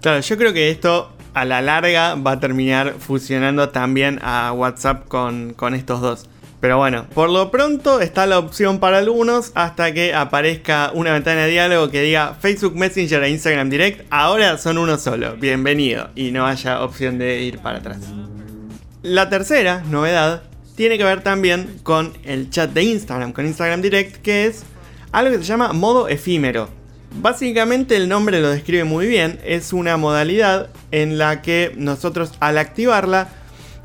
Claro, 0.02 0.20
yo 0.20 0.38
creo 0.38 0.52
que 0.52 0.70
esto 0.72 1.12
a 1.34 1.46
la 1.46 1.62
larga 1.62 2.16
va 2.16 2.34
a 2.34 2.40
terminar 2.40 2.96
fusionando 3.00 3.70
también 3.70 4.20
a 4.24 4.52
WhatsApp 4.52 5.08
con 5.08 5.74
estos 5.74 6.02
dos. 6.02 6.30
Pero 6.62 6.78
bueno, 6.78 7.08
por 7.14 7.30
lo 7.30 7.52
pronto 7.52 8.02
está 8.02 8.26
la 8.26 8.38
opción 8.38 8.80
para 8.80 8.98
algunos 8.98 9.54
hasta 9.56 9.94
que 9.94 10.14
aparezca 10.14 10.92
una 10.94 11.14
ventana 11.14 11.44
de 11.44 11.52
diálogo 11.52 11.90
que 11.90 12.02
diga 12.02 12.36
Facebook 12.42 12.76
Messenger 12.76 13.24
e 13.24 13.30
Instagram 13.30 13.70
Direct 13.70 14.06
ahora 14.10 14.58
son 14.58 14.78
uno 14.78 14.98
solo, 14.98 15.38
bienvenido, 15.38 16.10
y 16.16 16.32
no 16.32 16.46
haya 16.46 16.84
opción 16.84 17.18
de 17.18 17.44
ir 17.44 17.60
para 17.60 17.78
atrás. 17.78 18.00
La 19.04 19.30
tercera 19.30 19.84
novedad 19.90 20.44
tiene 20.76 20.98
que 20.98 21.06
ver 21.06 21.22
también 21.22 21.80
con 21.84 22.12
el 22.26 22.50
chat 22.50 22.72
de 22.72 22.84
Instagram, 22.84 23.32
con 23.32 23.46
Instagram 23.46 23.82
Direct, 23.82 24.18
que 24.18 24.46
es 24.46 24.64
algo 25.14 25.32
que 25.32 25.38
se 25.38 25.46
llama 25.46 25.72
modo 25.72 26.10
efímero. 26.10 26.68
Básicamente 27.22 27.96
el 27.96 28.10
nombre 28.10 28.42
lo 28.42 28.50
describe 28.50 28.84
muy 28.84 29.08
bien, 29.08 29.40
es 29.46 29.72
una 29.72 29.96
modalidad 29.96 30.68
en 30.92 31.18
la 31.18 31.42
que 31.42 31.72
nosotros 31.78 32.34
al 32.42 32.58
activarla 32.58 33.30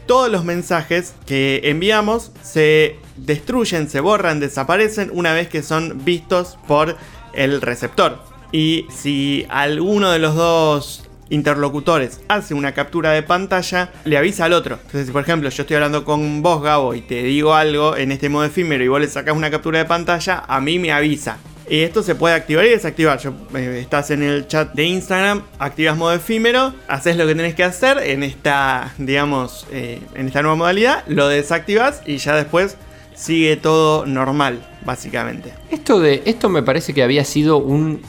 todos 0.07 0.31
los 0.31 0.45
mensajes 0.45 1.15
que 1.27 1.61
enviamos 1.65 2.33
se 2.43 2.97
destruyen, 3.17 3.89
se 3.89 4.01
borran, 4.01 4.41
desaparecen 4.41 5.11
una 5.13 5.33
vez 5.33 5.49
que 5.49 5.63
son 5.63 6.05
vistos 6.05 6.59
por 6.67 6.97
el 7.33 7.61
receptor. 7.61 8.21
Y 8.53 8.87
si 8.91 9.47
alguno 9.49 10.11
de 10.11 10.19
los 10.19 10.35
dos 10.35 11.09
interlocutores 11.31 12.21
hace 12.29 12.55
una 12.55 12.73
captura 12.73 13.11
de 13.11 13.23
pantalla, 13.23 13.93
le 14.05 14.17
avisa 14.17 14.45
al 14.45 14.53
otro. 14.53 14.77
Entonces, 14.77 15.07
si 15.07 15.13
por 15.13 15.23
ejemplo 15.23 15.49
yo 15.49 15.63
estoy 15.63 15.77
hablando 15.77 16.05
con 16.05 16.43
vos, 16.43 16.63
Gabo, 16.63 16.95
y 16.95 17.01
te 17.01 17.23
digo 17.23 17.55
algo 17.55 17.97
en 17.97 18.13
este 18.13 18.29
modo 18.29 18.45
efímero 18.45 18.85
y 18.85 18.89
vos 18.89 19.01
le 19.01 19.09
sacás 19.09 19.37
una 19.37 19.51
captura 19.51 19.79
de 19.79 19.85
pantalla, 19.87 20.45
a 20.47 20.61
mí 20.61 20.79
me 20.79 20.93
avisa. 20.93 21.39
Y 21.69 21.81
esto 21.81 22.03
se 22.03 22.15
puede 22.15 22.35
activar 22.35 22.65
y 22.67 22.69
desactivar. 22.71 23.19
Yo, 23.19 23.33
eh, 23.55 23.79
estás 23.81 24.11
en 24.11 24.23
el 24.23 24.47
chat 24.47 24.75
de 24.75 24.85
Instagram, 24.85 25.43
activas 25.59 25.97
modo 25.97 26.13
efímero, 26.13 26.75
haces 26.89 27.17
lo 27.17 27.27
que 27.27 27.35
tenés 27.35 27.55
que 27.55 27.65
hacer 27.65 27.99
en 27.99 28.23
esta, 28.23 28.93
digamos, 28.99 29.67
eh, 29.73 30.01
en 30.15 30.27
esta 30.27 30.43
nueva 30.43 30.57
modalidad, 30.57 31.05
lo 31.07 31.29
desactivas 31.29 32.03
y 32.05 32.19
ya 32.19 32.35
después 32.37 32.77
sigue 33.15 33.57
todo 33.57 34.05
normal, 34.05 34.67
básicamente. 34.85 35.55
Esto 35.71 36.01
de 36.01 36.23
esto 36.27 36.49
me 36.51 36.63
parece 36.63 36.93
que 36.93 37.03
había 37.03 37.25
sido 37.25 37.57
un 37.57 38.03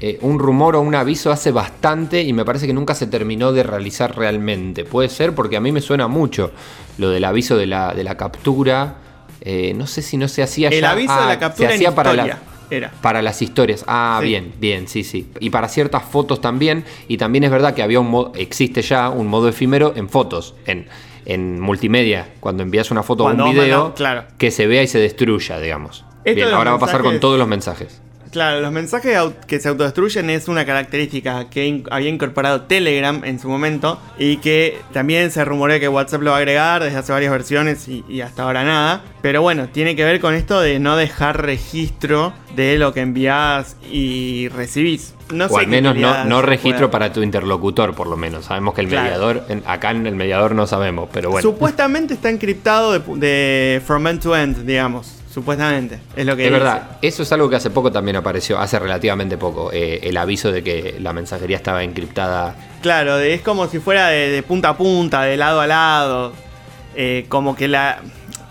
eh, 0.00 0.18
un 0.22 0.40
rumor 0.40 0.74
o 0.74 0.80
un 0.80 0.94
aviso 0.96 1.30
hace 1.30 1.52
bastante 1.52 2.22
y 2.22 2.32
me 2.32 2.44
parece 2.44 2.66
que 2.66 2.72
nunca 2.72 2.92
se 2.94 3.06
terminó 3.06 3.52
de 3.52 3.62
realizar 3.62 4.16
realmente. 4.16 4.84
Puede 4.84 5.08
ser 5.08 5.32
porque 5.32 5.56
a 5.56 5.60
mí 5.60 5.70
me 5.70 5.80
suena 5.80 6.08
mucho 6.08 6.50
lo 6.98 7.10
del 7.10 7.24
aviso 7.24 7.56
de 7.56 7.66
la, 7.66 7.94
de 7.94 8.02
la 8.02 8.16
captura. 8.16 8.96
Eh, 9.42 9.74
no 9.76 9.86
sé 9.86 10.02
si 10.02 10.16
no 10.16 10.26
se 10.26 10.42
hacía 10.42 10.70
El 10.70 10.80
ya. 10.80 10.90
aviso 10.90 11.14
de 11.14 11.20
Ah, 11.20 11.26
la 11.28 11.38
captura 11.38 11.68
se 11.68 11.74
hacía 11.76 11.94
para 11.94 12.14
la- 12.14 12.38
era. 12.72 12.90
Para 13.02 13.22
las 13.22 13.40
historias. 13.42 13.84
Ah, 13.86 14.18
Sí. 14.20 14.28
bien, 14.28 14.52
bien, 14.58 14.88
sí, 14.88 15.04
sí. 15.04 15.28
Y 15.40 15.50
para 15.50 15.68
ciertas 15.68 16.02
fotos 16.04 16.40
también. 16.40 16.84
Y 17.08 17.16
también 17.16 17.44
es 17.44 17.50
verdad 17.50 17.74
que 17.74 17.82
había 17.82 18.00
un 18.00 18.08
modo, 18.10 18.32
existe 18.36 18.82
ya 18.82 19.08
un 19.10 19.26
modo 19.26 19.48
efímero 19.48 19.92
en 19.96 20.08
fotos, 20.08 20.54
en, 20.66 20.86
en 21.24 21.60
multimedia, 21.60 22.28
cuando 22.40 22.62
envías 22.62 22.90
una 22.90 23.02
foto 23.02 23.24
o 23.24 23.30
un 23.30 23.50
video, 23.52 23.94
claro. 23.94 24.24
que 24.38 24.50
se 24.50 24.66
vea 24.66 24.82
y 24.82 24.86
se 24.88 24.98
destruya, 24.98 25.58
digamos. 25.60 26.04
Esto 26.24 26.36
Bien, 26.36 26.54
ahora 26.54 26.70
va 26.72 26.76
a 26.76 26.80
pasar 26.80 27.02
con 27.02 27.18
todos 27.20 27.38
los 27.38 27.48
mensajes. 27.48 28.00
Claro, 28.32 28.60
los 28.62 28.72
mensajes 28.72 29.16
que 29.46 29.60
se 29.60 29.68
autodestruyen 29.68 30.30
es 30.30 30.48
una 30.48 30.64
característica 30.64 31.50
que 31.50 31.66
in- 31.66 31.84
había 31.90 32.08
incorporado 32.08 32.62
Telegram 32.62 33.22
en 33.24 33.38
su 33.38 33.46
momento 33.48 34.00
y 34.18 34.38
que 34.38 34.78
también 34.94 35.30
se 35.30 35.44
rumorea 35.44 35.78
que 35.78 35.86
WhatsApp 35.86 36.22
lo 36.22 36.30
va 36.30 36.36
a 36.36 36.38
agregar 36.40 36.82
desde 36.82 36.96
hace 36.96 37.12
varias 37.12 37.30
versiones 37.30 37.86
y, 37.88 38.02
y 38.08 38.22
hasta 38.22 38.44
ahora 38.44 38.64
nada. 38.64 39.02
Pero 39.20 39.42
bueno, 39.42 39.68
tiene 39.68 39.94
que 39.96 40.04
ver 40.04 40.18
con 40.18 40.32
esto 40.34 40.60
de 40.62 40.78
no 40.80 40.96
dejar 40.96 41.42
registro 41.42 42.32
de 42.56 42.78
lo 42.78 42.94
que 42.94 43.00
envías 43.02 43.76
y 43.90 44.48
recibís. 44.48 45.14
No 45.32 45.46
o 45.46 45.58
al 45.58 45.66
menos 45.66 45.94
no, 45.96 46.24
no 46.24 46.40
registro 46.42 46.90
para 46.90 47.12
tu 47.12 47.22
interlocutor, 47.22 47.94
por 47.94 48.06
lo 48.06 48.16
menos. 48.16 48.46
Sabemos 48.46 48.74
que 48.74 48.80
el 48.80 48.88
Claro. 48.88 49.04
mediador, 49.04 49.44
en- 49.50 49.62
acá 49.66 49.90
en 49.90 50.06
el 50.06 50.14
mediador 50.16 50.54
no 50.54 50.66
sabemos, 50.66 51.08
pero 51.12 51.30
bueno. 51.30 51.42
Supuestamente 51.42 52.14
está 52.14 52.30
encriptado 52.30 52.92
de, 52.98 53.00
de 53.16 53.82
from 53.86 54.06
end 54.06 54.22
to 54.22 54.34
end, 54.36 54.64
digamos. 54.66 55.18
Supuestamente. 55.32 55.98
Es 56.14 56.26
lo 56.26 56.36
que 56.36 56.42
es 56.44 56.50
dice. 56.50 56.58
verdad, 56.62 56.98
eso 57.00 57.22
es 57.22 57.32
algo 57.32 57.48
que 57.48 57.56
hace 57.56 57.70
poco 57.70 57.90
también 57.90 58.16
apareció, 58.16 58.58
hace 58.58 58.78
relativamente 58.78 59.38
poco, 59.38 59.70
eh, 59.72 60.00
el 60.02 60.16
aviso 60.18 60.52
de 60.52 60.62
que 60.62 60.96
la 61.00 61.12
mensajería 61.14 61.56
estaba 61.56 61.82
encriptada. 61.82 62.54
Claro, 62.82 63.18
es 63.18 63.40
como 63.40 63.66
si 63.68 63.78
fuera 63.78 64.08
de, 64.08 64.28
de 64.30 64.42
punta 64.42 64.70
a 64.70 64.76
punta, 64.76 65.22
de 65.22 65.36
lado 65.38 65.60
a 65.60 65.66
lado. 65.66 66.32
Eh, 66.94 67.24
como 67.30 67.56
que 67.56 67.68
la. 67.68 68.00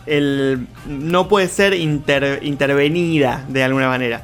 El, 0.08 0.65
no 0.88 1.28
puede 1.28 1.48
ser 1.48 1.74
inter- 1.76 2.39
intervenida 2.41 3.46
de 3.48 3.63
alguna 3.63 3.88
manera. 3.88 4.24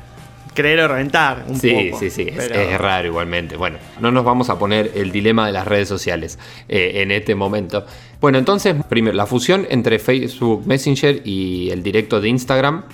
Creer 0.58 0.80
o 0.80 0.88
reventar 0.88 1.46
un 1.48 1.60
sí, 1.60 1.72
poco. 1.92 2.00
sí, 2.00 2.10
sí, 2.10 2.28
pero- 2.36 2.56
es 2.56 2.78
raro 2.82 3.08
igualmente. 3.08 3.56
Bueno, 3.58 3.78
no 4.00 4.12
nos 4.12 4.26
vamos 4.26 4.50
a 4.50 4.58
poner 4.58 4.92
el 4.96 5.12
dilema 5.12 5.46
de 5.46 5.52
las 5.52 5.68
redes 5.68 5.88
sociales 5.88 6.40
eh, 6.68 6.94
en 6.96 7.12
este 7.12 7.36
momento. 7.36 7.86
Bueno, 8.20 8.40
entonces, 8.40 8.76
primero, 8.90 9.16
la 9.16 9.28
fusión 9.28 9.68
entre 9.70 10.00
Facebook 10.00 10.64
Messenger 10.66 11.22
y 11.26 11.70
el 11.70 11.84
directo 11.84 12.20
de 12.20 12.30
Instagram, 12.30 12.86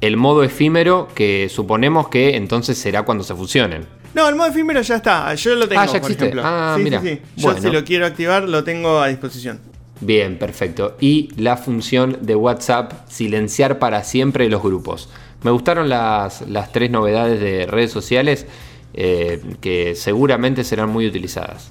el 0.00 0.16
modo 0.16 0.44
efímero 0.44 1.08
que 1.14 1.48
suponemos 1.48 2.08
que 2.08 2.36
entonces 2.36 2.78
será 2.78 3.02
cuando 3.02 3.24
se 3.24 3.34
fusionen. 3.34 3.86
No, 4.14 4.28
el 4.28 4.36
modo 4.36 4.46
efímero 4.48 4.80
ya 4.82 4.94
está. 4.96 5.34
Yo 5.34 5.56
lo 5.56 5.68
tengo, 5.68 5.80
Ah, 5.80 5.86
ya 5.86 5.92
por 5.92 5.96
existe. 6.02 6.24
ejemplo. 6.26 6.42
Ah, 6.44 6.74
sí, 6.76 6.82
mira. 6.84 7.00
sí, 7.00 7.08
sí. 7.08 7.20
Yo 7.36 7.42
Bueno. 7.48 7.60
si 7.60 7.70
lo 7.70 7.84
quiero 7.84 8.06
activar, 8.06 8.44
lo 8.48 8.62
tengo 8.62 9.00
a 9.00 9.08
disposición. 9.08 9.58
Bien, 10.00 10.38
perfecto. 10.38 10.96
Y 11.00 11.30
la 11.36 11.56
función 11.56 12.18
de 12.20 12.34
WhatsApp, 12.36 12.92
silenciar 13.08 13.78
para 13.78 14.02
siempre 14.04 14.48
los 14.48 14.62
grupos. 14.62 15.08
Me 15.44 15.50
gustaron 15.50 15.90
las, 15.90 16.40
las 16.48 16.72
tres 16.72 16.90
novedades 16.90 17.38
de 17.38 17.66
redes 17.66 17.92
sociales 17.92 18.46
eh, 18.94 19.42
que 19.60 19.94
seguramente 19.94 20.64
serán 20.64 20.88
muy 20.88 21.06
utilizadas. 21.06 21.70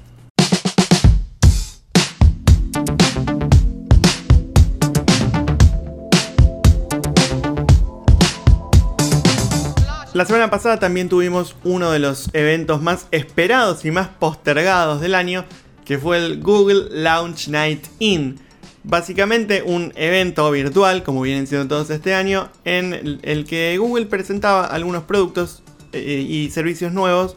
La 10.14 10.26
semana 10.26 10.52
pasada 10.52 10.78
también 10.78 11.10
tuvimos 11.10 11.56
uno 11.64 11.90
de 11.90 11.98
los 11.98 12.30
eventos 12.34 12.84
más 12.84 13.08
esperados 13.10 13.86
y 13.86 13.90
más 13.90 14.08
postergados 14.08 15.02
del 15.02 15.16
año, 15.16 15.46
que 15.84 15.98
fue 15.98 16.18
el 16.18 16.44
Google 16.44 16.90
Launch 16.92 17.48
Night 17.48 17.88
In. 17.98 18.40
Básicamente 18.84 19.64
un 19.66 19.94
evento 19.96 20.52
virtual, 20.52 21.04
como 21.04 21.22
vienen 21.22 21.48
siendo 21.48 21.68
todos 21.68 21.90
este 21.90 22.14
año, 22.14 22.50
en 22.66 23.20
el- 23.24 23.46
que 23.46 23.78
Google 23.78 24.08
presentaba 24.08 24.66
algunos 24.66 25.04
productos 25.04 25.64
eh, 25.94 26.26
y 26.28 26.50
servicios 26.50 26.92
nuevos 26.92 27.36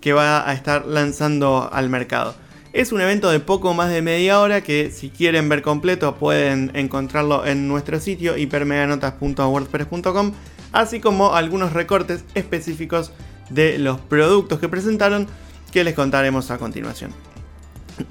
que 0.00 0.12
va 0.12 0.48
a 0.48 0.52
estar 0.54 0.86
lanzando 0.86 1.68
al 1.72 1.88
mercado. 1.88 2.34
Es 2.72 2.90
un 2.92 3.00
evento 3.00 3.30
de 3.30 3.38
poco 3.40 3.74
más 3.74 3.90
de 3.90 4.02
media 4.02 4.40
hora 4.40 4.60
que 4.62 4.90
si 4.90 5.08
quieren 5.10 5.48
ver 5.48 5.62
completo 5.62 6.14
pueden 6.16 6.70
encontrarlo 6.74 7.46
en 7.46 7.66
nuestro 7.68 7.98
sitio 8.00 8.36
hipermeganotas.wordpress.com, 8.36 10.32
así 10.72 11.00
como 11.00 11.34
algunos 11.34 11.72
recortes 11.72 12.24
específicos 12.34 13.12
de 13.50 13.78
los 13.78 13.98
productos 14.00 14.58
que 14.58 14.68
presentaron 14.68 15.26
que 15.72 15.84
les 15.84 15.94
contaremos 15.94 16.50
a 16.50 16.58
continuación. 16.58 17.12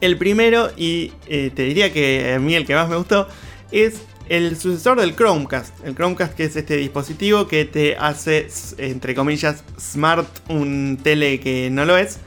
El 0.01 0.17
primero, 0.17 0.69
y 0.77 1.11
eh, 1.27 1.51
te 1.53 1.63
diría 1.63 1.91
que 1.91 2.33
a 2.33 2.39
mí 2.39 2.55
el 2.55 2.65
que 2.65 2.75
más 2.75 2.89
me 2.89 2.95
gustó, 2.95 3.27
es 3.71 4.01
el 4.29 4.57
sucesor 4.57 4.99
del 4.99 5.15
Chromecast. 5.15 5.73
El 5.85 5.95
Chromecast 5.95 6.33
que 6.33 6.45
es 6.45 6.55
este 6.55 6.77
dispositivo 6.77 7.47
que 7.47 7.65
te 7.65 7.95
hace, 7.97 8.47
entre 8.77 9.15
comillas, 9.15 9.63
smart 9.79 10.27
un 10.49 10.99
tele 11.01 11.39
que 11.39 11.69
no 11.69 11.85
lo 11.85 11.97
es. 11.97 12.19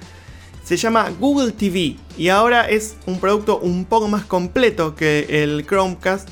Se 0.64 0.76
llama 0.76 1.10
Google 1.18 1.52
TV 1.52 1.96
y 2.16 2.28
ahora 2.28 2.68
es 2.68 2.96
un 3.06 3.18
producto 3.18 3.58
un 3.58 3.84
poco 3.84 4.08
más 4.08 4.24
completo 4.24 4.94
que 4.94 5.42
el 5.42 5.66
Chromecast, 5.66 6.28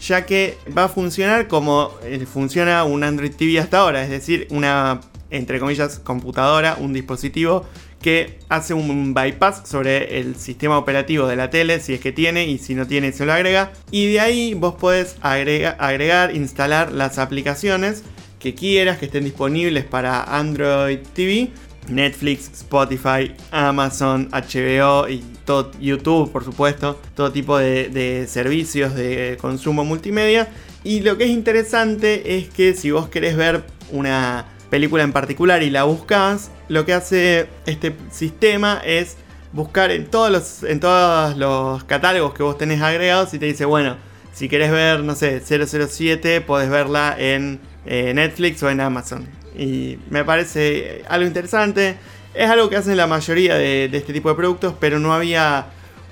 ya 0.00 0.24
que 0.26 0.56
va 0.76 0.84
a 0.84 0.88
funcionar 0.88 1.48
como 1.48 1.92
eh, 2.02 2.24
funciona 2.26 2.84
un 2.84 3.04
Android 3.04 3.32
TV 3.32 3.58
hasta 3.58 3.78
ahora, 3.80 4.02
es 4.02 4.10
decir, 4.10 4.46
una, 4.50 5.00
entre 5.30 5.60
comillas, 5.60 5.98
computadora, 5.98 6.76
un 6.80 6.92
dispositivo 6.92 7.66
que 8.04 8.38
hace 8.50 8.74
un 8.74 9.14
bypass 9.14 9.62
sobre 9.66 10.20
el 10.20 10.36
sistema 10.36 10.76
operativo 10.76 11.26
de 11.26 11.36
la 11.36 11.48
tele, 11.48 11.80
si 11.80 11.94
es 11.94 12.00
que 12.00 12.12
tiene, 12.12 12.44
y 12.46 12.58
si 12.58 12.74
no 12.74 12.86
tiene, 12.86 13.12
se 13.12 13.24
lo 13.24 13.32
agrega. 13.32 13.72
Y 13.90 14.12
de 14.12 14.20
ahí 14.20 14.52
vos 14.52 14.74
podés 14.74 15.16
agrega- 15.22 15.74
agregar, 15.78 16.36
instalar 16.36 16.92
las 16.92 17.16
aplicaciones 17.18 18.02
que 18.38 18.54
quieras 18.54 18.98
que 18.98 19.06
estén 19.06 19.24
disponibles 19.24 19.84
para 19.84 20.22
Android 20.22 20.98
TV. 21.14 21.50
Netflix, 21.88 22.50
Spotify, 22.54 23.34
Amazon, 23.50 24.28
HBO 24.32 25.06
y 25.08 25.22
todo 25.44 25.70
YouTube, 25.80 26.30
por 26.32 26.42
supuesto, 26.44 26.98
todo 27.14 27.30
tipo 27.30 27.58
de, 27.58 27.88
de 27.90 28.26
servicios 28.26 28.94
de 28.94 29.36
consumo 29.40 29.84
multimedia. 29.84 30.48
Y 30.82 31.00
lo 31.00 31.16
que 31.18 31.24
es 31.24 31.30
interesante 31.30 32.38
es 32.38 32.48
que 32.48 32.74
si 32.74 32.90
vos 32.90 33.08
querés 33.08 33.36
ver 33.36 33.64
una 33.92 34.46
película 34.74 35.04
en 35.04 35.12
particular 35.12 35.62
y 35.62 35.70
la 35.70 35.84
buscas, 35.84 36.50
lo 36.66 36.84
que 36.84 36.94
hace 36.94 37.46
este 37.64 37.94
sistema 38.10 38.82
es 38.84 39.16
buscar 39.52 39.92
en 39.92 40.06
todos 40.06 40.32
los, 40.32 40.64
en 40.64 40.80
todos 40.80 41.36
los 41.36 41.84
catálogos 41.84 42.34
que 42.34 42.42
vos 42.42 42.58
tenés 42.58 42.82
agregados 42.82 43.32
y 43.34 43.38
te 43.38 43.46
dice, 43.46 43.66
bueno, 43.66 43.96
si 44.32 44.48
querés 44.48 44.72
ver, 44.72 45.04
no 45.04 45.14
sé, 45.14 45.40
007, 45.40 46.40
podés 46.40 46.70
verla 46.70 47.14
en 47.16 47.60
eh, 47.86 48.10
Netflix 48.16 48.64
o 48.64 48.68
en 48.68 48.80
Amazon. 48.80 49.28
Y 49.56 49.98
me 50.10 50.24
parece 50.24 51.04
algo 51.08 51.24
interesante. 51.24 51.94
Es 52.34 52.50
algo 52.50 52.68
que 52.68 52.76
hacen 52.76 52.96
la 52.96 53.06
mayoría 53.06 53.54
de, 53.54 53.88
de 53.88 53.96
este 53.96 54.12
tipo 54.12 54.28
de 54.28 54.34
productos, 54.34 54.74
pero 54.80 54.98
no 54.98 55.14
había 55.14 55.66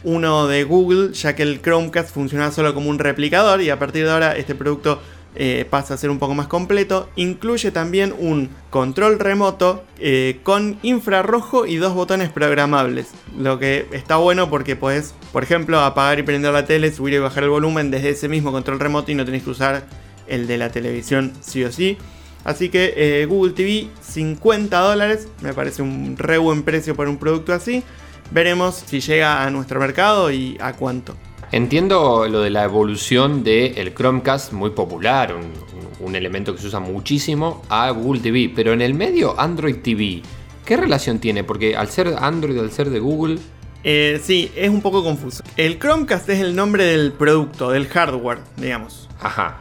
uno 0.05 0.47
de 0.47 0.63
Google, 0.63 1.15
ya 1.15 1.35
que 1.35 1.43
el 1.43 1.61
Chromecast 1.61 2.15
funcionaba 2.15 2.53
solo 2.53 2.75
como 2.75 2.91
un 2.91 3.01
replicador 3.01 3.61
y 3.61 3.71
a 3.71 3.81
partir 3.81 4.05
de 4.05 4.13
ahora 4.13 4.37
este 4.37 4.55
producto 4.55 5.03
eh, 5.35 5.67
pasa 5.69 5.95
a 5.95 5.97
ser 5.97 6.11
un 6.11 6.19
poco 6.19 6.35
más 6.35 6.47
completo. 6.47 7.09
Incluye 7.17 7.71
también 7.71 8.15
un 8.19 8.51
control 8.71 9.19
remoto 9.19 9.85
eh, 9.99 10.41
con 10.43 10.79
infrarrojo 10.83 11.67
y 11.67 11.77
dos 11.77 11.95
botones 11.95 12.29
programables. 12.31 13.09
Lo 13.39 13.59
que 13.59 13.87
está 13.93 14.17
bueno 14.17 14.51
porque 14.51 14.77
podés, 14.77 15.15
por 15.33 15.43
ejemplo, 15.43 15.81
apagar 15.81 16.19
y 16.19 16.23
prender 16.23 16.53
la 16.53 16.67
tele, 16.67 16.93
subir 16.93 17.15
y 17.15 17.19
bajar 17.19 17.45
el 17.45 17.51
volumen 17.51 17.91
desde 17.91 18.11
ese 18.11 18.29
mismo 18.29 18.53
control 18.53 18.81
remoto 18.81 19.11
y 19.11 19.15
no 19.15 19.25
tenés 19.25 19.43
que 19.43 19.51
usar 19.51 19.85
el 20.27 20.47
de 20.47 20.59
la 20.59 20.71
televisión 20.71 21.33
sí 21.41 21.65
o 21.65 21.73
sí. 21.73 21.97
Así 22.45 22.69
que 22.69 22.95
eh, 22.97 23.27
Google 23.27 23.53
TV 23.53 23.89
50 24.01 24.79
dólares, 24.79 25.29
me 25.43 25.55
parece 25.55 25.83
un 25.83 26.17
re 26.19 26.39
buen 26.39 26.63
precio 26.65 26.97
para 26.97 27.09
un 27.09 27.19
producto 27.19 27.53
así. 27.53 27.85
Veremos 28.31 28.83
si 28.87 29.01
llega 29.01 29.45
a 29.45 29.51
nuestro 29.51 29.79
mercado 29.79 30.31
y 30.31 30.57
a 30.61 30.73
cuánto. 30.73 31.17
Entiendo 31.53 32.27
lo 32.29 32.41
de 32.41 32.51
la 32.51 32.65
evolución 32.65 33.45
del 33.45 33.95
Chromecast, 33.95 34.53
muy 34.53 34.71
popular, 34.71 35.35
un, 35.35 35.53
un 36.01 36.17
elemento 36.17 36.55
que 36.55 36.61
se 36.61 36.67
usa 36.69 36.81
muchísimo, 36.81 37.63
a 37.69 37.91
Google 37.91 38.21
TV, 38.21 38.51
pero 38.55 38.73
en 38.73 38.81
el 38.81 38.95
medio 38.95 39.39
Android 39.39 39.77
TV 39.77 40.23
¿Qué 40.65 40.77
relación 40.77 41.19
tiene? 41.19 41.43
Porque 41.45 41.77
al 41.77 41.89
ser 41.89 42.15
Android, 42.19 42.59
al 42.59 42.71
ser 42.71 42.89
de 42.91 43.01
Google, 43.01 43.39
Eh, 43.85 44.21
sí, 44.23 44.51
es 44.55 44.71
un 44.71 44.81
poco 44.81 45.03
confuso. 45.03 45.43
El 45.57 45.79
Chromecast 45.79 46.29
es 46.29 46.41
el 46.41 46.55
nombre 46.55 46.85
del 46.85 47.13
producto, 47.13 47.71
del 47.71 47.89
hardware, 47.89 48.39
digamos. 48.57 49.09
ajá, 49.21 49.59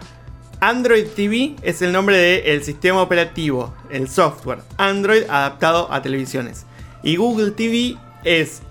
Android 0.60 1.08
TV 1.16 1.56
es 1.64 1.82
el 1.82 1.92
nombre 1.92 2.18
del 2.18 2.64
sistema 2.64 3.02
operativo, 3.02 3.74
el 3.90 4.08
software. 4.08 4.60
Android 4.78 5.24
adaptado 5.28 5.92
a 5.92 6.04
televisiones. 6.04 6.68
Y 7.02 7.16
Google 7.16 7.50
TV 7.52 7.98
es 8.24 8.62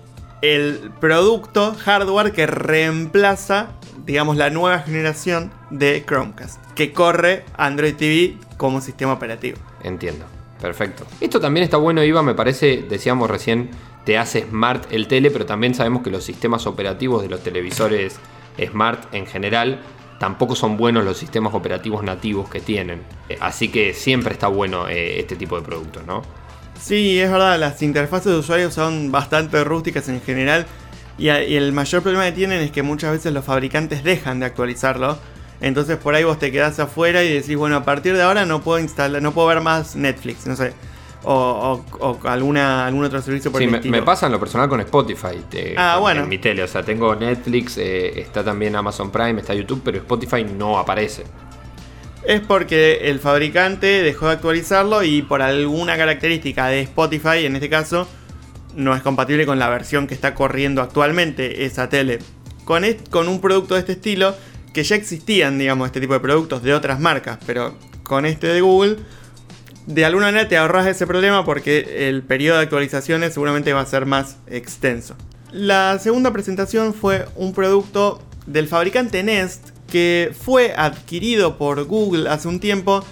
el 0.41 0.91
producto 0.99 1.75
hardware 1.75 2.31
que 2.31 2.47
reemplaza, 2.47 3.69
digamos, 4.05 4.37
la 4.37 4.49
nueva 4.49 4.79
generación 4.79 5.51
de 5.69 6.03
Chromecast. 6.05 6.59
Que 6.73 6.93
corre 6.93 7.45
Android 7.57 7.95
TV 7.95 8.37
como 8.57 8.81
sistema 8.81 9.13
operativo. 9.13 9.57
entiendo. 9.83 10.25
Perfecto. 10.61 11.05
Esto 11.19 11.39
también 11.39 11.63
está 11.63 11.77
bueno, 11.77 12.03
Iva, 12.03 12.21
me 12.21 12.35
parece, 12.35 12.85
decíamos 12.87 13.31
recién, 13.31 13.71
te 14.05 14.19
hace 14.19 14.41
smart 14.43 14.85
el 14.91 15.07
tele, 15.07 15.31
pero 15.31 15.47
también 15.47 15.73
sabemos 15.73 16.03
que 16.03 16.11
los 16.11 16.23
sistemas 16.23 16.67
operativos 16.67 17.23
de 17.23 17.29
los 17.29 17.41
televisores 17.41 18.19
smart 18.63 19.11
en 19.11 19.25
general 19.25 19.79
tampoco 20.19 20.55
son 20.55 20.77
buenos 20.77 21.03
los 21.03 21.17
sistemas 21.17 21.55
operativos 21.55 22.03
nativos 22.03 22.47
que 22.47 22.59
tienen. 22.61 23.01
Eh, 23.27 23.37
Así 23.41 23.69
que 23.69 23.95
siempre 23.95 24.33
está 24.33 24.47
bueno 24.49 24.87
eh, 24.87 25.19
este 25.19 25.35
tipo 25.35 25.55
de 25.59 25.63
productos, 25.65 26.05
¿no? 26.05 26.21
Sí, 26.81 27.19
es 27.19 27.31
verdad, 27.31 27.59
las 27.59 27.81
interfaces 27.81 28.31
de 28.31 28.37
usuario 28.39 28.71
son 28.71 29.11
bastante 29.11 29.63
rústicas 29.63 30.09
en 30.09 30.21
general 30.21 30.65
y, 31.17 31.27
el 31.29 31.71
mayor 31.73 32.01
problema 32.01 32.25
que 32.25 32.31
tienen 32.31 32.59
es 32.61 32.71
que 32.71 32.81
muchas 32.81 33.11
veces 33.11 33.31
los 33.33 33.45
fabricantes 33.45 34.03
dejan 34.03 34.39
de 34.39 34.47
actualizarlo. 34.47 35.17
Entonces 35.61 35.97
por 35.97 36.15
ahí 36.15 36.23
vos 36.23 36.39
te 36.39 36.51
quedás 36.51 36.79
afuera 36.79 37.23
y 37.23 37.31
decís, 37.31 37.55
bueno, 37.55 37.75
a 37.75 37.83
partir 37.85 38.15
de 38.15 38.23
ahora 38.23 38.45
no 38.47 38.61
puedo 38.61 38.79
instalar, 38.79 39.21
no 39.21 39.31
puedo 39.31 39.47
ver 39.47 39.61
más 39.61 39.95
Netflix, 39.95 40.47
no 40.47 40.55
sé. 40.55 40.73
O, 41.23 41.83
o- 41.99 42.07
o 42.07 42.27
alguna, 42.27 42.87
algún 42.87 43.03
otro 43.05 43.21
servicio 43.21 43.51
por 43.51 43.59
Sí, 43.59 43.65
el 43.65 43.71
me, 43.71 43.77
estilo. 43.77 43.95
me 43.95 44.01
pasa 44.01 44.25
en 44.25 44.31
lo 44.31 44.39
personal 44.39 44.67
con 44.67 44.79
Spotify. 44.81 45.39
eh, 45.51 45.75
Ah, 45.77 45.91
con- 45.93 46.01
bueno. 46.01 46.23
En 46.23 46.29
mi 46.29 46.39
tele, 46.39 46.63
o 46.63 46.67
sea, 46.67 46.81
tengo 46.81 47.13
Netflix, 47.15 47.77
eh, 47.77 48.19
está 48.21 48.43
también 48.43 48.75
Amazon 48.75 49.11
Prime, 49.11 49.39
está 49.39 49.53
YouTube, 49.53 49.81
pero 49.85 49.99
Spotify 49.99 50.43
no 50.43 50.79
aparece. 50.79 51.25
Es 52.23 52.39
porque 52.41 53.09
el 53.09 53.19
fabricante 53.19 54.03
dejó 54.03 54.27
de 54.27 54.33
actualizarlo 54.33 55.03
y 55.03 55.21
por 55.23 55.41
alguna 55.41 55.97
característica 55.97 56.67
de 56.67 56.81
Spotify, 56.81 57.45
en 57.45 57.55
este 57.55 57.69
caso, 57.69 58.07
no 58.75 58.95
es 58.95 59.01
compatible 59.01 59.45
con 59.45 59.57
la 59.57 59.69
versión 59.69 60.07
que 60.07 60.13
está 60.13 60.35
corriendo 60.35 60.81
actualmente 60.81 61.65
esa 61.65 61.89
tele. 61.89 62.19
Con, 62.63 62.83
con 63.09 63.27
un 63.27 63.41
producto 63.41 63.73
de 63.73 63.79
este 63.79 63.93
estilo, 63.93 64.35
que 64.73 64.83
ya 64.83 64.95
existían, 64.95 65.57
digamos, 65.57 65.87
este 65.87 65.99
tipo 65.99 66.13
de 66.13 66.19
productos 66.19 66.61
de 66.63 66.73
otras 66.73 66.99
marcas, 66.99 67.39
pero 67.45 67.75
con 68.03 68.25
este 68.25 68.47
de 68.47 68.61
Google, 68.61 68.97
de 69.87 70.05
alguna 70.05 70.27
manera 70.27 70.47
te 70.47 70.57
ahorras 70.57 70.85
ese 70.85 71.07
problema 71.07 71.43
porque 71.43 72.07
el 72.07 72.21
periodo 72.23 72.57
de 72.57 72.63
actualizaciones 72.63 73.33
seguramente 73.33 73.73
va 73.73 73.81
a 73.81 73.85
ser 73.85 74.05
más 74.05 74.37
extenso. 74.47 75.15
La 75.51 75.97
segunda 75.99 76.31
presentación 76.31 76.93
fue 76.93 77.25
un 77.35 77.53
producto 77.53 78.21
del 78.45 78.67
fabricante 78.67 79.23
Nest 79.23 79.69
que 79.91 80.33
fue 80.39 80.73
adquirido 80.75 81.57
por 81.57 81.83
Google 81.83 82.29
hace 82.29 82.47
un 82.47 82.59
tiempo. 82.59 83.03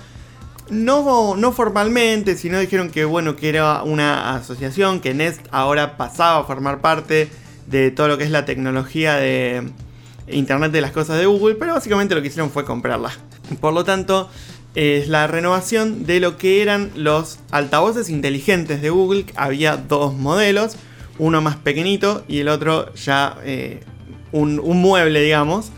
No, 0.72 1.36
no 1.36 1.52
formalmente, 1.52 2.36
sino 2.36 2.60
dijeron 2.60 2.90
que 2.90 3.06
bueno, 3.06 3.36
que 3.36 3.50
era 3.50 3.84
una 3.84 4.36
asociación, 4.36 5.00
que 5.02 5.14
Nest 5.14 5.42
ahora 5.52 5.98
pasaba 5.98 6.40
a 6.40 6.44
formar 6.44 6.80
parte 6.80 7.30
de 7.68 7.92
todo 7.92 8.08
lo 8.08 8.18
que 8.18 8.24
es 8.24 8.32
la 8.32 8.46
tecnología 8.46 9.16
de 9.16 9.72
Internet 10.28 10.72
de 10.72 10.82
las 10.82 10.92
cosas 10.92 11.18
de 11.18 11.26
Google, 11.26 11.56
pero 11.56 11.74
básicamente 11.74 12.16
lo 12.16 12.22
que 12.22 12.28
hicieron 12.28 12.52
fue 12.52 12.66
comprarla. 12.66 13.12
Por 13.60 13.74
lo 13.74 13.84
tanto, 13.84 14.30
es 14.76 15.08
la 15.08 15.28
renovación 15.28 16.06
de 16.06 16.20
lo 16.20 16.38
que 16.38 16.62
eran 16.62 16.92
los 16.96 17.40
altavoces 17.52 18.10
inteligentes 18.10 18.82
de 18.82 18.92
Google. 18.92 19.26
Había 19.36 19.78
dos 19.78 20.14
modelos, 20.14 20.78
uno 21.18 21.42
más 21.42 21.56
pequeñito 21.56 22.24
y 22.28 22.40
el 22.40 22.48
otro 22.48 22.94
ya 22.94 23.38
eh, 23.44 23.82
un, 24.32 24.60
un 24.60 24.82
mueble, 24.82 25.22
digamos. 25.22 25.72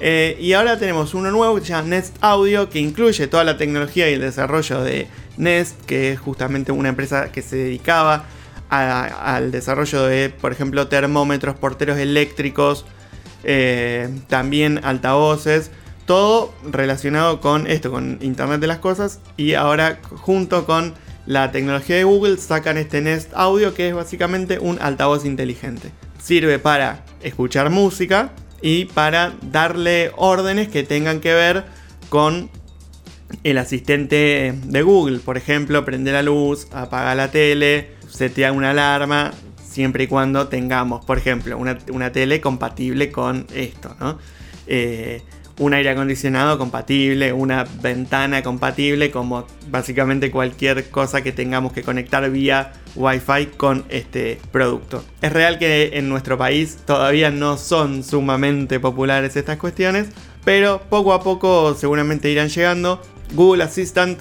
Eh, 0.00 0.36
y 0.40 0.52
ahora 0.54 0.78
tenemos 0.78 1.14
uno 1.14 1.30
nuevo 1.30 1.54
que 1.54 1.62
se 1.62 1.68
llama 1.68 1.88
Nest 1.88 2.16
Audio, 2.20 2.68
que 2.68 2.80
incluye 2.80 3.26
toda 3.26 3.44
la 3.44 3.56
tecnología 3.56 4.10
y 4.10 4.14
el 4.14 4.20
desarrollo 4.20 4.82
de 4.82 5.06
Nest, 5.36 5.80
que 5.86 6.12
es 6.12 6.20
justamente 6.20 6.72
una 6.72 6.88
empresa 6.88 7.30
que 7.30 7.42
se 7.42 7.56
dedicaba 7.56 8.24
al 8.70 9.52
desarrollo 9.52 10.02
de, 10.02 10.30
por 10.30 10.50
ejemplo, 10.50 10.88
termómetros, 10.88 11.54
porteros 11.54 11.96
eléctricos, 11.98 12.84
eh, 13.44 14.08
también 14.28 14.80
altavoces, 14.82 15.70
todo 16.06 16.52
relacionado 16.64 17.40
con 17.40 17.68
esto, 17.68 17.92
con 17.92 18.18
Internet 18.20 18.60
de 18.60 18.66
las 18.66 18.78
Cosas. 18.78 19.20
Y 19.36 19.54
ahora, 19.54 20.00
junto 20.02 20.66
con 20.66 20.94
la 21.26 21.52
tecnología 21.52 21.96
de 21.96 22.04
Google, 22.04 22.36
sacan 22.38 22.78
este 22.78 23.00
Nest 23.00 23.30
Audio, 23.34 23.74
que 23.74 23.90
es 23.90 23.94
básicamente 23.94 24.58
un 24.58 24.80
altavoz 24.80 25.24
inteligente. 25.24 25.92
Sirve 26.20 26.58
para 26.58 27.04
escuchar 27.22 27.70
música 27.70 28.32
y 28.64 28.86
para 28.86 29.34
darle 29.42 30.10
órdenes 30.16 30.68
que 30.68 30.84
tengan 30.84 31.20
que 31.20 31.34
ver 31.34 31.66
con 32.08 32.48
el 33.42 33.58
asistente 33.58 34.54
de 34.64 34.82
Google. 34.82 35.18
Por 35.18 35.36
ejemplo, 35.36 35.84
prende 35.84 36.12
la 36.12 36.22
luz, 36.22 36.68
apaga 36.72 37.14
la 37.14 37.30
tele, 37.30 37.90
setea 38.08 38.52
una 38.52 38.70
alarma, 38.70 39.32
siempre 39.62 40.04
y 40.04 40.06
cuando 40.06 40.48
tengamos, 40.48 41.04
por 41.04 41.18
ejemplo, 41.18 41.58
una, 41.58 42.12
tele 42.12 42.40
compatible 42.40 43.12
con 43.12 43.46
esto, 43.54 43.94
¿no? 44.00 44.18
Eh, 44.66 45.20
un 45.58 45.74
aire 45.74 45.90
acondicionado 45.90 46.58
compatible, 46.58 47.32
una 47.32 47.64
ventana 47.80 48.42
compatible, 48.42 49.10
como 49.10 49.46
básicamente 49.68 50.30
cualquier 50.30 50.90
cosa 50.90 51.22
que 51.22 51.32
tengamos 51.32 51.72
que 51.72 51.82
conectar 51.82 52.28
vía 52.30 52.72
Wi-Fi 52.96 53.46
con 53.56 53.84
este 53.88 54.40
producto. 54.50 55.04
Es 55.22 55.32
real 55.32 55.58
que 55.58 55.92
en 55.94 56.08
nuestro 56.08 56.36
país 56.38 56.78
todavía 56.84 57.30
no 57.30 57.56
son 57.56 58.02
sumamente 58.02 58.80
populares 58.80 59.36
estas 59.36 59.58
cuestiones, 59.58 60.08
pero 60.44 60.82
poco 60.90 61.12
a 61.12 61.22
poco 61.22 61.74
seguramente 61.74 62.30
irán 62.30 62.48
llegando. 62.48 63.00
Google 63.34 63.64
Assistant 63.64 64.18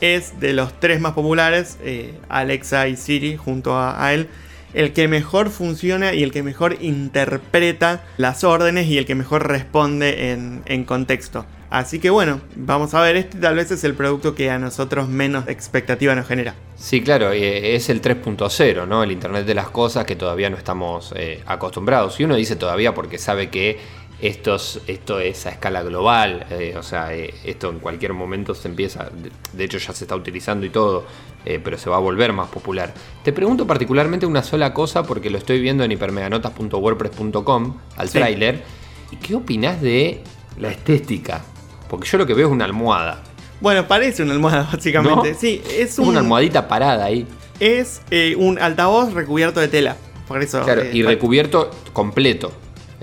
es 0.00 0.40
de 0.40 0.54
los 0.54 0.78
tres 0.80 1.00
más 1.00 1.12
populares, 1.12 1.76
eh, 1.82 2.14
Alexa 2.28 2.88
y 2.88 2.96
Siri 2.96 3.36
junto 3.36 3.76
a, 3.76 4.02
a 4.04 4.14
él, 4.14 4.28
el 4.74 4.92
que 4.92 5.08
mejor 5.08 5.50
funciona 5.50 6.14
y 6.14 6.22
el 6.22 6.32
que 6.32 6.42
mejor 6.42 6.76
interpreta 6.80 8.04
las 8.16 8.44
órdenes 8.44 8.86
y 8.86 8.98
el 8.98 9.06
que 9.06 9.14
mejor 9.14 9.48
responde 9.48 10.32
en, 10.32 10.62
en 10.66 10.84
contexto. 10.84 11.46
Así 11.70 12.00
que 12.00 12.10
bueno, 12.10 12.40
vamos 12.56 12.94
a 12.94 13.00
ver, 13.00 13.14
este 13.14 13.38
tal 13.38 13.54
vez 13.54 13.70
es 13.70 13.84
el 13.84 13.94
producto 13.94 14.34
que 14.34 14.50
a 14.50 14.58
nosotros 14.58 15.08
menos 15.08 15.46
expectativa 15.46 16.16
nos 16.16 16.26
genera. 16.26 16.56
Sí, 16.74 17.00
claro, 17.00 17.30
eh, 17.30 17.76
es 17.76 17.88
el 17.90 18.02
3.0, 18.02 18.88
¿no? 18.88 19.04
El 19.04 19.12
Internet 19.12 19.46
de 19.46 19.54
las 19.54 19.70
Cosas 19.70 20.04
que 20.04 20.16
todavía 20.16 20.50
no 20.50 20.56
estamos 20.56 21.14
eh, 21.14 21.42
acostumbrados. 21.46 22.18
Y 22.18 22.24
uno 22.24 22.34
dice 22.34 22.56
todavía 22.56 22.92
porque 22.92 23.18
sabe 23.18 23.50
que 23.50 23.78
esto 24.22 25.20
es 25.20 25.46
a 25.46 25.50
escala 25.50 25.82
global, 25.82 26.46
eh, 26.50 26.74
o 26.78 26.82
sea, 26.82 27.14
eh, 27.14 27.32
esto 27.44 27.70
en 27.70 27.78
cualquier 27.78 28.12
momento 28.12 28.54
se 28.54 28.68
empieza, 28.68 29.04
de, 29.10 29.30
de 29.52 29.64
hecho 29.64 29.78
ya 29.78 29.92
se 29.92 30.04
está 30.04 30.14
utilizando 30.14 30.66
y 30.66 30.70
todo, 30.70 31.04
eh, 31.46 31.58
pero 31.62 31.78
se 31.78 31.88
va 31.88 31.96
a 31.96 32.00
volver 32.00 32.32
más 32.32 32.48
popular. 32.48 32.92
Te 33.24 33.32
pregunto 33.32 33.66
particularmente 33.66 34.26
una 34.26 34.42
sola 34.42 34.74
cosa 34.74 35.02
porque 35.04 35.30
lo 35.30 35.38
estoy 35.38 35.60
viendo 35.60 35.84
en 35.84 35.92
hipermeganotas.wordpress.com, 35.92 37.76
al 37.96 38.08
Sí. 38.08 38.18
tráiler. 38.18 38.62
¿Y 39.10 39.16
qué 39.16 39.34
opinás 39.34 39.80
de 39.80 40.22
la 40.58 40.70
estética? 40.70 41.42
Porque 41.88 42.06
yo 42.08 42.18
lo 42.18 42.26
que 42.26 42.34
veo 42.34 42.46
es 42.48 42.52
una 42.52 42.64
almohada. 42.66 43.22
Bueno, 43.60 43.86
parece 43.88 44.22
una 44.22 44.32
almohada 44.32 44.68
básicamente. 44.72 45.32
¿No? 45.32 45.38
Sí, 45.38 45.62
es 45.70 45.98
un, 45.98 46.08
una 46.08 46.20
almohadita 46.20 46.68
parada 46.68 47.04
ahí. 47.04 47.26
es 47.58 48.02
un 48.36 48.58
altavoz 48.58 49.12
recubierto 49.12 49.60
de 49.60 49.68
tela. 49.68 49.96
Por 50.28 50.42
eso. 50.42 50.62
Claro, 50.62 50.84
y 50.92 51.02
recubierto 51.02 51.70
completo. 51.92 52.52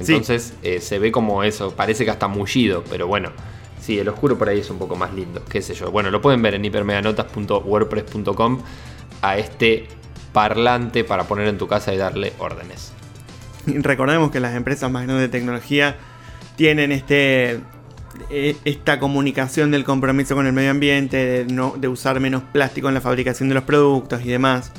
Sí. 0.01 0.13
Entonces 0.13 0.53
eh, 0.63 0.79
se 0.79 0.99
ve 0.99 1.11
como 1.11 1.43
eso, 1.43 1.75
parece 1.75 2.05
que 2.05 2.11
hasta 2.11 2.27
mullido, 2.27 2.83
pero 2.89 3.07
bueno. 3.07 3.31
Sí, 3.81 3.97
el 3.99 4.07
oscuro 4.09 4.37
por 4.37 4.49
ahí 4.49 4.59
es 4.59 4.69
un 4.69 4.79
poco 4.79 4.95
más 4.97 5.13
lindo, 5.13 5.41
qué 5.49 5.61
sé 5.61 5.73
yo. 5.73 5.91
Bueno, 5.91 6.11
lo 6.11 6.21
pueden 6.21 6.41
ver 6.41 6.55
en 6.55 6.65
hipermeganotas.wordpress.com 6.65 8.59
a 9.21 9.37
este 9.37 9.87
parlante 10.33 11.03
para 11.03 11.23
poner 11.23 11.47
en 11.47 11.57
tu 11.57 11.67
casa 11.67 11.93
y 11.93 11.97
darle 11.97 12.33
órdenes. 12.39 12.91
Recordemos 13.65 14.31
que 14.31 14.39
las 14.39 14.55
empresas 14.55 14.91
más 14.91 15.03
grandes 15.03 15.29
de 15.31 15.37
tecnología 15.37 15.95
tienen 16.55 16.91
este 16.91 17.61
eh, 18.29 18.55
esta 18.65 18.99
comunicación 18.99 19.71
del 19.71 19.83
compromiso 19.83 20.35
con 20.35 20.47
el 20.47 20.53
medio 20.53 20.71
ambiente, 20.71 21.17
de, 21.17 21.45
no, 21.45 21.75
de 21.77 21.87
usar 21.87 22.19
menos 22.19 22.43
plástico 22.43 22.87
en 22.87 22.95
la 22.95 23.01
fabricación 23.01 23.49
de 23.49 23.55
los 23.55 23.63
productos 23.63 24.21
y 24.25 24.29
demás. 24.29 24.71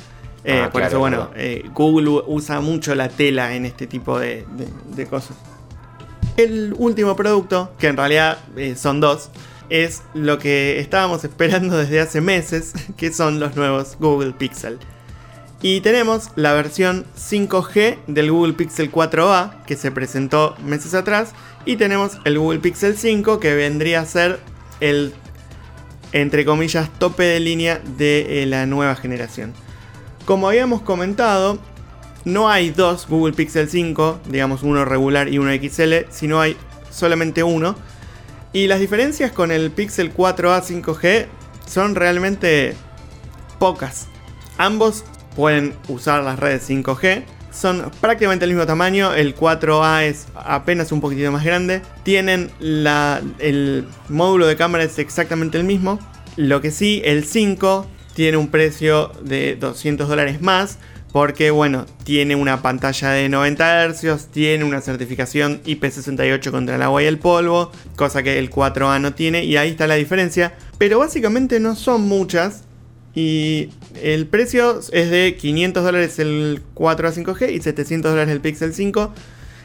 Eh, 0.43 0.61
Ah, 0.63 0.69
por 0.71 0.81
claro, 0.81 0.87
eso, 0.87 0.99
bueno, 0.99 1.29
eh, 1.35 1.65
Google 1.73 2.21
usa 2.27 2.61
mucho 2.61 2.95
la 2.95 3.09
tela 3.09 3.55
en 3.55 3.65
este 3.65 3.87
tipo 3.87 4.17
de, 4.19 4.45
de- 4.57 4.67
de 4.95 5.05
cosas. 5.05 5.35
El 6.37 6.73
último 6.77 7.15
producto, 7.15 7.73
que 7.77 7.87
en 7.87 7.97
realidad 7.97 8.37
eh, 8.55 8.75
son 8.77 9.01
dos, 9.01 9.29
es 9.69 10.01
lo 10.13 10.39
que 10.39 10.79
estábamos 10.79 11.23
esperando 11.25 11.77
desde 11.77 11.99
hace 11.99 12.21
meses, 12.21 12.73
que 12.97 13.11
son 13.11 13.39
los 13.39 13.55
nuevos 13.55 13.97
Google 13.99 14.31
Pixel. 14.31 14.77
Y 15.61 15.81
tenemos 15.81 16.29
la 16.37 16.53
versión 16.53 17.05
5G 17.17 17.97
del 18.07 18.31
Google 18.31 18.53
Pixel 18.53 18.89
4a 18.89 19.63
que 19.65 19.75
se 19.75 19.91
presentó 19.91 20.55
meses 20.63 20.93
atrás. 20.93 21.33
Y 21.65 21.75
tenemos 21.75 22.13
el 22.23 22.39
Google 22.39 22.59
Pixel 22.59 22.97
5 22.97 23.41
que 23.41 23.53
vendría 23.55 23.99
a 23.99 24.05
ser 24.05 24.39
el, 24.79 25.13
entre 26.13 26.45
comillas, 26.45 26.89
tope 26.97 27.23
de 27.23 27.41
línea 27.41 27.81
de 27.97 28.45
la 28.47 28.65
nueva 28.67 28.95
generación. 28.95 29.51
Como 30.29 30.47
habíamos 30.47 30.83
comentado, 30.83 31.57
no 32.23 32.51
hay 32.51 32.69
dos 32.69 33.07
Google 33.07 33.33
Pixel 33.33 33.67
5, 33.67 34.19
digamos 34.29 34.61
uno 34.61 34.85
regular 34.85 35.27
y 35.27 35.39
uno 35.39 35.51
XL, 35.51 36.07
sino 36.11 36.39
hay 36.39 36.55
solamente 36.91 37.41
uno. 37.41 37.75
Y 38.53 38.67
las 38.67 38.79
diferencias 38.79 39.31
con 39.31 39.49
el 39.49 39.71
Pixel 39.71 40.13
4a 40.13 40.61
5G 40.61 41.25
son 41.65 41.95
realmente 41.95 42.75
pocas. 43.57 44.05
Ambos 44.59 45.03
pueden 45.35 45.73
usar 45.87 46.23
las 46.23 46.37
redes 46.37 46.69
5G. 46.69 47.23
Son 47.51 47.89
prácticamente 47.99 48.45
el 48.45 48.51
mismo 48.51 48.67
tamaño. 48.67 49.15
El 49.15 49.35
4A 49.35 50.03
es 50.03 50.27
apenas 50.35 50.91
un 50.91 51.01
poquitito 51.01 51.31
más 51.31 51.43
grande. 51.43 51.81
Tienen 52.03 52.51
el 52.59 53.87
módulo 54.09 54.45
de 54.45 54.55
cámara 54.55 54.83
es 54.83 54.99
exactamente 54.99 55.57
el 55.57 55.63
mismo. 55.63 55.97
Lo 56.35 56.61
que 56.61 56.69
sí, 56.69 57.01
el 57.03 57.25
5 57.25 57.87
tiene 58.19 58.35
un 58.35 58.49
precio 58.49 59.13
de 59.23 59.55
200 59.55 60.09
dólares 60.09 60.41
más 60.41 60.77
porque 61.13 61.51
bueno, 61.51 61.85
tiene 62.03 62.35
una 62.35 62.61
pantalla 62.61 63.11
de 63.11 63.29
90 63.29 63.93
Hz, 63.93 64.25
tiene 64.25 64.65
una 64.65 64.81
certificación 64.81 65.63
IP68 65.63 66.51
contra 66.51 66.75
el 66.75 66.81
agua 66.81 67.01
y 67.01 67.05
el 67.05 67.17
polvo, 67.17 67.71
cosa 67.95 68.21
que 68.21 68.37
el 68.37 68.49
4A 68.51 68.99
no 68.99 69.13
tiene, 69.13 69.45
y 69.45 69.55
ahí 69.55 69.69
está 69.69 69.87
la 69.87 69.95
diferencia. 69.95 70.53
Pero 70.77 70.99
básicamente 70.99 71.61
no 71.61 71.77
son 71.77 72.01
muchas, 72.01 72.63
y 73.15 73.69
el 74.03 74.27
precio 74.27 74.81
es 74.91 75.09
de 75.09 75.37
500 75.39 75.81
dólares 75.81 76.19
el 76.19 76.61
4A 76.75 77.13
5G 77.13 77.53
y 77.53 77.61
700 77.61 78.11
dólares 78.11 78.33
el 78.33 78.41
Pixel 78.41 78.73
5. 78.73 79.13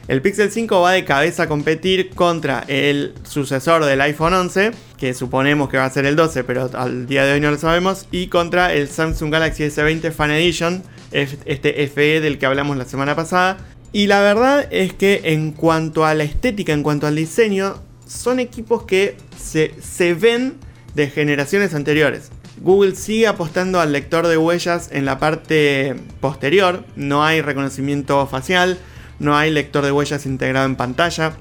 El 0.07 0.21
Pixel 0.21 0.51
5 0.51 0.83
va 0.83 0.93
de 0.93 1.05
cabeza 1.07 1.45
a 1.45 1.49
competir 1.49 2.11
contra 2.11 2.63
el 2.69 3.15
sucesor 3.23 3.87
del 3.87 4.03
iPhone 4.03 4.35
11, 4.35 4.73
que 4.99 5.15
suponemos 5.15 5.71
que 5.71 5.79
va 5.79 5.87
a 5.87 5.91
ser 5.91 6.05
el 6.05 6.15
12, 6.15 6.45
pero 6.45 6.69
al 6.75 7.07
día 7.07 7.25
de 7.25 7.33
hoy 7.33 7.41
no 7.41 7.51
lo 7.51 7.57
sabemos, 7.57 8.07
y 8.11 8.27
contra 8.27 8.75
el 8.75 8.89
Samsung 8.89 9.33
Galaxy 9.33 9.63
S20 9.63 10.13
Fan 10.13 10.31
Edition, 10.33 10.83
este 11.11 11.87
FE 11.89 12.21
del 12.21 12.39
que 12.39 12.45
hablamos 12.45 12.77
la 12.77 12.85
semana 12.85 13.17
pasada. 13.17 13.57
Y 13.93 14.07
la 14.07 14.21
verdad 14.21 14.69
es 14.71 14.93
que 14.93 15.23
en 15.25 15.53
cuanto 15.53 16.05
a 16.05 16.13
la 16.13 16.25
estética, 16.25 16.75
en 16.75 16.83
cuanto 16.83 17.07
al 17.07 17.17
diseño, 17.17 17.77
son 18.07 18.41
equipos 18.41 18.83
que 18.83 19.17
se, 19.43 19.73
se 19.81 20.13
ven 20.13 20.57
de 20.95 21.09
generaciones 21.09 21.73
anteriores. 21.73 22.31
Google 22.61 22.95
sigue 22.95 23.27
apostando 23.27 23.81
al 23.81 23.93
lector 23.93 24.27
de 24.27 24.37
huellas 24.37 24.91
en 24.93 25.07
la 25.07 25.19
parte 25.19 25.97
posterior, 26.21 26.85
no 26.95 27.25
hay 27.25 27.41
reconocimiento 27.41 28.27
facial, 28.27 28.79
no 29.19 29.37
hay 29.37 29.51
lector 29.51 29.85
de 29.85 29.93
huellas 29.93 30.27
integrado 30.27 30.67
en 30.67 30.77
pantalla. 30.77 31.35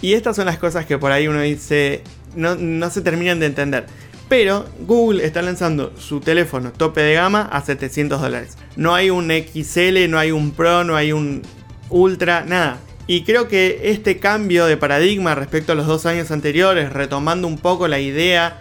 Y 0.00 0.14
estas 0.14 0.36
son 0.36 0.46
las 0.46 0.58
cosas 0.58 0.86
que 0.86 0.98
por 0.98 1.12
ahí 1.12 1.28
uno 1.28 1.40
dice, 1.40 2.02
no, 2.34 2.54
no 2.54 2.90
se 2.90 3.00
terminan 3.00 3.40
de 3.40 3.46
entender. 3.46 3.86
Pero 4.28 4.66
Google 4.80 5.24
está 5.24 5.40
lanzando 5.40 5.92
su 5.98 6.20
teléfono 6.20 6.70
tope 6.72 7.00
de 7.00 7.14
gama 7.14 7.48
a 7.50 7.62
700 7.62 8.20
dólares. 8.20 8.58
No 8.76 8.94
hay 8.94 9.10
un 9.10 9.30
XL, 9.30 10.08
no 10.08 10.18
hay 10.18 10.32
un 10.32 10.52
Pro, 10.52 10.84
no 10.84 10.96
hay 10.96 11.12
un 11.12 11.42
Ultra, 11.90 12.44
nada. 12.44 12.78
Y 13.06 13.22
creo 13.22 13.48
que 13.48 13.80
este 13.84 14.18
cambio 14.18 14.66
de 14.66 14.76
paradigma 14.76 15.34
respecto 15.34 15.72
a 15.72 15.74
los 15.74 15.86
dos 15.86 16.04
años 16.04 16.30
anteriores, 16.30 16.92
retomando 16.92 17.48
un 17.48 17.56
poco 17.56 17.88
la 17.88 17.98
idea 18.00 18.58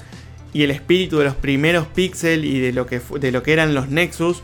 y 0.53 0.63
el 0.63 0.71
espíritu 0.71 1.17
de 1.17 1.25
los 1.25 1.35
primeros 1.35 1.85
Pixel 1.87 2.45
y 2.45 2.61
de 2.61 2.71
lo 2.71 2.85
que, 2.85 3.01
de 3.19 3.31
lo 3.33 3.43
que 3.43 3.51
eran 3.51 3.73
los 3.73 3.89
Nexus, 3.89 4.41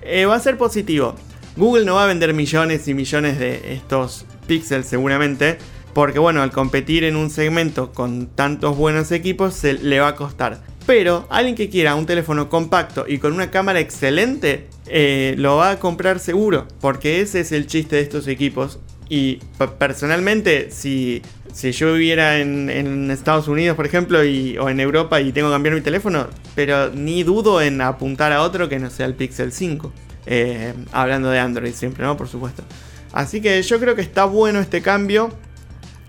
eh, 0.00 0.24
va 0.24 0.36
a 0.36 0.40
ser 0.40 0.56
positivo. 0.56 1.16
Google 1.56 1.84
no 1.84 1.96
va 1.96 2.04
a 2.04 2.06
vender 2.06 2.32
millones 2.32 2.88
y 2.88 2.94
millones 2.94 3.38
de 3.38 3.74
estos 3.74 4.24
Pixels 4.46 4.86
seguramente, 4.86 5.58
porque 5.92 6.18
bueno, 6.18 6.42
al 6.42 6.50
competir 6.50 7.04
en 7.04 7.16
un 7.16 7.28
segmento 7.28 7.92
con 7.92 8.26
tantos 8.28 8.76
buenos 8.76 9.12
equipos 9.12 9.54
se 9.54 9.74
le 9.74 10.00
va 10.00 10.08
a 10.08 10.14
costar. 10.14 10.62
Pero 10.86 11.26
alguien 11.30 11.54
que 11.54 11.68
quiera 11.68 11.94
un 11.94 12.06
teléfono 12.06 12.48
compacto 12.48 13.04
y 13.06 13.18
con 13.18 13.32
una 13.34 13.50
cámara 13.50 13.80
excelente, 13.80 14.68
eh, 14.86 15.34
lo 15.38 15.56
va 15.56 15.72
a 15.72 15.78
comprar 15.78 16.18
seguro, 16.18 16.66
porque 16.80 17.20
ese 17.20 17.40
es 17.40 17.52
el 17.52 17.66
chiste 17.66 17.96
de 17.96 18.02
estos 18.02 18.26
equipos. 18.26 18.80
Y 19.08 19.40
personalmente, 19.78 20.70
si, 20.70 21.22
si 21.52 21.70
yo 21.72 21.92
viviera 21.92 22.38
en, 22.38 23.10
Estados 23.10 23.46
Unidos, 23.46 23.76
por 23.76 23.84
ejemplo, 23.84 24.20
o 24.20 24.22
en 24.68 24.80
Europa 24.80 25.20
y 25.20 25.32
tengo 25.32 25.48
que 25.48 25.54
cambiar 25.54 25.74
mi 25.74 25.82
teléfono, 25.82 26.28
pero 26.54 26.88
ni 26.90 27.22
dudo 27.22 27.60
en 27.60 27.82
apuntar 27.82 28.32
a 28.32 28.42
otro 28.42 28.70
que 28.70 28.78
no 28.78 28.88
sea 28.88 29.04
el 29.04 29.14
Pixel 29.14 29.52
5. 29.52 29.92
Eh, 30.26 30.74
hablando 30.92 31.30
de 31.30 31.38
Android 31.38 31.74
siempre, 31.74 32.04
¿no? 32.04 32.16
Por 32.16 32.28
supuesto. 32.28 32.64
Así 33.12 33.40
que 33.40 33.60
yo 33.62 33.78
creo 33.78 33.94
que 33.94 34.02
está 34.02 34.24
bueno 34.24 34.60
este 34.60 34.82
cambio. 34.82 35.30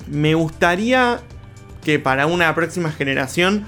Me 0.08 0.36
gustaría 0.36 1.19
que 1.84 1.99
para 1.99 2.28
una 2.28 2.54
próxima 2.56 2.91
generación 2.91 3.65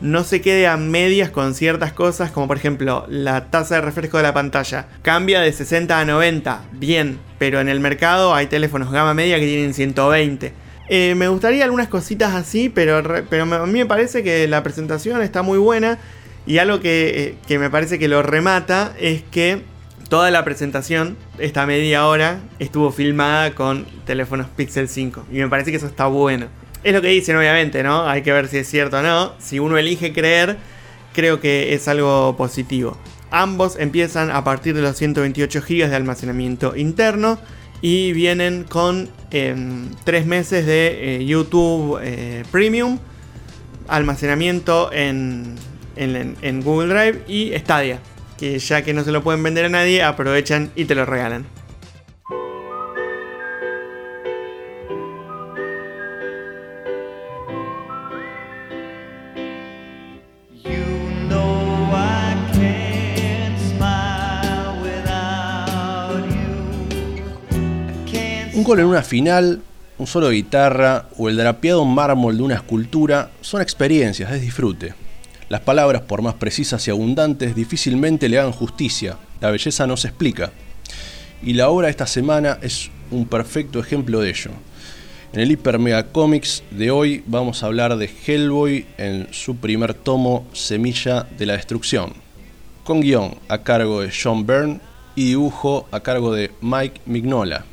no 0.00 0.24
se 0.24 0.40
quede 0.40 0.66
a 0.66 0.76
medias 0.76 1.30
con 1.30 1.54
ciertas 1.54 1.92
cosas, 1.92 2.32
como 2.32 2.48
por 2.48 2.56
ejemplo 2.56 3.06
la 3.08 3.50
tasa 3.50 3.76
de 3.76 3.82
refresco 3.82 4.16
de 4.16 4.24
la 4.24 4.34
pantalla. 4.34 4.88
Cambia 5.02 5.40
de 5.40 5.52
60 5.52 5.98
a 5.98 6.04
90, 6.04 6.64
bien, 6.72 7.18
pero 7.38 7.60
en 7.60 7.68
el 7.68 7.78
mercado 7.78 8.34
hay 8.34 8.46
teléfonos 8.48 8.90
gama 8.90 9.14
media 9.14 9.38
que 9.38 9.46
tienen 9.46 9.74
120. 9.74 10.52
Eh, 10.88 11.14
me 11.14 11.28
gustaría 11.28 11.64
algunas 11.64 11.86
cositas 11.86 12.34
así, 12.34 12.68
pero, 12.68 13.00
pero 13.30 13.44
a 13.44 13.66
mí 13.66 13.78
me 13.78 13.86
parece 13.86 14.24
que 14.24 14.48
la 14.48 14.62
presentación 14.64 15.22
está 15.22 15.42
muy 15.42 15.58
buena. 15.58 15.98
Y 16.44 16.58
algo 16.58 16.80
que, 16.80 17.12
eh, 17.14 17.34
que 17.46 17.60
me 17.60 17.70
parece 17.70 18.00
que 18.00 18.08
lo 18.08 18.20
remata 18.24 18.94
es 18.98 19.22
que 19.22 19.62
toda 20.12 20.30
la 20.30 20.44
presentación, 20.44 21.16
esta 21.38 21.64
media 21.64 22.06
hora, 22.06 22.40
estuvo 22.58 22.92
filmada 22.92 23.54
con 23.54 23.86
teléfonos 24.04 24.46
Pixel 24.54 24.86
5. 24.86 25.24
Y 25.32 25.36
me 25.36 25.48
parece 25.48 25.70
que 25.70 25.78
eso 25.78 25.86
está 25.86 26.04
bueno. 26.06 26.48
Es 26.84 26.92
lo 26.92 27.00
que 27.00 27.08
dicen, 27.08 27.34
obviamente, 27.34 27.82
¿no? 27.82 28.06
Hay 28.06 28.20
que 28.20 28.30
ver 28.30 28.46
si 28.48 28.58
es 28.58 28.68
cierto 28.68 28.98
o 28.98 29.02
no. 29.02 29.32
Si 29.38 29.58
uno 29.58 29.78
elige 29.78 30.12
creer, 30.12 30.58
creo 31.14 31.40
que 31.40 31.72
es 31.72 31.88
algo 31.88 32.36
positivo. 32.36 32.98
Ambos 33.30 33.78
empiezan 33.78 34.30
a 34.30 34.44
partir 34.44 34.74
de 34.74 34.82
los 34.82 34.98
128 34.98 35.62
GB 35.62 35.88
de 35.88 35.96
almacenamiento 35.96 36.76
interno 36.76 37.38
y 37.80 38.12
vienen 38.12 38.64
con 38.64 39.08
3 39.30 39.56
em, 39.56 40.26
meses 40.26 40.66
de 40.66 41.20
eh, 41.22 41.24
YouTube 41.24 41.98
eh, 42.02 42.44
Premium, 42.50 42.98
almacenamiento 43.88 44.92
en, 44.92 45.56
en 45.96 46.60
Google 46.60 46.92
Drive 46.92 47.24
y 47.28 47.58
Stadia 47.58 47.98
que 48.42 48.58
ya 48.58 48.82
que 48.82 48.92
no 48.92 49.04
se 49.04 49.12
lo 49.12 49.22
pueden 49.22 49.40
vender 49.40 49.66
a 49.66 49.68
nadie, 49.68 50.02
aprovechan 50.02 50.72
y 50.74 50.86
te 50.86 50.96
lo 50.96 51.06
regalan. 51.06 51.46
Un 68.54 68.64
gol 68.64 68.80
en 68.80 68.86
una 68.86 69.02
final, 69.02 69.62
un 69.98 70.06
solo 70.08 70.30
de 70.30 70.34
guitarra 70.34 71.06
o 71.16 71.28
el 71.28 71.36
drapeado 71.36 71.84
mármol 71.84 72.36
de 72.36 72.42
una 72.42 72.54
escultura 72.56 73.30
son 73.40 73.62
experiencias, 73.62 74.32
es 74.32 74.40
disfrute. 74.40 75.01
Las 75.52 75.60
palabras, 75.60 76.00
por 76.00 76.22
más 76.22 76.32
precisas 76.36 76.88
y 76.88 76.90
abundantes, 76.90 77.54
difícilmente 77.54 78.26
le 78.30 78.38
hagan 78.38 78.52
justicia. 78.52 79.18
La 79.38 79.50
belleza 79.50 79.86
no 79.86 79.98
se 79.98 80.08
explica. 80.08 80.50
Y 81.42 81.52
la 81.52 81.68
obra 81.68 81.88
de 81.88 81.90
esta 81.90 82.06
semana 82.06 82.56
es 82.62 82.90
un 83.10 83.26
perfecto 83.26 83.78
ejemplo 83.78 84.20
de 84.20 84.30
ello. 84.30 84.50
En 85.34 85.40
el 85.40 85.78
Mega 85.78 86.04
Comics 86.04 86.62
de 86.70 86.90
hoy 86.90 87.22
vamos 87.26 87.62
a 87.62 87.66
hablar 87.66 87.98
de 87.98 88.08
Hellboy 88.26 88.86
en 88.96 89.28
su 89.30 89.56
primer 89.56 89.92
tomo 89.92 90.46
Semilla 90.54 91.26
de 91.36 91.44
la 91.44 91.52
Destrucción, 91.52 92.14
con 92.82 93.02
guion 93.02 93.34
a 93.48 93.58
cargo 93.58 94.00
de 94.00 94.10
John 94.10 94.46
Byrne 94.46 94.80
y 95.16 95.26
dibujo 95.26 95.86
a 95.90 96.00
cargo 96.00 96.32
de 96.32 96.50
Mike 96.62 97.02
Mignola. 97.04 97.66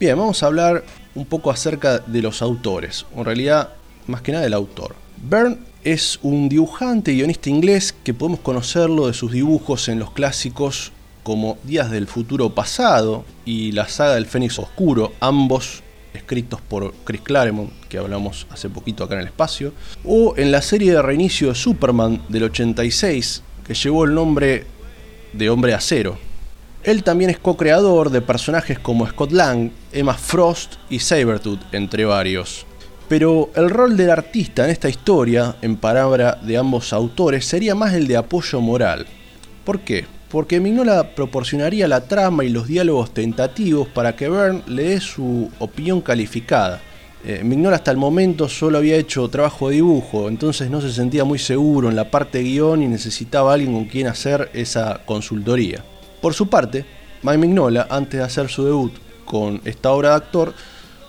Bien, 0.00 0.16
vamos 0.16 0.42
a 0.42 0.46
hablar 0.46 0.84
un 1.14 1.26
poco 1.26 1.50
acerca 1.50 1.98
de 1.98 2.22
los 2.22 2.40
autores, 2.40 3.04
en 3.14 3.26
realidad 3.26 3.74
más 4.06 4.22
que 4.22 4.32
nada 4.32 4.44
del 4.44 4.54
autor. 4.54 4.96
Byrne 5.18 5.58
es 5.86 6.18
un 6.22 6.48
dibujante 6.48 7.12
y 7.12 7.18
guionista 7.18 7.48
inglés 7.48 7.94
que 8.02 8.12
podemos 8.12 8.40
conocerlo 8.40 9.06
de 9.06 9.14
sus 9.14 9.30
dibujos 9.30 9.88
en 9.88 10.00
los 10.00 10.10
clásicos 10.10 10.90
como 11.22 11.58
Días 11.62 11.92
del 11.92 12.08
Futuro 12.08 12.50
Pasado 12.50 13.24
y 13.44 13.70
la 13.70 13.86
saga 13.86 14.16
del 14.16 14.26
Fénix 14.26 14.58
Oscuro, 14.58 15.12
ambos 15.20 15.84
escritos 16.12 16.60
por 16.60 16.92
Chris 17.04 17.20
Claremont, 17.20 17.70
que 17.88 17.98
hablamos 17.98 18.48
hace 18.50 18.68
poquito 18.68 19.04
acá 19.04 19.14
en 19.14 19.20
el 19.20 19.26
espacio, 19.26 19.74
o 20.04 20.34
en 20.36 20.50
la 20.50 20.60
serie 20.60 20.90
de 20.90 21.02
reinicio 21.02 21.50
de 21.50 21.54
Superman 21.54 22.20
del 22.28 22.42
86, 22.42 23.44
que 23.64 23.74
llevó 23.74 24.06
el 24.06 24.14
nombre 24.14 24.66
de 25.34 25.50
Hombre 25.50 25.72
Acero. 25.72 26.18
Él 26.82 27.04
también 27.04 27.30
es 27.30 27.38
co-creador 27.38 28.10
de 28.10 28.22
personajes 28.22 28.80
como 28.80 29.06
Scott 29.06 29.30
Lang, 29.30 29.70
Emma 29.92 30.14
Frost 30.14 30.74
y 30.90 30.98
Sabretooth, 30.98 31.60
entre 31.72 32.04
varios. 32.06 32.66
Pero 33.08 33.50
el 33.54 33.70
rol 33.70 33.96
del 33.96 34.10
artista 34.10 34.64
en 34.64 34.70
esta 34.70 34.88
historia, 34.88 35.56
en 35.62 35.76
palabra 35.76 36.38
de 36.42 36.56
ambos 36.56 36.92
autores, 36.92 37.46
sería 37.46 37.76
más 37.76 37.94
el 37.94 38.08
de 38.08 38.16
apoyo 38.16 38.60
moral. 38.60 39.06
¿Por 39.64 39.80
qué? 39.80 40.06
Porque 40.28 40.58
Mignola 40.58 41.14
proporcionaría 41.14 41.86
la 41.86 42.08
trama 42.08 42.44
y 42.44 42.48
los 42.48 42.66
diálogos 42.66 43.14
tentativos 43.14 43.86
para 43.86 44.16
que 44.16 44.28
Byrne 44.28 44.62
le 44.66 44.90
dé 44.90 45.00
su 45.00 45.48
opinión 45.60 46.00
calificada. 46.00 46.80
Eh, 47.24 47.42
Mignola 47.44 47.76
hasta 47.76 47.92
el 47.92 47.96
momento 47.96 48.48
solo 48.48 48.78
había 48.78 48.96
hecho 48.96 49.28
trabajo 49.28 49.68
de 49.68 49.76
dibujo, 49.76 50.28
entonces 50.28 50.68
no 50.68 50.80
se 50.80 50.92
sentía 50.92 51.24
muy 51.24 51.38
seguro 51.38 51.88
en 51.88 51.96
la 51.96 52.10
parte 52.10 52.42
guion 52.42 52.82
y 52.82 52.88
necesitaba 52.88 53.54
alguien 53.54 53.72
con 53.72 53.84
quien 53.84 54.08
hacer 54.08 54.50
esa 54.52 55.00
consultoría. 55.06 55.84
Por 56.20 56.34
su 56.34 56.48
parte, 56.48 56.84
Mike 57.22 57.38
Mignola, 57.38 57.86
antes 57.88 58.18
de 58.18 58.26
hacer 58.26 58.48
su 58.48 58.64
debut 58.64 58.92
con 59.24 59.60
esta 59.64 59.92
obra 59.92 60.10
de 60.10 60.16
actor, 60.16 60.54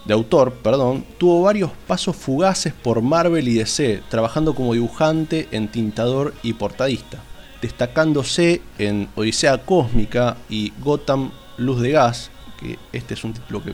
de 0.07 0.13
autor, 0.13 0.53
perdón, 0.63 1.03
tuvo 1.17 1.41
varios 1.41 1.71
pasos 1.85 2.15
fugaces 2.15 2.73
por 2.73 3.01
Marvel 3.01 3.47
y 3.47 3.55
DC, 3.55 4.01
trabajando 4.09 4.55
como 4.55 4.73
dibujante, 4.73 5.49
entintador 5.51 6.33
y 6.43 6.53
portadista, 6.53 7.19
destacándose 7.61 8.61
en 8.79 9.09
Odisea 9.15 9.65
Cósmica 9.65 10.37
y 10.49 10.71
Gotham 10.79 11.31
Luz 11.57 11.81
de 11.81 11.91
Gas, 11.91 12.31
que 12.57 12.79
este 12.93 13.15
es 13.15 13.23
un 13.25 13.33
título 13.33 13.61
que 13.61 13.73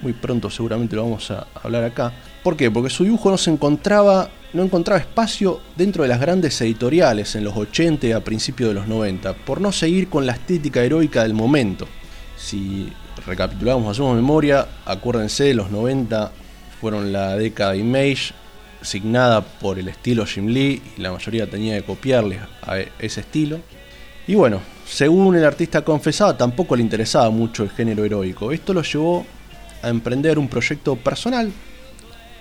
muy 0.00 0.14
pronto 0.14 0.48
seguramente 0.48 0.96
lo 0.96 1.02
vamos 1.02 1.30
a 1.30 1.46
hablar 1.62 1.84
acá. 1.84 2.12
¿Por 2.42 2.56
qué? 2.56 2.70
Porque 2.70 2.88
su 2.88 3.04
dibujo 3.04 3.30
no 3.30 3.36
se 3.36 3.50
encontraba, 3.50 4.30
no 4.54 4.62
encontraba 4.62 5.00
espacio 5.00 5.60
dentro 5.76 6.02
de 6.02 6.08
las 6.08 6.20
grandes 6.20 6.58
editoriales 6.62 7.34
en 7.34 7.44
los 7.44 7.54
80 7.54 8.06
y 8.06 8.12
a 8.12 8.24
principios 8.24 8.70
de 8.70 8.74
los 8.74 8.88
90, 8.88 9.34
por 9.34 9.60
no 9.60 9.70
seguir 9.70 10.08
con 10.08 10.24
la 10.24 10.32
estética 10.32 10.82
heroica 10.82 11.24
del 11.24 11.34
momento. 11.34 11.86
Si 12.36 12.90
recapitulamos, 13.28 13.88
hacemos 13.92 14.16
memoria, 14.16 14.66
acuérdense, 14.84 15.54
los 15.54 15.70
90 15.70 16.32
fueron 16.80 17.12
la 17.12 17.36
década 17.36 17.72
de 17.72 17.78
Image, 17.78 18.32
signada 18.80 19.42
por 19.42 19.78
el 19.78 19.88
estilo 19.88 20.24
Jim 20.26 20.46
Lee, 20.46 20.82
y 20.96 21.00
la 21.00 21.12
mayoría 21.12 21.48
tenía 21.48 21.76
que 21.76 21.84
copiarle 21.84 22.40
a 22.62 22.78
ese 22.98 23.20
estilo. 23.20 23.60
Y 24.26 24.34
bueno, 24.34 24.60
según 24.86 25.36
el 25.36 25.44
artista 25.44 25.82
confesado, 25.82 26.34
tampoco 26.36 26.74
le 26.76 26.82
interesaba 26.82 27.30
mucho 27.30 27.62
el 27.62 27.70
género 27.70 28.04
heroico. 28.04 28.52
Esto 28.52 28.72
lo 28.72 28.82
llevó 28.82 29.26
a 29.82 29.88
emprender 29.88 30.38
un 30.38 30.48
proyecto 30.48 30.96
personal 30.96 31.52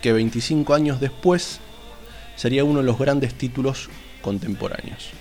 que 0.02 0.14
25 0.14 0.74
años 0.74 1.00
después 1.00 1.60
sería 2.36 2.64
uno 2.64 2.80
de 2.80 2.86
los 2.86 2.98
grandes 2.98 3.34
títulos 3.34 3.90
contemporáneos. 4.22 5.12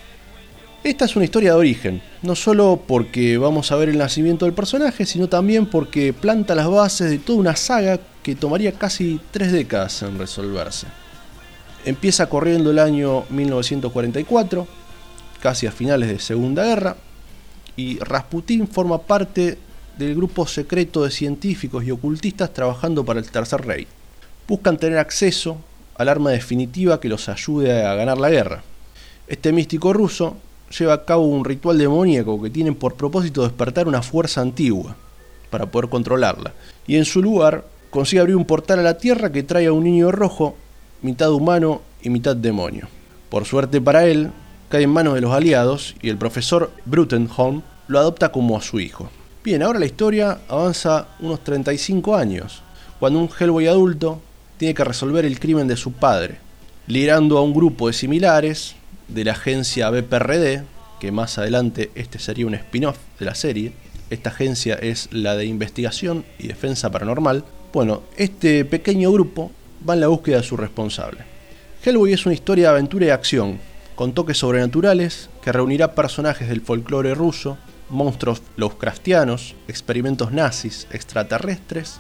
Esta 0.87 1.05
es 1.05 1.17
una 1.17 1.25
historia 1.25 1.51
de 1.51 1.59
origen, 1.59 2.01
no 2.23 2.37
solo 2.37 2.81
porque 2.87 3.39
vamos 3.39 3.73
a 3.73 3.77
ver 3.77 3.89
el 3.89 3.99
nacimiento 3.99 4.45
del 4.45 4.55
personaje, 4.55 5.05
sino 5.05 5.29
también 5.29 5.67
porque 5.67 6.13
planta 6.13 6.55
las 6.55 6.71
bases 6.71 7.11
de 7.11 7.19
toda 7.19 7.41
una 7.41 7.57
saga 7.57 7.99
que 8.23 8.37
tomaría 8.37 8.71
casi 8.71 9.19
tres 9.33 9.51
décadas 9.51 10.01
en 10.03 10.17
resolverse. 10.17 10.87
Empieza 11.85 12.29
corriendo 12.29 12.71
el 12.71 12.79
año 12.79 13.25
1944, 13.31 14.65
casi 15.41 15.67
a 15.67 15.73
finales 15.73 16.09
de 16.09 16.21
Segunda 16.21 16.65
Guerra, 16.65 16.97
y 17.75 17.99
Rasputín 17.99 18.69
forma 18.69 19.03
parte 19.03 19.59
del 19.99 20.15
grupo 20.15 20.47
secreto 20.47 21.03
de 21.03 21.11
científicos 21.11 21.83
y 21.83 21.91
ocultistas 21.91 22.53
trabajando 22.53 23.05
para 23.05 23.19
el 23.19 23.29
Tercer 23.29 23.67
Rey. 23.67 23.89
Buscan 24.47 24.79
tener 24.79 24.99
acceso 24.99 25.57
al 25.97 26.09
arma 26.09 26.31
definitiva 26.31 27.01
que 27.01 27.09
los 27.09 27.29
ayude 27.29 27.85
a 27.85 27.97
ganar 27.97 28.19
la 28.19 28.31
guerra. 28.31 28.63
Este 29.27 29.51
místico 29.51 29.93
ruso 29.93 30.37
lleva 30.71 30.95
a 30.95 31.05
cabo 31.05 31.27
un 31.27 31.45
ritual 31.45 31.79
demoníaco 31.79 32.41
que 32.43 32.51
tiene 32.51 32.73
por 32.73 32.95
propósito 32.95 33.43
despertar 33.43 33.89
una 33.89 34.03
fuerza 34.03 34.41
antigua 34.41 34.97
para 35.51 35.67
poder 35.67 35.89
controlarla. 35.89 36.53
Y 36.87 36.97
en 36.97 37.05
su 37.05 37.23
lugar 37.23 37.65
consigue 37.91 38.21
abrir 38.21 38.37
un 38.37 38.45
portal 38.45 38.81
a 38.81 38.83
la 38.83 38.99
Tierra 38.99 39.33
que 39.33 39.43
trae 39.43 39.67
a 39.67 39.73
un 39.73 39.85
niño 39.85 40.11
rojo, 40.13 40.57
mitad 41.03 41.33
humano 41.33 41.83
y 42.03 42.11
mitad 42.11 42.37
demonio. 42.37 42.89
Por 43.29 43.45
suerte 43.45 43.81
para 43.81 44.07
él, 44.07 44.31
cae 44.69 44.83
en 44.83 44.91
manos 44.91 45.15
de 45.15 45.21
los 45.21 45.33
aliados 45.33 45.95
y 46.03 46.09
el 46.09 46.19
profesor 46.19 46.71
Brutenholm 46.85 47.63
lo 47.89 47.99
adopta 47.99 48.33
como 48.33 48.57
a 48.57 48.63
su 48.63 48.81
hijo. 48.81 49.09
Bien, 49.45 49.63
ahora 49.63 49.79
la 49.79 49.87
historia 49.87 50.41
avanza 50.49 51.09
unos 51.21 51.45
35 51.45 52.17
años, 52.17 52.63
cuando 52.99 53.21
un 53.21 53.29
Hellboy 53.29 53.69
adulto 53.69 54.21
tiene 54.57 54.75
que 54.75 54.85
resolver 54.85 55.25
el 55.25 55.39
crimen 55.39 55.69
de 55.69 55.77
su 55.77 55.93
padre, 55.93 56.39
liderando 56.87 57.39
a 57.39 57.43
un 57.43 57.55
grupo 57.55 57.87
de 57.87 57.93
similares 57.93 58.75
de 59.09 59.25
la 59.25 59.33
agencia 59.33 59.91
BPRD, 59.91 60.63
que 61.01 61.13
más 61.13 61.39
adelante 61.39 61.91
este 61.95 62.19
sería 62.19 62.47
un 62.47 62.55
spin-off 62.55 62.99
de 63.19 63.27
la 63.27 63.35
serie. 63.35 63.73
Esta 64.11 64.31
agencia 64.31 64.75
es 64.75 65.09
la 65.13 65.37
de 65.37 65.47
investigación 65.47 66.25
y 66.39 66.49
defensa 66.49 66.91
paranormal. 66.91 67.45
Bueno, 67.73 68.03
este 68.17 68.65
pequeño 68.65 69.13
grupo 69.13 69.51
va 69.89 69.95
en 69.95 70.01
la 70.01 70.09
búsqueda 70.09 70.39
de 70.39 70.43
su 70.43 70.57
responsable. 70.57 71.21
Hellboy 71.85 72.13
es 72.13 72.27
una 72.27 72.35
historia 72.35 72.69
de 72.69 72.71
aventura 72.71 73.07
y 73.07 73.11
acción, 73.11 73.59
con 73.95 74.13
toques 74.13 74.39
sobrenaturales 74.39 75.31
que 75.43 75.53
reunirá 75.53 75.95
personajes 75.95 76.49
del 76.49 76.61
folclore 76.61 77.15
ruso, 77.15 77.59
monstruos 77.89 78.43
Lovecraftianos, 78.57 79.55
experimentos 79.69 80.33
nazis, 80.33 80.87
extraterrestres, 80.91 81.99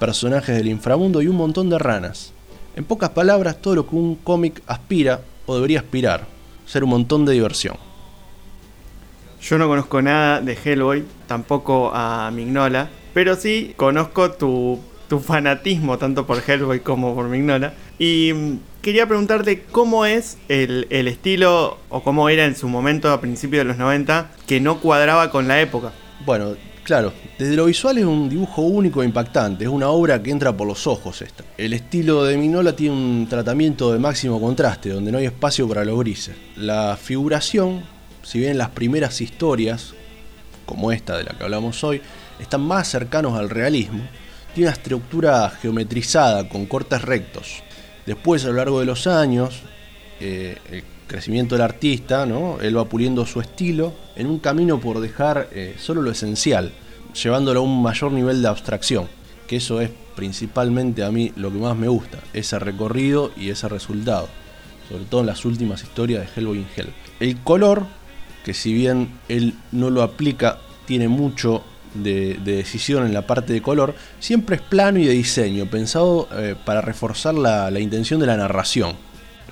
personajes 0.00 0.56
del 0.56 0.68
inframundo 0.68 1.20
y 1.20 1.28
un 1.28 1.36
montón 1.36 1.68
de 1.70 1.78
ranas. 1.78 2.32
En 2.76 2.84
pocas 2.84 3.10
palabras, 3.10 3.60
todo 3.60 3.74
lo 3.74 3.88
que 3.88 3.96
un 3.96 4.14
cómic 4.14 4.62
aspira 4.66 5.20
o 5.46 5.56
debería 5.56 5.80
aspirar, 5.80 6.26
ser 6.68 6.84
un 6.84 6.90
montón 6.90 7.24
de 7.24 7.32
diversión. 7.32 7.76
Yo 9.40 9.56
no 9.56 9.68
conozco 9.68 10.02
nada 10.02 10.40
de 10.40 10.56
Hellboy, 10.62 11.04
tampoco 11.26 11.90
a 11.94 12.30
Mignola, 12.30 12.90
pero 13.14 13.36
sí 13.36 13.72
conozco 13.76 14.32
tu, 14.32 14.78
tu 15.08 15.20
fanatismo 15.20 15.96
tanto 15.96 16.26
por 16.26 16.42
Hellboy 16.46 16.80
como 16.80 17.14
por 17.14 17.28
Mignola. 17.28 17.72
Y 17.98 18.32
mm, 18.34 18.58
quería 18.82 19.06
preguntarte 19.06 19.62
cómo 19.70 20.04
es 20.04 20.38
el, 20.48 20.86
el, 20.90 21.08
estilo 21.08 21.78
o 21.88 22.02
cómo 22.02 22.28
era 22.28 22.44
en 22.44 22.56
su 22.56 22.68
momento 22.68 23.10
a 23.10 23.20
principios 23.20 23.60
de 23.60 23.68
los 23.68 23.78
90 23.78 24.30
que 24.46 24.60
no 24.60 24.80
cuadraba 24.80 25.30
con 25.30 25.48
la 25.48 25.60
época. 25.60 25.92
Bueno, 26.26 26.56
claro, 26.88 27.12
desde 27.38 27.54
lo 27.54 27.66
visual 27.66 27.98
es 27.98 28.06
un 28.06 28.30
dibujo 28.30 28.62
único 28.62 29.02
e 29.02 29.04
impactante, 29.04 29.64
es 29.64 29.70
una 29.70 29.90
obra 29.90 30.22
que 30.22 30.30
entra 30.30 30.56
por 30.56 30.66
los 30.66 30.86
ojos 30.86 31.20
esta. 31.20 31.44
El 31.58 31.74
estilo 31.74 32.24
de 32.24 32.38
Minola 32.38 32.74
tiene 32.74 32.94
un 32.94 33.26
tratamiento 33.28 33.92
de 33.92 33.98
máximo 33.98 34.40
contraste, 34.40 34.88
donde 34.88 35.12
no 35.12 35.18
hay 35.18 35.26
espacio 35.26 35.68
para 35.68 35.84
los 35.84 35.98
grises. 35.98 36.34
La 36.56 36.96
figuración, 36.96 37.82
si 38.22 38.38
bien 38.38 38.56
las 38.56 38.70
primeras 38.70 39.20
historias, 39.20 39.92
como 40.64 40.90
esta 40.90 41.18
de 41.18 41.24
la 41.24 41.32
que 41.36 41.44
hablamos 41.44 41.84
hoy, 41.84 42.00
están 42.40 42.62
más 42.62 42.88
cercanos 42.88 43.38
al 43.38 43.50
realismo, 43.50 44.08
tiene 44.54 44.70
una 44.70 44.76
estructura 44.76 45.50
geometrizada 45.50 46.48
con 46.48 46.64
cortes 46.64 47.02
rectos, 47.02 47.62
Después, 48.06 48.42
a 48.46 48.48
lo 48.48 48.54
largo 48.54 48.80
de 48.80 48.86
los 48.86 49.06
años, 49.06 49.60
eh, 50.18 50.56
el 50.70 50.82
crecimiento 51.08 51.56
del 51.56 51.62
artista, 51.62 52.26
¿no? 52.26 52.60
él 52.60 52.76
va 52.76 52.84
puliendo 52.84 53.26
su 53.26 53.40
estilo 53.40 53.92
en 54.14 54.28
un 54.28 54.38
camino 54.38 54.78
por 54.78 55.00
dejar 55.00 55.48
eh, 55.52 55.74
solo 55.78 56.02
lo 56.02 56.12
esencial, 56.12 56.72
llevándolo 57.20 57.60
a 57.60 57.62
un 57.64 57.82
mayor 57.82 58.12
nivel 58.12 58.40
de 58.42 58.48
abstracción, 58.48 59.08
que 59.48 59.56
eso 59.56 59.80
es 59.80 59.90
principalmente 60.14 61.02
a 61.02 61.10
mí 61.10 61.32
lo 61.36 61.50
que 61.50 61.58
más 61.58 61.76
me 61.76 61.88
gusta, 61.88 62.18
ese 62.32 62.58
recorrido 62.58 63.32
y 63.36 63.50
ese 63.50 63.68
resultado, 63.68 64.28
sobre 64.88 65.04
todo 65.04 65.22
en 65.22 65.26
las 65.26 65.44
últimas 65.44 65.82
historias 65.82 66.22
de 66.22 66.40
Hellboy 66.40 66.58
in 66.58 66.66
Hell. 66.76 66.92
El 67.20 67.38
color, 67.38 67.86
que 68.44 68.54
si 68.54 68.72
bien 68.72 69.08
él 69.28 69.54
no 69.72 69.90
lo 69.90 70.02
aplica, 70.02 70.58
tiene 70.86 71.08
mucho 71.08 71.62
de, 71.94 72.38
decisión 72.44 73.06
en 73.06 73.14
la 73.14 73.26
parte 73.26 73.52
de 73.52 73.62
color, 73.62 73.94
siempre 74.20 74.56
es 74.56 74.62
plano 74.62 74.98
y 74.98 75.06
de 75.06 75.12
diseño, 75.12 75.66
pensado 75.66 76.28
eh, 76.32 76.54
para 76.64 76.80
reforzar 76.80 77.34
la, 77.34 77.70
intención 77.78 78.20
de 78.20 78.26
la 78.26 78.36
narración. 78.36 78.96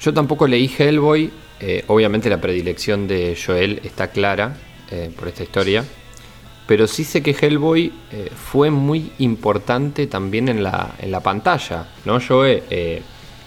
Yo 0.00 0.12
tampoco 0.12 0.46
leí 0.46 0.70
Hellboy, 0.78 1.30
eh, 1.60 1.84
obviamente 1.86 2.30
la 2.30 2.40
predilección 2.40 3.08
de 3.08 3.36
Joel 3.36 3.80
está 3.84 4.08
clara 4.08 4.56
eh, 4.90 5.10
por 5.16 5.28
esta 5.28 5.42
historia, 5.42 5.84
pero 6.66 6.86
sí 6.86 7.04
sé 7.04 7.22
que 7.22 7.30
Hellboy 7.30 7.92
fue 8.34 8.70
muy 8.70 9.12
importante 9.18 10.08
también 10.08 10.48
en 10.48 10.64
la, 10.64 10.96
en 10.98 11.12
la 11.12 11.20
pantalla, 11.20 11.86
¿no? 12.04 12.18
Joel, 12.20 12.64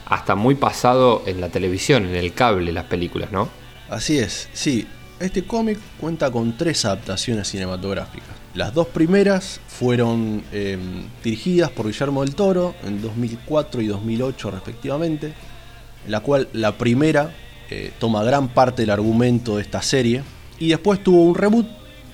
hasta 0.06 0.36
muy 0.36 0.56
pasado 0.56 1.24
en 1.26 1.42
la 1.42 1.50
televisión, 1.50 2.06
en 2.06 2.16
el 2.16 2.34
cable, 2.34 2.72
las 2.72 2.86
películas, 2.86 3.32
¿no? 3.32 3.50
Así 3.90 4.20
es, 4.20 4.50
sí. 4.54 4.88
Este 5.20 5.44
cómic 5.44 5.78
cuenta 6.00 6.32
con 6.32 6.56
tres 6.56 6.86
adaptaciones 6.86 7.50
cinematográficas. 7.50 8.30
Las 8.56 8.74
dos 8.74 8.88
primeras 8.88 9.60
fueron 9.68 10.44
em, 10.52 11.04
dirigidas 11.24 11.70
por 11.72 11.88
Guillermo 11.88 12.24
del 12.24 12.36
Toro 12.36 12.74
en 12.84 13.02
2004 13.02 13.82
y 13.82 13.88
2008 13.88 14.52
respectivamente, 14.52 15.34
en 16.06 16.12
la 16.12 16.22
cual 16.22 16.48
la 16.54 16.78
primera 16.78 17.36
eh, 17.70 17.92
toma 18.00 18.24
gran 18.24 18.50
parte 18.50 18.82
del 18.82 18.90
argumento 18.90 19.58
de 19.58 19.62
esta 19.62 19.82
serie 19.82 20.24
y 20.60 20.70
después 20.70 21.04
tuvo 21.04 21.24
un 21.24 21.36
reboot 21.36 21.68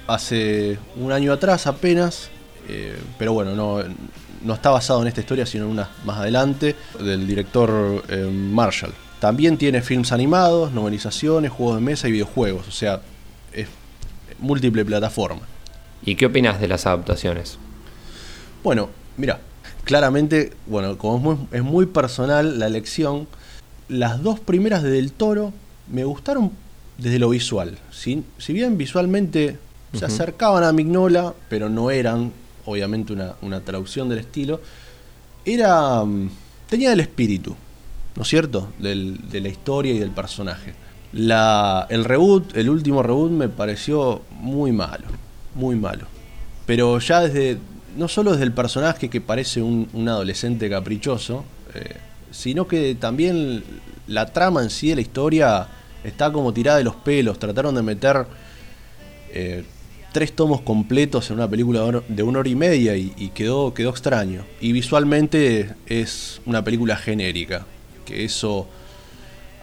hace 0.08 0.78
un 0.95 1.12
año 1.12 1.34
atrás 1.34 1.68
apenas, 1.68 2.30
eh, 2.68 2.95
pero 3.18 3.34
bueno, 3.34 3.56
no, 3.56 3.84
no, 4.43 4.53
está 4.53 4.70
basado 4.70 5.01
en 5.01 5.08
esta 5.08 5.22
historia 5.22 5.45
sino 5.45 5.66
en 5.66 5.72
una 5.72 5.89
más 6.03 6.20
adelante 6.20 6.76
del 6.99 7.26
director 7.26 8.03
em, 8.10 8.51
Marshall. 8.51 8.93
También 9.20 9.58
tiene 9.58 9.82
films 9.82 10.12
animados, 10.12 10.72
novelizaciones, 10.72 11.51
juegos 11.51 11.78
de 11.78 11.82
mesa 11.82 12.08
y 12.08 12.12
videojuegos, 12.12 12.68
o 12.68 12.72
sea, 12.72 13.01
es 13.53 13.68
múltiple 14.39 14.86
plataforma. 14.86 15.41
¿Y 16.03 16.16
qué 16.16 16.28
opinas 16.28 16.60
de 16.60 16.68
las 16.68 16.86
adaptaciones? 16.86 17.58
Bueno, 18.64 18.89
mira, 19.18 19.39
claramente, 19.86 20.51
bueno, 20.68 20.97
como 20.97 21.47
es 21.51 21.64
muy, 21.64 21.86
personal 21.86 22.60
la 22.60 22.68
elección, 22.68 23.28
las 23.88 24.21
dos 24.21 24.39
primeras 24.39 24.83
de 24.83 24.91
Del 24.91 25.11
Toro 25.11 25.53
me 25.91 26.03
gustaron 26.03 26.51
desde 26.97 27.19
lo 27.19 27.29
visual. 27.29 27.77
Si, 27.91 28.23
si 28.38 28.53
bien 28.53 28.77
visualmente 28.77 29.57
se 29.93 30.05
acercaban 30.05 30.63
a 30.63 30.73
Mignola, 30.73 31.33
pero 31.49 31.69
no 31.69 31.89
eran, 31.91 32.31
obviamente, 32.65 33.13
una, 33.13 33.36
una 33.41 33.61
traducción 33.61 34.09
del 34.09 34.19
estilo, 34.19 34.61
era. 35.45 36.03
Mm, 36.03 36.29
tenía 36.69 36.91
el 36.91 36.99
espíritu, 36.99 37.55
¿no 38.15 38.23
es 38.23 38.27
cierto? 38.27 38.73
Del, 38.79 39.29
de 39.29 39.39
la 39.41 39.49
historia 39.49 39.93
y 39.93 39.99
del 39.99 40.11
personaje. 40.11 40.73
La, 41.13 41.88
el 41.89 42.03
reboot, 42.03 42.57
el 42.57 42.69
último 42.69 43.03
reboot, 43.03 43.31
me 43.31 43.47
pareció 43.47 44.21
muy 44.31 44.71
malo 44.73 45.05
muy 45.55 45.75
malo. 45.75 46.05
Pero 46.65 46.99
ya 46.99 47.21
desde, 47.21 47.57
no 47.97 48.07
solo 48.07 48.31
desde 48.31 48.43
el 48.43 48.51
personaje 48.51 49.09
que 49.09 49.21
parece 49.21 49.61
un, 49.61 49.89
un 49.93 50.07
adolescente 50.07 50.69
caprichoso, 50.69 51.45
eh, 51.73 51.95
sino 52.36 52.67
que 52.67 52.95
también 52.95 53.63
la 54.07 54.27
trama 54.27 54.61
en 54.61 54.69
sí 54.69 54.89
de 54.89 54.95
la 54.95 55.01
historia 55.01 55.67
está 56.03 56.31
como 56.31 56.53
tirada 56.53 56.77
de 56.77 56.83
los 56.83 56.95
pelos. 56.95 57.39
Trataron 57.39 57.75
de 57.75 57.81
meter 57.81 58.25
eh, 59.31 59.63
tres 60.11 60.33
tomos 60.33 60.61
completos 60.61 61.29
en 61.29 61.38
una 61.38 61.49
película 61.49 62.03
de, 62.07 62.23
una 62.23 62.39
hora 62.39 62.49
y 62.49 62.55
media 62.55 62.97
y, 62.97 63.13
y, 63.17 63.29
quedó, 63.29 63.73
quedó 63.73 63.89
extraño. 63.89 64.43
Y 64.59 64.73
visualmente 64.73 65.75
es 65.88 66.41
una 66.45 66.63
película 66.63 66.97
genérica, 66.97 67.65
que 68.05 68.25
eso 68.25 68.67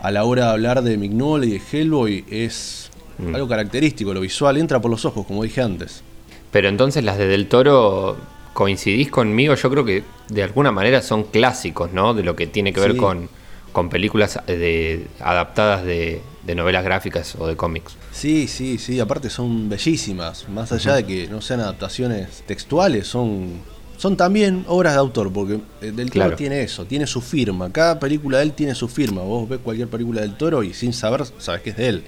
a 0.01 0.11
la 0.11 0.25
hora 0.25 0.47
de 0.47 0.51
hablar 0.53 0.83
de 0.83 0.97
Mignola 0.97 1.47
y 1.47 1.51
de 1.51 1.63
Hellboy 1.71 2.25
es 2.29 2.91
mm. 3.19 3.35
algo 3.35 3.49
característico, 3.49 4.15
lo 4.15 4.21
visual 4.21 4.57
entra 4.57 4.81
por 4.81 4.91
los 4.91 5.05
ojos, 5.05 5.27
como 5.27 5.43
dije 5.43 5.61
antes. 5.61 6.03
Pero 6.51 6.69
entonces 6.69 7.05
las 7.05 7.19
de 7.19 7.27
Del 7.29 7.49
Toro 7.49 8.17
coincidís 8.53 9.11
conmigo, 9.11 9.55
yo 9.55 9.71
creo 9.71 9.85
que 9.85 10.05
de 10.29 10.43
alguna 10.43 10.73
manera 10.73 11.03
son 11.03 11.25
clásicos, 11.25 11.93
¿no? 11.93 12.15
De 12.15 12.23
lo 12.23 12.37
que 12.37 12.47
tiene 12.47 12.73
que 12.73 12.81
ver 12.81 12.97
con, 12.97 13.29
con 13.73 13.89
películas 13.89 14.39
de, 14.47 15.07
adaptadas 15.21 15.85
de, 15.85 16.21
de, 16.45 16.55
novelas 16.55 16.85
gráficas 16.85 17.35
o 17.39 17.47
de 17.47 17.57
cómics. 17.57 17.97
Sí, 18.13 18.47
sí, 18.49 18.79
sí, 18.79 19.01
aparte 19.01 19.31
son 19.31 19.69
bellísimas, 19.69 20.49
más 20.49 20.73
allá 20.73 20.93
uh 20.93 20.95
-huh. 20.95 20.97
de 20.97 21.05
que 21.07 21.29
no 21.29 21.41
sean 21.41 21.61
adaptaciones 21.61 22.43
textuales, 22.47 23.07
son, 23.07 23.61
son 23.97 24.17
también 24.17 24.65
obras 24.69 24.95
de 24.95 24.99
autor, 24.99 25.33
porque 25.33 25.61
Del 25.81 25.95
Toro 25.95 26.11
claro. 26.11 26.37
tiene 26.37 26.63
eso, 26.63 26.85
tiene 26.85 27.07
su 27.07 27.21
firma, 27.21 27.71
cada 27.73 27.99
película 27.99 28.39
de 28.39 28.45
él 28.45 28.53
tiene 28.53 28.75
su 28.75 28.89
firma, 28.89 29.23
vos 29.23 29.49
ves 29.49 29.61
cualquier 29.63 29.89
película 29.89 30.21
del 30.21 30.37
Toro 30.37 30.63
y 30.63 30.75
sin 30.75 30.93
saber 30.93 31.25
sabes 31.39 31.63
que 31.63 31.71
es 31.71 31.77
de 31.77 31.89
él. 31.89 32.05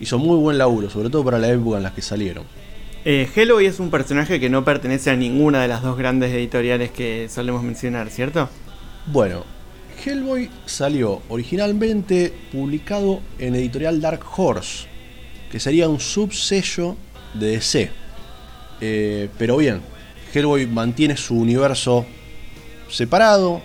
Hizo 0.00 0.18
muy 0.18 0.36
buen 0.36 0.58
laburo, 0.58 0.90
sobre 0.90 1.10
todo 1.10 1.24
para 1.24 1.38
la 1.38 1.48
época 1.48 1.76
en 1.76 1.84
la 1.84 1.94
que 1.94 2.02
salieron. 2.02 2.44
Eh, 3.04 3.28
Hellboy 3.34 3.66
es 3.66 3.80
un 3.80 3.90
personaje 3.90 4.38
que 4.38 4.48
no 4.48 4.64
pertenece 4.64 5.10
a 5.10 5.16
ninguna 5.16 5.62
de 5.62 5.68
las 5.68 5.82
dos 5.82 5.98
grandes 5.98 6.32
editoriales 6.32 6.92
que 6.92 7.28
solemos 7.28 7.64
mencionar, 7.64 8.10
¿cierto? 8.10 8.48
Bueno, 9.06 9.44
Hellboy 10.04 10.48
salió 10.66 11.20
originalmente 11.28 12.32
publicado 12.52 13.20
en 13.40 13.56
editorial 13.56 14.00
Dark 14.00 14.22
Horse, 14.36 14.86
que 15.50 15.58
sería 15.58 15.88
un 15.88 15.98
subsello 15.98 16.96
de 17.34 17.46
DC. 17.48 17.90
Eh, 18.80 19.28
pero 19.36 19.56
bien, 19.56 19.80
Hellboy 20.32 20.66
mantiene 20.66 21.16
su 21.16 21.34
universo 21.34 22.06
separado, 22.88 23.62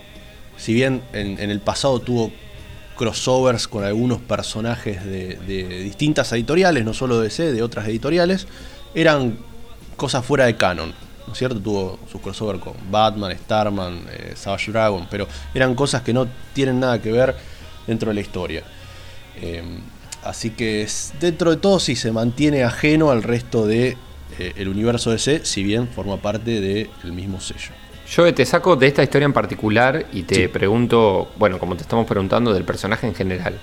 si 0.57 0.73
bien 0.73 1.03
en, 1.13 1.38
el 1.38 1.59
pasado 1.59 1.99
tuvo 1.99 2.31
crossovers 2.97 3.67
con 3.67 3.83
algunos 3.83 4.19
personajes 4.19 5.05
de, 5.05 5.35
de 5.45 5.79
distintas 5.83 6.31
editoriales, 6.31 6.83
no 6.83 6.95
solo 6.95 7.19
de 7.19 7.25
DC, 7.25 7.51
de 7.51 7.61
otras 7.61 7.88
editoriales 7.88 8.47
eran 8.97 9.37
cosas 9.95 10.25
fuera 10.25 10.45
de 10.47 10.55
canon, 10.55 10.91
¿no 11.27 11.33
es 11.33 11.37
cierto? 11.37 11.59
Tuvo 11.59 11.99
sus 12.11 12.19
crossover 12.19 12.59
con 12.59 12.73
Batman, 12.89 13.31
Starman, 13.37 14.01
eh, 14.09 14.33
Savage 14.35 14.71
Dragon, 14.71 15.07
pero 15.09 15.27
eran 15.53 15.75
cosas 15.75 16.01
que 16.01 16.13
no 16.13 16.27
tienen 16.53 16.79
nada 16.79 16.99
que 16.99 17.11
ver 17.11 17.35
dentro 17.85 18.09
de 18.09 18.15
la 18.15 18.21
historia. 18.21 18.63
Eh, 19.39 19.61
así 20.23 20.49
que 20.49 20.87
dentro 21.19 21.51
de 21.51 21.57
todo 21.57 21.79
sí 21.79 21.95
se 21.95 22.11
mantiene 22.11 22.63
ajeno 22.63 23.11
al 23.11 23.21
resto 23.21 23.67
de 23.67 23.95
eh, 24.39 24.53
el 24.55 24.67
universo 24.67 25.11
DC, 25.11 25.45
si 25.45 25.63
bien 25.63 25.87
forma 25.89 26.17
parte 26.17 26.59
del 26.59 27.13
mismo 27.13 27.39
sello. 27.39 27.69
Yo 28.09 28.33
te 28.33 28.45
saco 28.47 28.75
de 28.75 28.87
esta 28.87 29.03
historia 29.03 29.25
en 29.25 29.33
particular 29.33 30.07
y 30.11 30.23
te 30.23 30.35
sí. 30.35 30.47
pregunto, 30.47 31.29
bueno, 31.37 31.59
como 31.59 31.75
te 31.75 31.83
estamos 31.83 32.07
preguntando 32.07 32.51
del 32.51 32.63
personaje 32.63 33.05
en 33.05 33.13
general. 33.13 33.59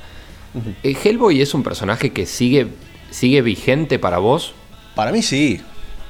Uh 0.54 0.60
-huh. 0.60 0.96
¿Hellboy 1.04 1.40
es 1.40 1.54
un 1.54 1.64
personaje 1.64 2.12
que 2.12 2.24
sigue, 2.24 2.68
sigue 3.10 3.42
vigente 3.42 3.98
para 3.98 4.18
vos? 4.18 4.54
Para 4.94 5.12
mí 5.12 5.22
sí. 5.22 5.60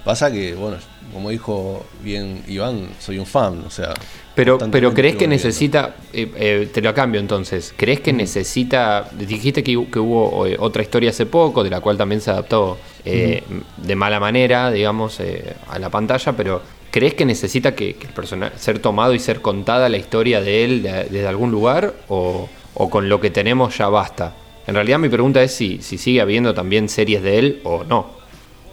Pasa 0.04 0.30
que, 0.30 0.54
bueno, 0.54 0.76
como 1.14 1.30
dijo 1.30 1.86
bien 2.02 2.42
Iván, 2.46 2.88
soy 2.98 3.18
un 3.18 3.24
fan, 3.24 3.62
o 3.66 3.70
sea. 3.70 3.94
Pero, 4.34 4.58
pero 4.58 4.92
crees 4.92 5.16
que 5.16 5.26
necesita, 5.26 5.94
eh, 6.12 6.30
eh, 6.36 6.68
te 6.72 6.82
lo 6.82 6.92
cambio 6.92 7.20
entonces, 7.20 7.72
¿crees 7.76 8.00
que 8.00 8.12
mm. 8.12 8.16
necesita, 8.16 9.08
dijiste 9.12 9.62
que, 9.62 9.86
que, 9.90 9.98
hubo 9.98 10.46
eh, 10.46 10.56
otra 10.58 10.82
historia 10.82 11.10
hace 11.10 11.24
poco, 11.24 11.62
de 11.62 11.70
la 11.70 11.80
cual 11.80 11.96
también 11.96 12.20
se 12.20 12.30
adaptó 12.30 12.76
mm. 13.04 13.86
de 13.86 13.96
mala 13.96 14.20
manera, 14.20 14.70
digamos, 14.70 15.20
a 15.68 15.78
la 15.78 15.88
pantalla, 15.88 16.32
pero 16.32 16.60
¿crees 16.90 17.14
que 17.14 17.24
necesita 17.24 17.74
que, 17.74 17.94
que 17.94 18.08
el 18.08 18.12
personaje, 18.12 18.58
ser 18.58 18.80
tomado 18.80 19.14
y 19.14 19.20
ser 19.20 19.40
contada 19.40 19.88
la 19.88 19.96
historia 19.96 20.40
de 20.40 20.64
él 20.64 20.82
desde 20.82 21.04
de, 21.04 21.20
de 21.20 21.26
algún 21.28 21.50
lugar 21.50 21.94
o, 22.08 22.48
o, 22.74 22.90
con 22.90 23.08
lo 23.08 23.20
que 23.20 23.30
tenemos 23.30 23.78
ya 23.78 23.88
basta? 23.88 24.34
En 24.66 24.74
realidad 24.74 24.98
mi 24.98 25.08
pregunta 25.08 25.42
es 25.42 25.54
si, 25.54 25.80
si 25.80 25.96
sigue 25.96 26.20
habiendo 26.20 26.52
también 26.52 26.88
series 26.88 27.22
de 27.22 27.38
él 27.38 27.60
o 27.64 27.84
no. 27.84 28.23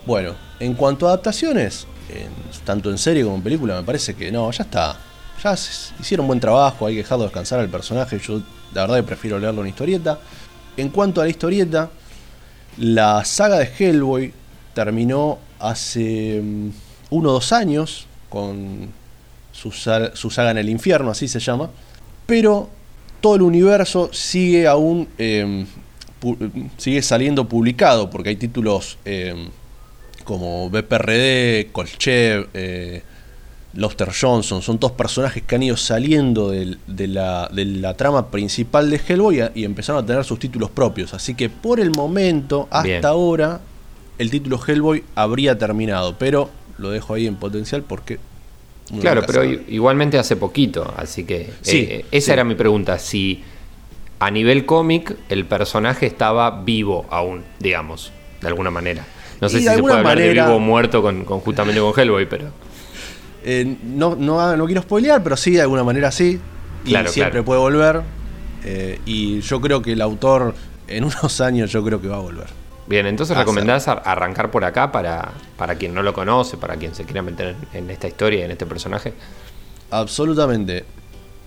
Bueno, 0.06 0.36
en 0.60 0.74
cuanto 0.74 1.08
a 1.08 1.10
adaptaciones, 1.10 1.86
tanto 2.66 2.90
en 2.90 2.98
serie 2.98 3.24
como 3.24 3.36
en 3.36 3.42
película, 3.42 3.76
me 3.76 3.84
parece 3.84 4.14
que 4.16 4.32
no, 4.32 4.52
ya 4.52 4.64
está. 4.64 4.98
Ya 5.44 5.54
hicieron 6.00 6.28
buen 6.28 6.40
trabajo, 6.40 6.86
hay 6.86 6.96
que 6.96 7.02
dejarlo 7.02 7.26
descansar 7.26 7.60
al 7.60 7.70
personaje. 7.70 8.20
Yo, 8.20 8.42
la 8.74 8.82
verdad, 8.82 9.04
prefiero 9.04 9.40
leerlo 9.40 9.62
en 9.62 9.70
historieta. 9.70 10.20
En 10.78 10.90
cuanto 10.90 11.22
a 11.22 11.24
la 11.24 11.30
historieta, 11.30 11.90
la 12.78 13.26
saga 13.26 13.58
de 13.58 13.70
Hellboy 13.78 14.34
terminó 14.74 15.40
hace 15.60 16.40
um, 16.40 16.72
uno 17.10 17.30
o 17.30 17.34
dos 17.34 17.52
años 17.52 18.08
con 18.30 18.90
su, 19.52 19.72
su, 19.72 20.30
saga 20.30 20.52
en 20.52 20.58
el 20.60 20.70
infierno, 20.70 21.12
así 21.12 21.28
se 21.28 21.40
llama. 21.40 21.70
Pero 22.26 22.70
todo 23.20 23.36
el 23.36 23.42
universo 23.42 24.10
sigue 24.14 24.68
aún. 24.68 25.08
Eh, 25.18 25.66
sigue 26.78 27.02
saliendo 27.02 27.50
publicado 27.50 28.10
porque 28.12 28.30
hay 28.30 28.36
títulos. 28.36 28.98
Eh, 29.06 29.50
como 30.24 30.70
BPRD, 30.70 31.72
Kolchev, 31.72 32.50
eh, 32.54 33.04
Loster 33.74 34.12
Johnson, 34.14 34.62
son 34.62 34.80
todos 34.80 34.94
personajes 34.94 35.44
que 35.44 35.56
han 35.56 35.64
ido 35.64 35.78
saliendo 35.78 36.52
de, 36.52 36.78
de, 36.88 37.08
la, 37.08 37.50
de, 37.52 37.66
la, 37.66 37.96
trama 37.96 38.30
principal 38.30 38.90
de 38.90 39.00
Hellboy 39.08 39.44
y 39.56 39.64
empezaron 39.64 40.04
a 40.04 40.06
tener 40.06 40.24
sus 40.26 40.40
títulos 40.40 40.70
propios. 40.70 41.14
Así 41.14 41.36
que 41.36 41.50
por 41.50 41.80
el 41.80 41.92
momento, 41.92 42.68
hasta 42.70 42.84
Bien. 42.84 43.06
ahora, 43.06 43.62
el 44.18 44.30
título 44.30 44.60
Hellboy 44.66 45.04
habría 45.16 45.58
terminado, 45.58 46.18
pero 46.18 46.50
lo 46.78 46.90
dejo 46.92 47.14
ahí 47.14 47.28
en 47.28 47.36
potencial 47.36 47.84
porque... 47.84 48.20
Claro, 49.00 49.22
pero 49.26 49.44
sabe. 49.44 49.64
igualmente 49.70 50.18
hace 50.18 50.36
poquito, 50.36 50.94
así 50.98 51.24
que 51.24 51.50
sí, 51.62 51.88
eh, 51.90 52.06
esa 52.12 52.26
sí. 52.26 52.32
era 52.32 52.44
mi 52.44 52.56
pregunta, 52.56 53.00
si 53.00 53.42
a 54.20 54.30
nivel 54.30 54.66
cómic 54.66 55.16
el 55.30 55.46
personaje 55.46 56.06
estaba 56.08 56.62
vivo 56.62 57.06
aún, 57.10 57.44
digamos, 57.60 58.12
de 58.42 58.48
alguna 58.48 58.70
manera. 58.70 59.06
No 59.42 59.50
sé 59.50 59.58
y 59.58 59.62
si 59.62 59.68
se 59.68 59.80
puede 59.80 59.96
hablar 59.96 60.16
manera, 60.16 60.44
de 60.44 60.48
vivo 60.48 60.56
o 60.56 60.60
muerto 60.60 61.02
con, 61.02 61.26
con, 61.26 61.40
justamente 61.40 61.82
con 61.82 62.00
Hellboy, 62.00 62.28
pero. 62.30 62.50
Eh, 63.44 63.76
no, 63.84 64.16
no, 64.16 64.56
no, 64.56 64.66
quiero 64.68 64.84
spoilear, 64.84 65.24
pero 65.24 65.36
sí, 65.36 65.54
de 65.54 65.62
alguna 65.62 65.84
manera 65.84 66.12
sí. 66.12 66.40
Y 66.86 66.90
claro, 66.90 67.12
siempre 67.12 67.32
claro. 67.32 67.46
puede 67.46 67.60
volver. 67.60 68.02
Eh, 68.64 69.00
y 69.06 69.42
yo 69.42 69.60
creo 69.60 69.82
que 69.82 69.94
el 69.94 70.02
autor, 70.02 70.54
en 70.88 71.04
unos 71.06 71.42
años, 71.42 71.72
yo 71.72 71.84
creo 71.84 72.00
que 72.00 72.08
va 72.08 72.18
a 72.18 72.22
volver. 72.22 72.48
Bien, 72.88 73.08
entonces 73.08 73.36
recomendás 73.38 73.88
arrancar 73.88 74.52
por 74.52 74.64
acá 74.64 74.92
para, 74.92 75.32
para 75.58 75.76
quien 75.76 75.94
no 75.94 76.04
lo 76.04 76.14
conoce, 76.14 76.58
para 76.58 76.76
quien 76.76 76.94
se 76.94 77.06
quiera 77.06 77.22
meter 77.22 77.56
en 77.74 77.90
esta 77.90 78.08
historia, 78.08 78.46
en 78.46 78.52
este 78.52 78.66
personaje. 78.66 79.14
Absolutamente. 79.90 80.86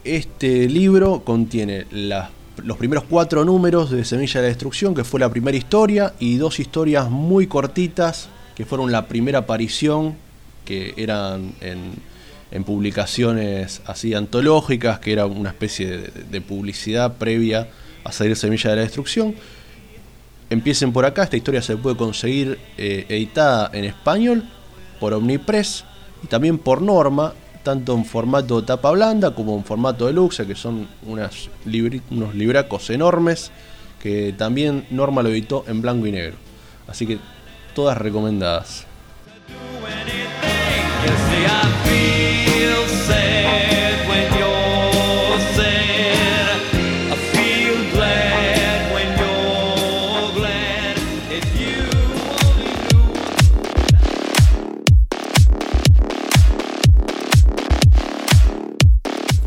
Este 0.05 0.69
libro 0.69 1.23
contiene 1.23 1.87
las 1.91 2.31
los 2.63 2.77
primeros 2.77 3.05
cuatro 3.09 3.45
números 3.45 3.91
de 3.91 4.05
Semilla 4.05 4.41
de 4.41 4.47
la 4.47 4.49
Destrucción, 4.49 4.95
que 4.95 5.05
fue 5.05 5.21
la 5.21 5.29
primera 5.29 5.57
historia, 5.57 6.15
y 6.19 6.37
dos 6.37 6.61
historias 6.61 7.11
muy 7.11 7.47
cortitas, 7.47 8.29
que 8.55 8.65
fueron 8.65 8.93
la 8.93 9.09
primera 9.09 9.41
aparición, 9.41 10.17
que 10.65 10.95
eran 10.97 11.53
en, 11.61 11.93
en 12.55 12.63
publicaciones 12.63 13.83
así 13.85 14.15
antológicas, 14.15 15.01
que 15.01 15.13
era 15.13 15.27
una 15.27 15.51
especie 15.51 15.99
de, 16.31 16.41
publicidad 16.41 17.15
previa 17.17 17.69
a 18.05 18.13
salir 18.13 18.37
Semilla 18.37 18.71
de 18.71 18.77
la 18.77 18.83
Destrucción. 18.83 19.35
Empiecen 20.51 20.93
por 20.93 21.05
acá, 21.05 21.25
esta 21.25 21.37
historia 21.37 21.61
se 21.63 21.77
puede 21.77 21.97
conseguir 21.97 22.59
eh, 22.79 23.07
editada 23.09 23.71
en 23.73 23.85
español 23.85 24.45
por 25.01 25.15
Omnipress 25.15 25.85
y 26.23 26.29
también 26.29 26.59
por 26.59 26.81
Norma 26.81 27.35
tanto 27.65 27.95
en 27.95 28.05
formato 28.05 28.63
tapa 28.63 28.93
blanda 28.93 29.35
como 29.35 29.57
en 29.57 29.65
formato 29.65 30.07
deluxe, 30.07 30.47
que 30.47 30.55
son 30.55 30.87
unos 31.07 31.51
libracos 31.65 32.91
enormes, 32.91 33.51
que 34.01 34.33
también 34.37 34.87
Norma 34.91 35.23
lo 35.23 35.31
editó 35.31 35.65
en 35.67 35.83
blanco 35.83 36.07
y 36.07 36.13
negro. 36.13 36.37
Así 36.87 37.07
que 37.07 37.19
todas 37.75 37.99
recomendadas. 37.99 38.87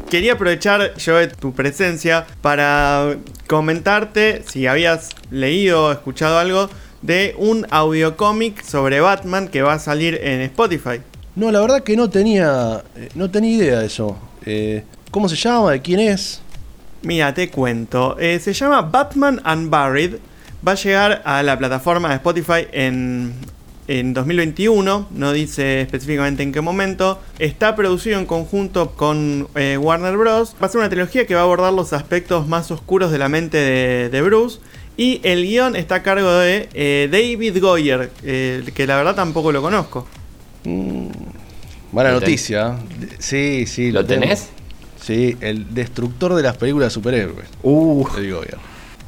Quería 0.09 0.33
aprovechar 0.33 0.95
yo 0.95 1.17
de 1.17 1.27
tu 1.27 1.53
presencia 1.53 2.25
para 2.41 3.17
comentarte 3.47 4.43
si 4.47 4.67
habías 4.67 5.09
leído 5.31 5.85
o 5.85 5.91
escuchado 5.91 6.39
algo 6.39 6.69
de 7.01 7.35
un 7.37 7.67
audiocómic 7.69 8.63
sobre 8.63 8.99
Batman 8.99 9.47
que 9.47 9.61
va 9.61 9.73
a 9.73 9.79
salir 9.79 10.19
en 10.21 10.41
Spotify. 10.41 11.01
No, 11.35 11.51
la 11.51 11.59
verdad 11.59 11.83
que 11.83 11.95
no 11.95 12.09
tenía, 12.09 12.83
eh, 12.95 13.09
no 13.15 13.29
tenía 13.29 13.57
idea 13.57 13.79
de 13.79 13.85
eso. 13.85 14.17
Eh, 14.45 14.83
¿Cómo 15.11 15.29
se 15.29 15.35
llama? 15.35 15.71
¿De 15.71 15.81
quién 15.81 15.99
es? 15.99 16.41
Mira, 17.03 17.33
te 17.33 17.49
cuento. 17.49 18.17
Eh, 18.19 18.39
se 18.39 18.53
llama 18.53 18.81
Batman 18.81 19.41
Unburied. 19.45 20.15
Va 20.67 20.71
a 20.71 20.75
llegar 20.75 21.21
a 21.23 21.43
la 21.43 21.57
plataforma 21.57 22.09
de 22.09 22.15
Spotify 22.15 22.67
en, 22.71 23.33
en 23.87 24.13
2021. 24.13 25.07
No 25.11 25.33
dice 25.33 25.81
específicamente 25.81 26.43
en 26.43 26.51
qué 26.51 26.61
momento. 26.61 27.19
Está 27.39 27.75
producido 27.75 28.19
en 28.19 28.25
conjunto 28.25 28.91
con 28.91 29.47
eh, 29.55 29.77
Warner 29.79 30.17
Bros. 30.17 30.55
Va 30.61 30.67
a 30.67 30.69
ser 30.69 30.79
una 30.79 30.89
trilogía 30.89 31.25
que 31.25 31.35
va 31.35 31.41
a 31.41 31.43
abordar 31.43 31.73
los 31.73 31.93
aspectos 31.93 32.47
más 32.47 32.69
oscuros 32.71 33.11
de 33.11 33.17
la 33.17 33.29
mente 33.29 33.57
de, 33.57 34.09
de 34.09 34.21
Bruce. 34.21 34.59
Y 34.97 35.21
el 35.23 35.43
guion 35.45 35.75
está 35.75 35.95
a 35.95 36.03
cargo 36.03 36.31
de 36.33 36.69
eh, 36.73 37.07
David 37.11 37.61
Goyer, 37.61 38.09
eh, 38.23 38.63
que 38.73 38.87
la 38.87 38.97
verdad 38.97 39.15
tampoco 39.15 39.51
lo 39.51 39.61
conozco. 39.61 40.07
Buena 41.91 42.11
¿Lo 42.11 42.19
ten- 42.19 42.29
noticia. 42.29 42.75
Sí, 43.19 43.65
sí. 43.67 43.91
¿Lo 43.91 44.05
tenés? 44.05 44.49
Sí, 45.01 45.37
el 45.41 45.73
destructor 45.73 46.33
de 46.35 46.43
las 46.43 46.57
películas 46.57 46.87
de 46.89 46.93
superhéroes. 46.95 47.47
Uh, 47.63 48.05
digo 48.19 48.41
bien. 48.41 48.55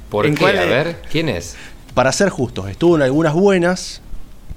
¿por 0.09 0.25
¿En 0.25 0.33
qué? 0.35 0.41
cuál 0.41 0.57
A 0.59 0.65
ver, 0.65 1.01
¿quién 1.11 1.27
es? 1.29 1.55
Para 1.93 2.11
ser 2.11 2.29
justos, 2.29 2.69
estuvo 2.69 2.95
en 2.95 3.01
algunas 3.01 3.33
buenas, 3.33 4.01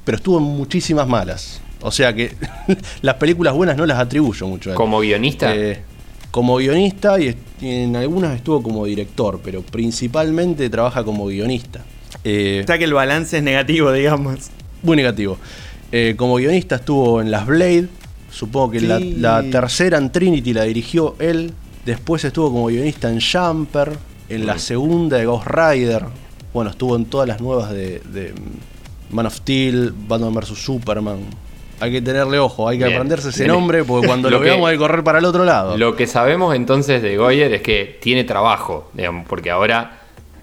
pero 0.05 0.17
estuvo 0.17 0.39
en 0.39 0.45
muchísimas 0.45 1.07
malas. 1.09 1.61
O 1.81 1.91
sea 1.91 2.15
que 2.15 2.35
las 3.03 3.15
películas 3.17 3.55
buenas 3.55 3.77
no 3.77 3.87
las 3.87 3.99
atribuyo 3.99 4.47
mucho 4.47 4.71
a 4.71 4.73
él. 4.73 4.77
¿Como 4.77 5.01
guionista? 5.01 5.55
Eh, 5.55 5.83
como 6.31 6.57
guionista 6.57 7.21
y, 7.21 7.37
en 7.61 7.95
algunas 7.97 8.35
estuvo 8.37 8.63
como 8.63 8.87
director, 8.87 9.41
pero 9.45 9.63
principalmente 9.63 10.69
trabaja 10.71 11.05
como 11.05 11.27
guionista. 11.27 11.81
Eh, 12.25 12.61
O 12.65 12.67
sea 12.67 12.79
que 12.79 12.85
el 12.85 12.95
balance 12.95 13.37
es 13.37 13.43
negativo, 13.43 13.93
digamos. 13.93 14.51
muy 14.83 14.97
negativo. 14.97 15.39
Eh, 15.91 16.15
como 16.17 16.37
guionista 16.37 16.77
estuvo 16.77 17.21
en 17.21 17.31
Las 17.31 17.47
Blade. 17.47 17.89
Supongo 18.31 18.71
que 18.71 18.81
la, 18.81 18.99
Sí. 18.99 19.15
la 19.19 19.43
tercera 19.43 19.99
en 19.99 20.11
Trinity 20.11 20.55
la 20.55 20.63
dirigió 20.63 21.17
él. 21.19 21.53
Después 21.85 22.25
estuvo 22.25 22.51
como 22.51 22.67
guionista 22.69 23.11
en 23.11 23.21
Jumper. 23.21 23.99
En 24.29 24.47
la 24.47 24.59
segunda 24.59 25.19
de 25.19 25.27
Ghost 25.27 25.47
Rider. 25.47 26.05
Bueno, 26.55 26.71
estuvo 26.71 26.97
en 26.97 27.05
todas 27.05 27.29
las 27.29 27.41
nuevas 27.43 27.71
de, 27.73 28.01
de 28.13 28.33
Man 29.13 29.27
of 29.27 29.35
Steel, 29.35 29.93
Batman 30.09 30.35
vs. 30.35 30.49
Superman. 30.59 31.21
Hay 31.81 31.91
que 31.91 32.01
tenerle 32.03 32.39
ojo, 32.39 32.69
hay 32.69 32.79
que 32.79 32.85
Bien. 32.85 32.97
aprenderse 32.97 33.31
ese 33.31 33.47
nombre 33.47 33.83
porque 33.85 34.07
cuando 34.07 34.31
Lo 34.31 34.39
lo, 34.39 34.43
que- 34.45 34.51
veamos 34.51 34.69
hay 34.69 34.75
que 34.77 34.79
correr 34.79 35.03
para 35.05 35.19
el 35.19 35.25
otro 35.25 35.45
lado. 35.45 35.77
Lo 35.77 35.97
que 35.97 36.07
sabemos 36.07 36.55
entonces 36.55 37.03
de 37.03 37.17
Goyer 37.17 37.53
es 37.55 37.63
que 37.63 37.99
tiene 38.01 38.25
trabajo, 38.25 38.91
digamos, 38.95 39.27
porque 39.29 39.51
ahora 39.51 40.01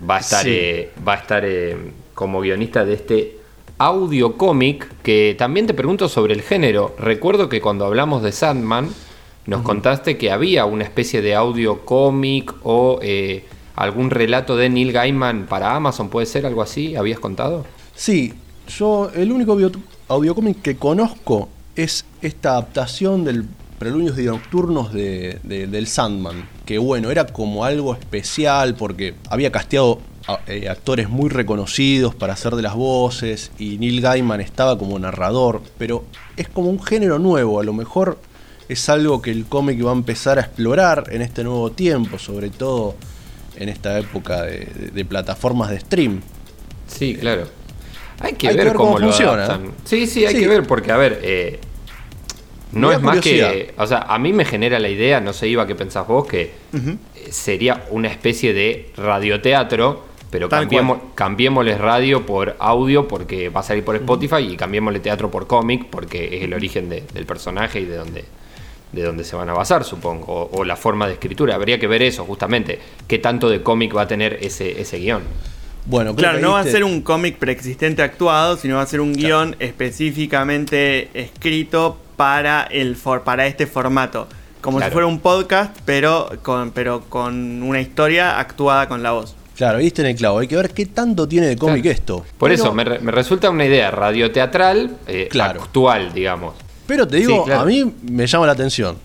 va 0.10 0.18
a 0.18 0.20
estar, 0.20 0.44
Sí. 0.44 0.50
eh, 0.52 0.92
va 1.08 1.14
a 1.14 1.18
estar 1.18 1.44
eh, 1.46 1.78
como 2.14 2.42
guionista 2.42 2.84
de 2.86 2.94
este 2.94 3.38
audio 3.78 4.36
cómic 4.36 4.88
que 5.02 5.36
también 5.38 5.66
te 5.66 5.74
pregunto 5.74 6.10
sobre 6.10 6.34
el 6.34 6.42
género. 6.42 6.94
Recuerdo 7.00 7.48
que 7.48 7.62
cuando 7.62 7.86
hablamos 7.86 8.22
de 8.22 8.34
Sandman 8.34 8.90
nos 9.46 9.62
contaste 9.62 10.18
que 10.18 10.32
había 10.32 10.66
una 10.66 10.84
especie 10.84 11.22
de 11.22 11.34
audio 11.36 11.86
cómic 11.86 12.54
o 12.64 13.00
eh, 13.02 13.46
algún 13.76 14.10
relato 14.10 14.58
de 14.58 14.70
Neil 14.70 14.92
Gaiman 14.92 15.46
para 15.48 15.74
Amazon, 15.76 16.10
¿puede 16.10 16.26
ser 16.26 16.46
algo 16.46 16.62
así? 16.62 16.98
¿Habías 16.98 17.20
contado? 17.20 17.66
Sí, 17.96 18.34
yo 18.70 19.12
el 19.16 19.32
único 19.32 19.58
audiocómic 20.08 20.62
que 20.62 20.78
conozco 20.78 21.50
es 21.76 22.06
esta 22.22 22.52
adaptación 22.52 23.24
del 23.24 23.46
Preludios 23.78 24.20
y 24.20 24.24
Nocturnos 24.24 24.92
de, 24.94 25.40
de- 25.44 25.68
del 25.68 25.88
Sandman. 25.88 26.48
Que 26.66 26.78
bueno, 26.78 27.12
era 27.12 27.26
como 27.28 27.64
algo 27.64 27.94
especial 27.94 28.76
porque 28.76 29.16
había 29.30 29.52
casteado 29.52 30.00
eh, 30.48 30.68
actores 30.70 31.10
muy 31.10 31.30
reconocidos 31.30 32.14
para 32.14 32.34
hacer 32.34 32.56
de 32.56 32.62
las 32.62 32.76
voces 32.76 33.52
y 33.58 33.78
Neil 33.78 34.02
Gaiman 34.02 34.42
estaba 34.42 34.78
como 34.78 35.00
narrador, 35.00 35.62
pero 35.78 36.04
es 36.38 36.48
como 36.50 36.70
un 36.70 36.82
género 36.84 37.18
nuevo, 37.20 37.60
a 37.60 37.64
lo 37.64 37.74
mejor 37.74 38.20
es 38.68 38.88
algo 38.90 39.22
que 39.22 39.32
el 39.32 39.46
cómic 39.46 39.84
va 39.84 39.90
a 39.92 39.94
empezar 39.94 40.38
a 40.38 40.42
explorar 40.42 41.06
en 41.12 41.22
este 41.24 41.44
nuevo 41.44 41.72
tiempo, 41.72 42.20
sobre 42.20 42.50
todo 42.52 42.96
en 43.56 43.70
esta 43.70 43.98
época 43.98 44.44
de- 44.44 44.66
de- 44.66 44.92
de 44.94 45.06
plataformas 45.06 45.70
de 45.72 45.80
stream. 45.80 46.22
Sí, 46.88 47.16
claro. 47.16 47.48
Hay 48.22 48.34
que 48.34 48.50
Hay 48.50 48.56
que 48.58 48.64
ver 48.64 48.74
cómo, 48.74 48.88
cómo 48.94 49.00
lo 49.00 49.08
funciona, 49.08 49.46
adaptan. 49.46 49.72
Sí, 49.86 50.06
sí, 50.08 50.26
hay 50.26 50.36
Sí. 50.36 50.42
que 50.42 50.48
ver 50.48 50.64
porque, 50.68 50.92
a 50.92 50.98
ver, 50.98 51.20
eh, 51.24 51.60
no 52.74 52.92
es 52.92 53.02
más 53.02 53.20
que... 53.22 53.74
O 53.78 53.88
sea, 53.88 54.00
a 54.00 54.20
mí 54.20 54.34
me 54.34 54.46
genera 54.46 54.78
la 54.80 54.90
idea, 54.90 55.20
no 55.22 55.34
sé, 55.34 55.48
Iba, 55.48 55.66
qué 55.66 55.76
pensás 55.76 56.06
vos, 56.08 56.28
que 56.28 56.52
eh, 56.74 56.98
sería 57.32 57.86
una 57.92 58.10
especie 58.10 58.54
de 58.54 58.92
radioteatro, 58.98 60.06
pero 60.30 60.48
cambiemos, 60.50 61.00
cambiémosle 61.16 61.76
radio 61.78 62.26
por 62.26 62.56
audio 62.60 63.08
porque 63.08 63.50
va 63.50 63.62
a 63.62 63.64
salir 63.64 63.84
por 63.84 63.96
Spotify 63.96 64.38
y 64.52 64.56
cambiémosle 64.56 65.00
teatro 65.00 65.32
por 65.32 65.48
cómic 65.48 65.86
porque 65.90 66.38
es 66.38 66.44
el 66.44 66.54
origen 66.54 66.88
de- 66.90 67.04
del 67.14 67.26
personaje 67.26 67.80
y 67.80 67.86
de 67.86 67.96
donde, 67.96 68.26
de 68.92 69.02
donde 69.04 69.24
se 69.24 69.36
van 69.36 69.50
a 69.50 69.54
basar, 69.54 69.84
supongo, 69.84 70.32
o, 70.32 70.60
o 70.60 70.64
la 70.66 70.76
forma 70.76 71.08
de 71.08 71.14
escritura. 71.14 71.56
Habría 71.56 71.80
que 71.80 71.88
ver 71.88 72.04
eso, 72.04 72.26
justamente, 72.26 72.78
qué 73.08 73.18
tanto 73.18 73.50
de 73.50 73.64
cómic 73.64 73.96
va 73.96 74.04
a 74.04 74.08
tener 74.08 74.38
ese, 74.42 74.80
ese 74.80 75.00
guion. 75.00 75.24
Bueno, 75.90 76.16
Claro, 76.16 76.38
no 76.40 76.52
va 76.52 76.60
a 76.60 76.64
ser 76.66 76.84
un 76.84 77.02
cómic 77.02 77.38
preexistente 77.40 78.04
actuado, 78.04 78.58
sino 78.58 78.76
va 78.76 78.84
a 78.84 78.86
ser 78.86 79.02
un 79.02 79.12
guion 79.14 79.56
específicamente 79.60 81.10
escrito 81.20 81.98
para, 82.16 82.64
el 82.64 82.96
for- 82.96 83.24
para 83.24 83.48
este 83.48 83.66
formato. 83.66 84.28
Como 84.62 84.78
Claro. 84.78 84.92
si 84.92 84.94
fuera 84.94 85.08
un 85.08 85.20
podcast, 85.20 85.76
pero 85.86 86.30
con, 86.44 86.70
pero 86.72 87.02
con 87.10 87.64
una 87.64 87.82
historia 87.82 88.40
actuada 88.40 88.88
con 88.88 89.02
la 89.02 89.12
voz. 89.14 89.36
Claro, 89.56 89.80
viste 89.80 90.02
en 90.04 90.10
el 90.10 90.16
clavo. 90.16 90.38
Hay 90.40 90.48
que 90.48 90.56
ver 90.58 90.70
qué 90.76 90.86
tanto 90.86 91.28
tiene 91.28 91.48
de 91.48 91.58
cómic 91.58 91.82
Claro. 91.82 91.98
esto. 91.98 92.26
Por 92.38 92.50
Pero- 92.52 92.54
eso, 92.64 92.74
me, 92.74 92.84
re- 92.84 93.00
me 93.00 93.12
resulta 93.12 93.50
una 93.50 93.66
idea 93.66 93.90
radioteatral 93.90 94.96
eh, 95.08 95.28
Claro. 95.32 95.64
actual, 95.64 96.14
digamos. 96.14 96.54
Pero 96.86 97.08
te 97.08 97.18
digo, 97.18 97.38
Sí, 97.38 97.42
claro. 97.46 97.62
a 97.62 97.66
mí 97.66 97.94
me 98.04 98.28
llama 98.28 98.46
la 98.46 98.52
atención. 98.52 98.98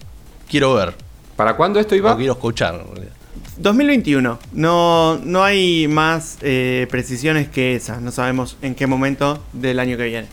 Quiero 0.51 0.75
ver. 0.75 0.93
¿Para 1.37 1.57
cuándo 1.57 1.81
esto 1.81 1.95
O 1.95 1.99
iba? 1.99 2.15
quiero 2.17 2.35
escuchar. 2.35 2.75
en 2.75 2.95
realidad. 2.95 3.13
2021. 3.59 4.39
No, 4.53 5.19
no 5.19 5.45
hay 5.45 5.89
más 5.89 6.39
eh, 6.43 6.87
precisiones 6.91 7.49
que 7.49 7.75
esa. 7.75 8.01
No 8.01 8.11
sabemos 8.11 8.57
en 8.63 8.75
qué 8.75 8.87
momento 8.87 9.43
del 9.53 9.79
año 9.79 9.97
que 9.97 10.05
viene. 10.05 10.29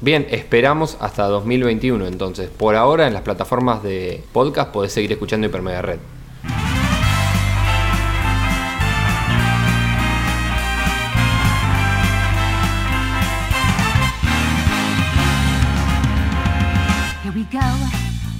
Bien, 0.00 0.26
esperamos 0.30 0.96
hasta 1.00 1.24
2021 1.24 2.06
entonces. 2.06 2.48
Por 2.50 2.76
ahora 2.76 3.06
en 3.08 3.14
las 3.14 3.22
plataformas 3.22 3.82
de 3.82 4.22
podcast 4.32 4.70
podés 4.70 4.92
seguir 4.92 5.10
escuchando 5.10 5.46
Hipermega 5.48 5.82
Red. 5.82 5.98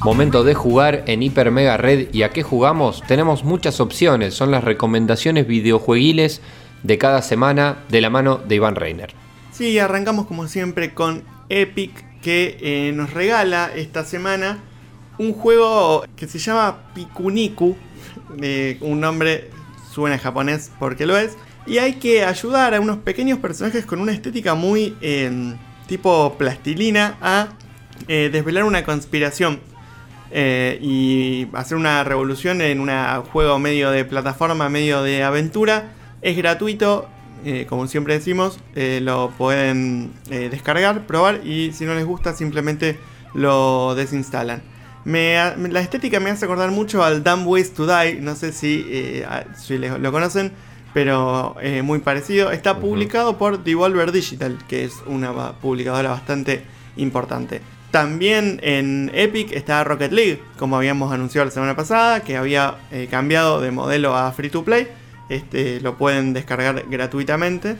Momento 0.08 0.42
de 0.42 0.54
jugar 0.54 1.04
en 1.06 1.22
Hiper 1.22 1.50
Mega 1.50 1.76
Red. 1.76 2.08
¿Y 2.14 2.22
a 2.22 2.30
qué 2.30 2.42
jugamos? 2.42 3.02
Tenemos 3.06 3.44
muchas 3.44 3.78
opciones. 3.78 4.32
Son 4.32 4.50
las 4.50 4.64
recomendaciones 4.64 5.46
videojueguiles 5.46 6.40
de 6.82 6.96
cada 6.96 7.20
semana 7.20 7.84
de 7.90 8.00
la 8.00 8.08
mano 8.08 8.38
de 8.38 8.54
Iván 8.54 8.74
Reiner. 8.74 9.12
Sí, 9.52 9.78
arrancamos 9.78 10.24
como 10.24 10.48
siempre 10.48 10.94
con 10.94 11.24
Epic 11.50 12.22
que 12.22 12.56
eh, 12.62 12.92
nos 12.94 13.12
regala 13.12 13.70
esta 13.76 14.02
semana 14.02 14.60
un 15.18 15.34
juego 15.34 16.06
que 16.16 16.26
se 16.26 16.38
llama 16.38 16.90
Pikuniku. 16.94 17.76
Eh, 18.40 18.78
un 18.80 19.00
nombre 19.00 19.50
suena 19.92 20.16
japonés 20.16 20.70
porque 20.78 21.04
lo 21.04 21.18
es. 21.18 21.36
Y 21.66 21.76
hay 21.76 21.96
que 21.96 22.24
ayudar 22.24 22.74
a 22.74 22.80
unos 22.80 22.96
pequeños 22.96 23.40
personajes 23.40 23.84
con 23.84 24.00
una 24.00 24.12
estética 24.12 24.54
muy 24.54 24.96
eh, 25.02 25.54
tipo 25.86 26.34
plastilina 26.38 27.18
a 27.20 27.48
desvelar 28.06 28.64
una 28.64 28.84
conspiración. 28.84 29.67
Eh, 30.30 30.78
y 30.82 31.48
hacer 31.54 31.76
una 31.76 32.04
revolución 32.04 32.60
en 32.60 32.80
un 32.80 32.90
juego 33.32 33.58
medio 33.58 33.90
de 33.90 34.04
plataforma, 34.04 34.68
medio 34.68 35.02
de 35.02 35.22
aventura. 35.22 35.92
Es 36.20 36.36
gratuito, 36.36 37.08
eh, 37.44 37.66
como 37.68 37.86
siempre 37.86 38.14
decimos, 38.14 38.60
eh, 38.74 39.00
lo 39.02 39.30
pueden 39.38 40.12
descargar, 40.28 41.06
probar 41.06 41.46
y 41.46 41.72
si 41.72 41.84
no 41.84 41.94
les 41.94 42.04
gusta 42.04 42.34
simplemente 42.34 42.98
lo 43.34 43.94
desinstalan. 43.94 44.62
Me 45.04 45.36
la 45.70 45.80
estética 45.80 46.20
me 46.20 46.30
hace 46.30 46.44
acordar 46.44 46.70
mucho 46.70 47.02
al 47.02 47.24
Dumb 47.24 47.46
Ways 47.46 47.72
to 47.72 47.86
Die, 47.86 48.20
no 48.20 48.34
sé 48.34 48.52
si, 48.52 49.22
lo 49.70 50.12
conocen, 50.12 50.52
pero 50.92 51.56
muy 51.82 52.00
parecido. 52.00 52.50
Está 52.50 52.78
publicado 52.78 53.38
por 53.38 53.64
Devolver 53.64 54.12
Digital, 54.12 54.58
que 54.68 54.84
es 54.84 54.94
una 55.06 55.52
publicadora 55.52 56.10
bastante 56.10 56.62
importante. 56.96 57.62
También 57.90 58.60
en 58.62 59.10
Epic 59.14 59.52
está 59.52 59.82
Rocket 59.82 60.12
League, 60.12 60.40
como 60.58 60.76
habíamos 60.76 61.10
anunciado 61.12 61.46
la 61.46 61.50
semana 61.50 61.74
pasada, 61.74 62.20
que 62.20 62.36
había 62.36 62.76
eh, 62.90 63.08
cambiado 63.10 63.62
de 63.62 63.70
modelo 63.70 64.14
a 64.14 64.30
free 64.32 64.50
to 64.50 64.62
play. 64.62 64.88
Este, 65.30 65.80
lo 65.80 65.96
pueden 65.96 66.34
descargar 66.34 66.84
gratuitamente. 66.90 67.76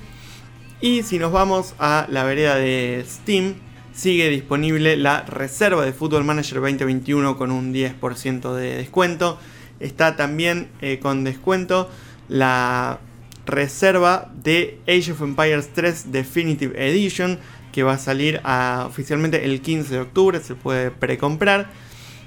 Y 0.80 1.02
si 1.02 1.18
nos 1.18 1.32
vamos 1.32 1.74
a 1.78 2.06
la 2.09 2.24
vereda 2.24 2.54
de 2.54 3.04
Steam, 3.06 3.56
sigue 3.92 4.30
disponible 4.30 4.96
la 4.96 5.22
reserva 5.22 5.84
de 5.84 5.92
Football 5.92 6.24
Manager 6.24 6.61
2021 6.61 7.36
con 7.36 7.50
un 7.50 7.74
10% 7.74 8.54
de 8.54 8.76
descuento. 8.76 9.38
Está 9.80 10.16
también 10.16 10.68
eh, 10.80 11.00
con 11.00 11.24
descuento 11.24 11.90
la 12.28 13.00
reserva 13.44 14.30
de 14.42 14.78
Age 14.86 15.12
of 15.12 15.22
Empires 15.22 15.70
3 15.74 16.12
Definitive 16.12 16.88
Edition 16.88 17.38
que 17.79 17.85
va 17.85 17.93
a 17.93 17.99
salir 17.99 18.41
a- 18.43 18.87
oficialmente 18.89 19.45
el 19.45 19.61
15 19.61 19.95
de 19.95 20.01
octubre, 20.01 20.41
se 20.41 20.57
puede 20.57 20.91
precomprar. 20.91 21.68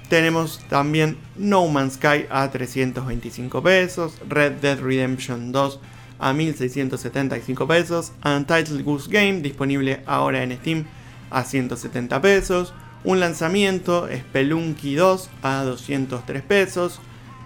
Tenemos 0.08 0.60
también 0.70 1.18
No 1.36 1.68
Man's 1.68 1.94
Sky 1.96 2.24
a 2.30 2.50
325 2.50 3.62
pesos, 3.62 4.14
Red 4.26 4.52
Dead 4.62 4.80
Redemption 4.80 5.52
2 5.52 5.78
a 6.18 6.32
1675 6.32 7.66
pesos, 7.68 8.12
Untitled 8.24 8.82
Goose 8.82 9.10
Game 9.10 9.42
disponible 9.42 10.02
ahora 10.06 10.42
en 10.42 10.56
Steam 10.56 10.86
a 11.30 11.44
170 11.44 12.22
pesos, 12.22 12.72
un 13.04 13.20
lanzamiento 13.20 14.08
Spelunky 14.10 14.94
2 14.94 15.28
a 15.42 15.64
203 15.64 16.40
pesos, 16.44 16.98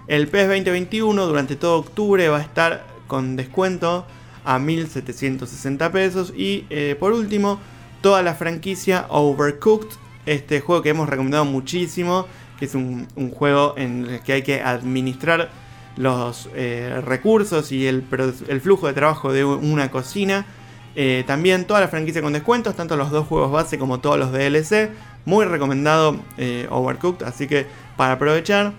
el 0.07 0.29
PES 0.29 0.47
2021 0.47 1.25
durante 1.25 1.57
todo 1.57 1.77
octubre 1.79 2.29
va 2.29 2.37
a 2.37 2.41
estar 2.41 2.85
con 3.07 3.35
descuento 3.35 4.05
a 4.45 4.59
1760 4.59 5.91
pesos 5.91 6.31
y 6.37 6.63
eh, 6.69 6.95
por 6.97 7.11
último 7.11 7.59
toda 8.01 8.21
la 8.21 8.35
franquicia 8.35 9.05
Overcooked, 9.09 9.95
este 10.25 10.59
juego 10.59 10.81
que 10.81 10.89
hemos 10.89 11.09
recomendado 11.09 11.45
muchísimo, 11.45 12.25
que 12.59 12.65
es 12.65 12.75
un, 12.75 13.07
juego 13.31 13.75
en 13.77 14.05
el 14.05 14.19
que 14.21 14.33
hay 14.33 14.41
que 14.41 14.61
administrar 14.61 15.49
los 15.95 16.49
eh, 16.55 17.01
recursos 17.03 17.71
y 17.71 17.87
el, 17.87 18.03
flujo 18.61 18.87
de 18.87 18.93
trabajo 18.93 19.31
de 19.31 19.45
una 19.45 19.89
cocina. 19.89 20.45
Eh, 20.95 21.23
también 21.27 21.65
toda 21.65 21.79
la 21.79 21.87
franquicia 21.87 22.21
con 22.21 22.33
descuentos, 22.33 22.75
tanto 22.75 22.97
los 22.97 23.11
dos 23.11 23.27
juegos 23.27 23.51
base 23.51 23.77
como 23.77 23.99
todos 23.99 24.17
los 24.17 24.31
DLC. 24.31 24.91
Muy 25.25 25.45
recomendado 25.45 26.19
eh, 26.37 26.67
Overcooked, 26.69 27.25
así 27.25 27.47
que 27.47 27.67
para 27.95 28.13
aprovechar. 28.13 28.73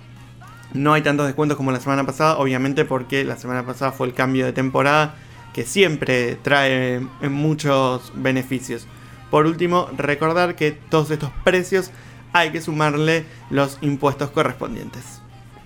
No 0.74 0.92
hay 0.92 1.00
tantos 1.00 1.26
descuentos 1.26 1.56
como 1.56 1.72
la 1.72 1.80
semana 1.80 2.04
pasada, 2.04 2.36
obviamente 2.36 2.84
porque 2.84 3.24
la 3.24 3.36
semana 3.36 3.64
pasada 3.64 3.90
fue 3.90 4.06
el 4.06 4.12
cambio 4.12 4.44
de 4.44 4.52
temporada 4.52 5.14
que 5.54 5.64
siempre 5.64 6.36
trae 6.42 7.00
muchos 7.22 8.12
beneficios. 8.14 8.86
Por 9.30 9.46
último, 9.46 9.88
recordar 9.96 10.56
que 10.56 10.72
todos 10.72 11.10
estos 11.10 11.30
precios 11.44 11.90
hay 12.32 12.50
que 12.50 12.60
sumarle 12.60 13.24
los 13.50 13.78
impuestos 13.80 14.30
correspondientes. 14.30 15.20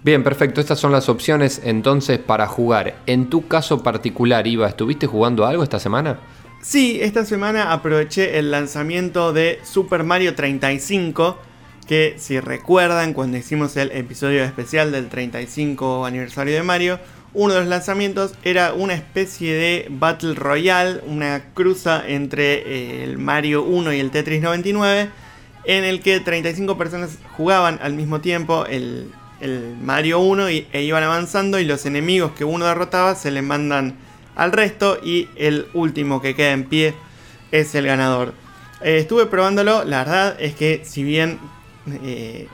Bien, 0.04 0.24
perfecto. 0.24 0.60
Estas 0.60 0.80
son 0.80 0.90
las 0.90 1.08
opciones 1.08 1.60
entonces 1.64 2.18
para 2.18 2.48
jugar. 2.48 2.96
En 3.06 3.30
tu 3.30 3.46
caso 3.46 3.82
particular, 3.82 4.46
Iva, 4.46 4.68
¿estuviste 4.68 5.06
jugando 5.06 5.46
algo 5.46 5.62
esta 5.62 5.78
semana? 5.78 6.18
Sí, 6.60 6.98
esta 7.00 7.24
semana 7.24 7.72
aproveché 7.72 8.38
el 8.38 8.50
lanzamiento 8.50 9.32
de 9.32 9.60
Super 9.64 10.04
Mario 10.04 10.34
35, 10.34 11.38
que 11.86 12.14
si 12.18 12.40
recuerdan 12.40 13.14
cuando 13.14 13.36
hicimos 13.36 13.76
el 13.76 13.90
episodio 13.92 14.44
especial 14.44 14.92
del 14.92 15.08
35 15.08 16.06
aniversario 16.06 16.54
de 16.54 16.62
Mario, 16.62 17.00
uno 17.34 17.54
de 17.54 17.60
los 17.60 17.68
lanzamientos 17.68 18.34
era 18.44 18.74
una 18.74 18.94
especie 18.94 19.54
de 19.54 19.86
Battle 19.90 20.34
Royale, 20.34 21.00
una 21.06 21.44
cruza 21.54 22.02
entre 22.06 22.54
eh, 22.54 23.04
el 23.04 23.18
Mario 23.18 23.62
1 23.62 23.92
y 23.94 24.00
el 24.00 24.10
Tetris 24.10 24.42
99, 24.42 25.08
en 25.64 25.84
el 25.84 26.00
que 26.00 26.20
35 26.20 26.76
personas 26.76 27.18
jugaban 27.36 27.78
al 27.82 27.94
mismo 27.94 28.20
tiempo 28.20 28.66
el, 28.66 29.10
el 29.40 29.76
Mario 29.82 30.20
1 30.20 30.50
y, 30.50 30.66
e 30.72 30.82
iban 30.82 31.02
avanzando 31.02 31.58
y 31.58 31.64
los 31.64 31.86
enemigos 31.86 32.32
que 32.32 32.44
uno 32.44 32.66
derrotaba 32.66 33.14
se 33.14 33.30
le 33.30 33.40
mandan 33.40 33.96
al 34.36 34.52
resto 34.52 34.98
y 35.02 35.28
el 35.36 35.66
último 35.74 36.20
que 36.20 36.34
queda 36.34 36.52
en 36.52 36.64
pie 36.64 36.94
es 37.50 37.74
el 37.74 37.86
ganador. 37.86 38.34
Eh, 38.82 38.98
estuve 38.98 39.26
probándolo, 39.26 39.84
la 39.84 39.98
verdad 39.98 40.36
es 40.38 40.54
que 40.54 40.82
si 40.84 41.02
bien 41.02 41.38
eh, 42.04 42.48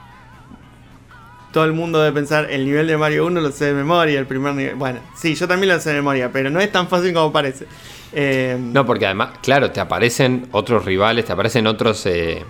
todo 1.59 1.65
el 1.67 1.73
mundo 1.73 1.99
debe 2.01 2.15
pensar 2.15 2.49
el 2.53 2.65
nivel 2.65 2.87
de 2.87 2.97
Mario 2.97 3.27
1 3.27 3.41
lo 3.41 3.51
sé 3.51 3.65
de 3.65 3.73
memoria, 3.75 4.17
el 4.21 4.27
primer 4.27 4.55
nivel, 4.55 4.77
bueno, 4.77 5.01
sí, 5.17 5.35
yo 5.35 5.49
también 5.49 5.75
lo 5.75 5.81
sé 5.81 5.89
de 5.91 5.97
memoria, 5.97 6.31
pero 6.33 6.51
no 6.51 6.61
es 6.61 6.71
tan 6.71 6.87
fácil 6.87 7.13
como 7.13 7.33
parece. 7.33 7.67
Eh, 8.13 8.57
No, 8.61 8.87
porque 8.87 9.07
además, 9.07 9.31
claro, 9.43 9.73
te 9.73 9.81
aparecen 9.81 10.47
otros 10.53 10.85
rivales, 10.85 11.25
te 11.25 11.33
aparecen 11.33 11.67
otros 11.67 12.07
eh, 12.07 12.45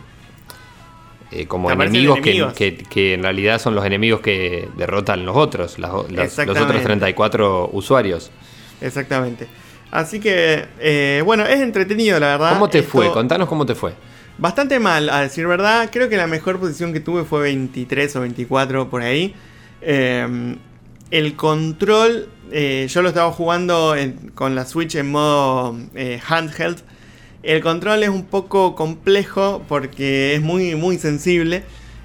eh, 1.30 1.46
como 1.46 1.70
enemigos, 1.70 2.20
que-. 2.20 2.46
Que, 2.54 2.76
que 2.76 3.14
en 3.14 3.22
realidad 3.22 3.58
son 3.60 3.74
los 3.74 3.86
enemigos 3.86 4.20
que 4.20 4.68
derrotan 4.76 5.24
los 5.24 5.36
otros, 5.36 5.78
las- 5.78 5.90
las- 6.10 6.36
los 6.46 6.58
otros 6.58 6.82
34 6.82 7.70
usuarios. 7.72 8.30
Exactamente. 8.82 9.46
Así 9.90 10.20
que, 10.20 10.66
eh, 10.80 11.22
bueno, 11.24 11.46
es 11.46 11.60
entretenido, 11.60 12.20
la 12.20 12.26
verdad. 12.36 12.52
¿Cómo 12.52 12.68
te 12.68 12.80
Esto- 12.80 12.90
fue? 12.92 13.10
Contanos 13.10 13.48
cómo 13.48 13.64
te 13.64 13.74
fue. 13.74 13.94
Bastante 14.38 14.78
mal, 14.78 15.10
a 15.10 15.20
decir 15.20 15.48
verdad. 15.48 15.88
Creo 15.90 16.08
que 16.08 16.16
la 16.16 16.28
mejor 16.28 16.60
posición 16.60 16.92
que 16.92 17.00
tuve 17.00 17.24
fue 17.24 17.40
23 17.42 18.14
o 18.16 18.20
24 18.20 18.88
por 18.88 19.02
ahí. 19.02 19.34
Eh, 19.80 20.56
el 21.10 21.34
control, 21.34 22.28
eh, 22.52 22.86
yo 22.88 23.02
lo 23.02 23.08
estaba 23.08 23.32
jugando 23.32 23.96
con 24.36 24.54
la 24.54 24.64
Switch 24.64 24.94
en 24.94 25.10
modo 25.10 25.76
eh, 25.94 26.20
handheld. 26.28 26.78
El 27.42 27.62
control 27.62 28.02
es 28.04 28.10
un 28.10 28.26
poco 28.26 28.76
complejo 28.76 29.64
porque 29.68 30.34
es 30.34 30.40
muy, 30.40 30.76
muy 30.76 30.98
sensible. 30.98 31.64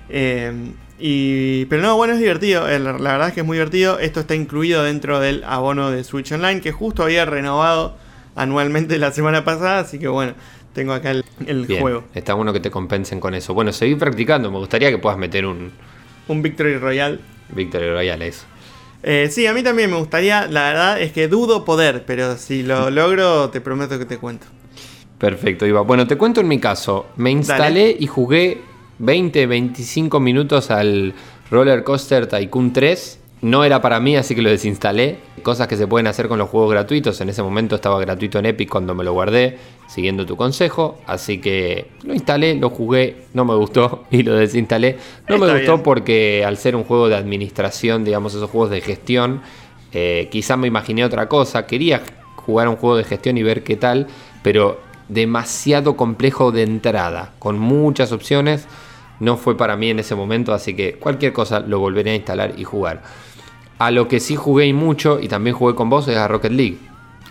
Eh, 0.10 0.72
y, 0.98 1.66
pero 1.66 1.84
no, 1.84 1.96
bueno, 1.98 2.14
es 2.14 2.20
divertido. 2.20 2.68
eh, 2.68 2.80
la 2.80 2.94
verdad 2.94 3.28
es 3.28 3.34
que 3.36 3.42
es 3.42 3.46
muy 3.46 3.58
divertido. 3.58 4.00
Esto 4.00 4.22
está 4.22 4.34
incluido 4.34 4.84
dentro 4.84 5.20
del 5.20 5.44
abono 5.44 5.92
de 5.92 6.04
Switch 6.04 6.32
Online 6.32 6.62
que 6.62 6.72
justo 6.72 7.04
había 7.04 7.26
renovado 7.26 7.96
anualmente 8.36 8.98
la 8.98 9.12
semana 9.12 9.44
pasada. 9.44 9.80
Así 9.80 10.00
que 10.00 10.08
bueno, 10.08 10.34
tengo 10.74 10.94
acá 10.94 11.12
el, 11.12 11.24
el 11.46 11.66
Bien, 11.66 11.82
juego. 11.82 12.04
está 12.14 12.34
bueno 12.34 12.52
que 12.54 12.60
te 12.60 12.72
compensen 12.72 13.20
con 13.20 13.36
eso. 13.36 13.54
Bueno, 13.54 13.72
seguí 13.72 13.96
practicando, 13.96 14.52
me 14.52 14.58
gustaría 14.58 14.90
que 14.90 14.98
puedas 14.98 15.18
meter 15.18 15.46
un 15.46 15.72
Un 16.28 16.42
Victory 16.42 16.78
Royale. 16.78 17.20
Victory 17.50 17.90
Royale 17.90 18.28
eso. 18.28 18.46
Eh, 19.04 19.28
sí, 19.32 19.46
a 19.48 19.54
mí 19.54 19.64
también 19.64 19.92
me 19.92 19.98
gustaría. 19.98 20.48
La 20.48 20.70
verdad 20.70 21.02
es 21.02 21.12
que 21.12 21.28
dudo 21.28 21.66
poder, 21.66 22.04
pero 22.06 22.38
si 22.38 22.64
lo 22.64 22.90
logro, 22.92 23.50
te 23.50 23.62
prometo 23.62 24.00
que 24.00 24.06
te 24.06 24.18
cuento. 24.18 24.48
Perfecto, 25.18 25.66
Iba. 25.66 25.82
Bueno, 25.82 26.08
te 26.08 26.18
cuento 26.18 26.42
en 26.42 26.48
mi 26.48 26.60
caso. 26.60 27.08
Me 27.18 27.32
instalé 27.32 27.96
y 27.98 28.08
jugué 28.08 28.62
20, 29.00 29.46
25 29.48 30.20
minutos 30.20 30.72
al 30.72 31.14
Roller 31.52 31.84
Coaster 31.84 32.28
Tycoon 32.28 32.74
3. 32.74 33.20
No 33.44 33.66
era 33.66 33.82
para 33.82 34.00
mí, 34.00 34.16
así 34.16 34.36
que 34.36 34.42
lo 34.42 34.50
desinstalé. 34.50 35.18
Cosas 35.44 35.68
que 35.68 35.76
se 35.76 35.86
pueden 35.86 36.08
hacer 36.08 36.30
con 36.30 36.40
los 36.40 36.48
juegos 36.50 36.72
gratuitos. 36.72 37.20
En 37.20 37.28
ese 37.28 37.44
momento 37.44 37.76
estaba 37.76 38.00
gratuito 38.00 38.40
en 38.40 38.46
Epic 38.46 38.70
cuando 38.70 38.96
me 38.96 39.04
lo 39.04 39.12
guardé, 39.12 39.58
siguiendo 39.86 40.26
tu 40.26 40.38
consejo. 40.38 40.98
Así 41.08 41.40
que 41.40 41.88
lo 42.04 42.14
instalé, 42.14 42.56
lo 42.56 42.70
jugué, 42.70 43.26
no 43.34 43.44
me 43.44 43.54
gustó 43.56 44.06
y 44.12 44.24
lo 44.24 44.36
desinstalé. 44.36 44.96
No 45.28 45.38
me 45.38 45.52
gustó 45.52 45.74
bien. 45.74 45.84
porque 45.84 46.46
al 46.48 46.56
ser 46.56 46.78
un 46.78 46.86
juego 46.86 47.10
de 47.10 47.16
administración, 47.16 48.06
digamos, 48.06 48.34
esos 48.34 48.50
juegos 48.50 48.70
de 48.70 48.80
gestión, 48.80 49.42
eh, 49.92 50.30
quizá 50.32 50.56
me 50.56 50.68
imaginé 50.68 51.04
otra 51.04 51.28
cosa. 51.28 51.68
Quería 51.68 52.02
jugar 52.38 52.70
un 52.70 52.78
juego 52.78 52.96
de 52.96 53.04
gestión 53.04 53.38
y 53.38 53.44
ver 53.44 53.66
qué 53.66 53.76
tal, 53.76 54.08
pero 54.42 54.80
demasiado 55.10 55.98
complejo 55.98 56.54
de 56.54 56.64
entrada, 56.64 57.34
con 57.40 57.60
muchas 57.60 58.14
opciones. 58.14 58.70
No 59.20 59.36
fue 59.36 59.58
para 59.58 59.76
mí 59.76 59.90
en 59.90 60.00
ese 60.00 60.16
momento, 60.16 60.54
así 60.54 60.74
que 60.74 60.94
cualquier 60.94 61.34
cosa 61.34 61.60
lo 61.60 61.80
volveré 61.80 62.12
a 62.12 62.16
instalar 62.16 62.54
y 62.58 62.64
jugar. 62.64 63.04
A 63.80 63.92
lo 63.92 64.08
que 64.08 64.20
sí 64.20 64.36
jugué 64.36 64.72
mucho, 64.74 65.20
y 65.20 65.28
también 65.28 65.56
jugué 65.56 65.76
con 65.76 65.90
vos, 65.90 66.08
es 66.08 66.18
a 66.18 66.28
Rocket 66.28 66.52
League. 66.52 66.78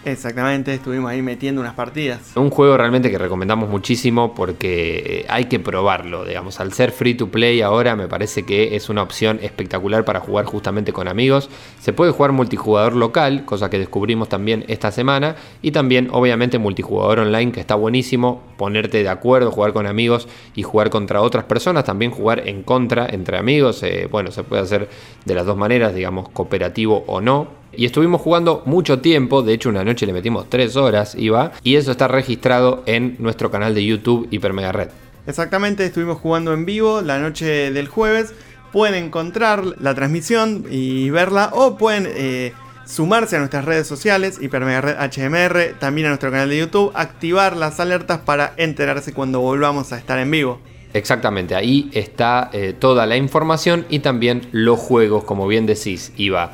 Exactamente, 0.04 0.74
estuvimos 0.74 1.10
ahí 1.10 1.22
metiendo 1.22 1.60
unas 1.60 1.74
partidas. 1.74 2.32
Un 2.34 2.50
juego 2.50 2.76
realmente 2.76 3.10
que 3.10 3.18
recomendamos 3.18 3.68
muchísimo 3.68 4.34
porque 4.34 5.02
eh, 5.06 5.26
hay 5.28 5.44
que 5.44 5.60
probarlo, 5.60 6.24
digamos, 6.24 6.58
al 6.58 6.72
ser 6.72 6.90
free 6.90 7.14
to 7.14 7.28
play 7.28 7.60
ahora 7.60 7.94
me 7.94 8.08
parece 8.08 8.42
que 8.42 8.74
es 8.74 8.88
una 8.88 9.02
opción 9.02 9.38
espectacular 9.42 10.04
para 10.04 10.18
jugar 10.18 10.44
justamente 10.44 10.92
con 10.92 11.06
amigos. 11.06 11.50
Se 11.80 11.92
puede 11.92 12.10
jugar 12.10 12.32
multijugador 12.32 12.96
local, 12.96 13.44
cosa 13.44 13.70
que 13.70 13.78
descubrimos 13.78 14.28
también 14.28 14.64
esta 14.66 14.90
semana, 14.90 15.36
y 15.62 15.70
también 15.70 16.08
obviamente 16.10 16.58
multijugador 16.58 17.20
online 17.20 17.52
que 17.52 17.60
está 17.60 17.76
buenísimo, 17.76 18.42
ponerte 18.56 19.02
de 19.02 19.08
acuerdo, 19.08 19.52
jugar 19.52 19.72
con 19.72 19.86
amigos 19.86 20.26
y 20.56 20.64
jugar 20.64 20.90
contra 20.90 21.20
otras 21.20 21.44
personas, 21.44 21.84
también 21.84 22.10
jugar 22.10 22.48
en 22.48 22.62
contra 22.64 23.06
entre 23.06 23.38
amigos, 23.38 23.82
eh, 23.84 24.08
bueno, 24.10 24.32
se 24.32 24.42
puede 24.42 24.62
hacer 24.62 24.88
de 25.24 25.34
las 25.34 25.46
dos 25.46 25.56
maneras, 25.56 25.94
digamos, 25.94 26.28
cooperativo 26.30 27.04
o 27.06 27.20
no, 27.20 27.61
y 27.76 27.86
estuvimos 27.86 28.20
jugando 28.20 28.62
mucho 28.66 29.00
tiempo, 29.00 29.42
de 29.42 29.54
hecho 29.54 29.68
una 29.68 29.84
noche 29.84 30.06
le 30.06 30.12
metimos 30.12 30.48
3 30.48 30.76
horas, 30.76 31.14
iba, 31.14 31.52
y 31.62 31.76
eso 31.76 31.90
está 31.90 32.08
registrado 32.08 32.82
en 32.86 33.16
nuestro 33.18 33.50
canal 33.50 33.74
de 33.74 33.84
YouTube 33.84 34.28
Hiper 34.30 34.52
Mega 34.52 34.72
Red. 34.72 34.88
Exactamente, 35.26 35.84
estuvimos 35.84 36.18
jugando 36.18 36.52
en 36.52 36.64
vivo 36.64 37.00
la 37.00 37.18
noche 37.18 37.70
del 37.70 37.88
jueves. 37.88 38.34
Pueden 38.72 39.04
encontrar 39.04 39.64
la 39.80 39.94
transmisión 39.94 40.64
y 40.70 41.10
verla 41.10 41.50
o 41.52 41.76
pueden 41.76 42.08
eh, 42.08 42.52
sumarse 42.86 43.36
a 43.36 43.38
nuestras 43.38 43.64
redes 43.64 43.86
sociales, 43.86 44.38
Hipermegared 44.40 44.96
HMR, 44.96 45.78
también 45.78 46.06
a 46.06 46.10
nuestro 46.10 46.30
canal 46.30 46.48
de 46.48 46.58
YouTube, 46.58 46.90
activar 46.94 47.56
las 47.56 47.80
alertas 47.80 48.20
para 48.20 48.54
enterarse 48.56 49.12
cuando 49.12 49.40
volvamos 49.40 49.92
a 49.92 49.98
estar 49.98 50.18
en 50.18 50.30
vivo. 50.30 50.60
Exactamente, 50.94 51.54
ahí 51.54 51.90
está 51.92 52.50
eh, 52.52 52.74
toda 52.78 53.06
la 53.06 53.16
información 53.16 53.86
y 53.88 54.00
también 54.00 54.42
los 54.52 54.78
juegos, 54.78 55.24
como 55.24 55.46
bien 55.46 55.66
decís, 55.66 56.12
Iba. 56.16 56.52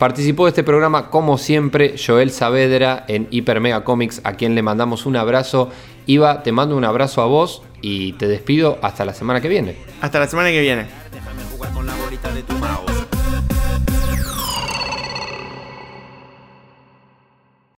Participó 0.00 0.46
de 0.46 0.48
este 0.48 0.64
programa, 0.64 1.10
como 1.10 1.36
siempre, 1.36 1.96
Joel 1.98 2.30
Saavedra 2.30 3.04
en 3.06 3.28
Hiper 3.30 3.60
Mega 3.60 3.84
Comics, 3.84 4.22
a 4.24 4.32
quien 4.32 4.54
le 4.54 4.62
mandamos 4.62 5.04
un 5.04 5.14
abrazo. 5.14 5.68
Iba, 6.06 6.42
te 6.42 6.52
mando 6.52 6.74
un 6.74 6.86
abrazo 6.86 7.20
a 7.20 7.26
vos 7.26 7.60
y 7.82 8.14
te 8.14 8.26
despido 8.26 8.78
hasta 8.80 9.04
la 9.04 9.12
semana 9.12 9.42
que 9.42 9.50
viene. 9.50 9.76
Hasta 10.00 10.18
la 10.18 10.26
semana 10.26 10.48
que 10.48 10.62
viene. 10.62 10.86
Déjame 11.12 11.42
jugar 11.52 11.72
con 11.74 11.84
la 11.84 11.94
bolita 11.96 12.32
de 12.32 12.42
tu 12.42 12.54
mouse. 12.54 12.99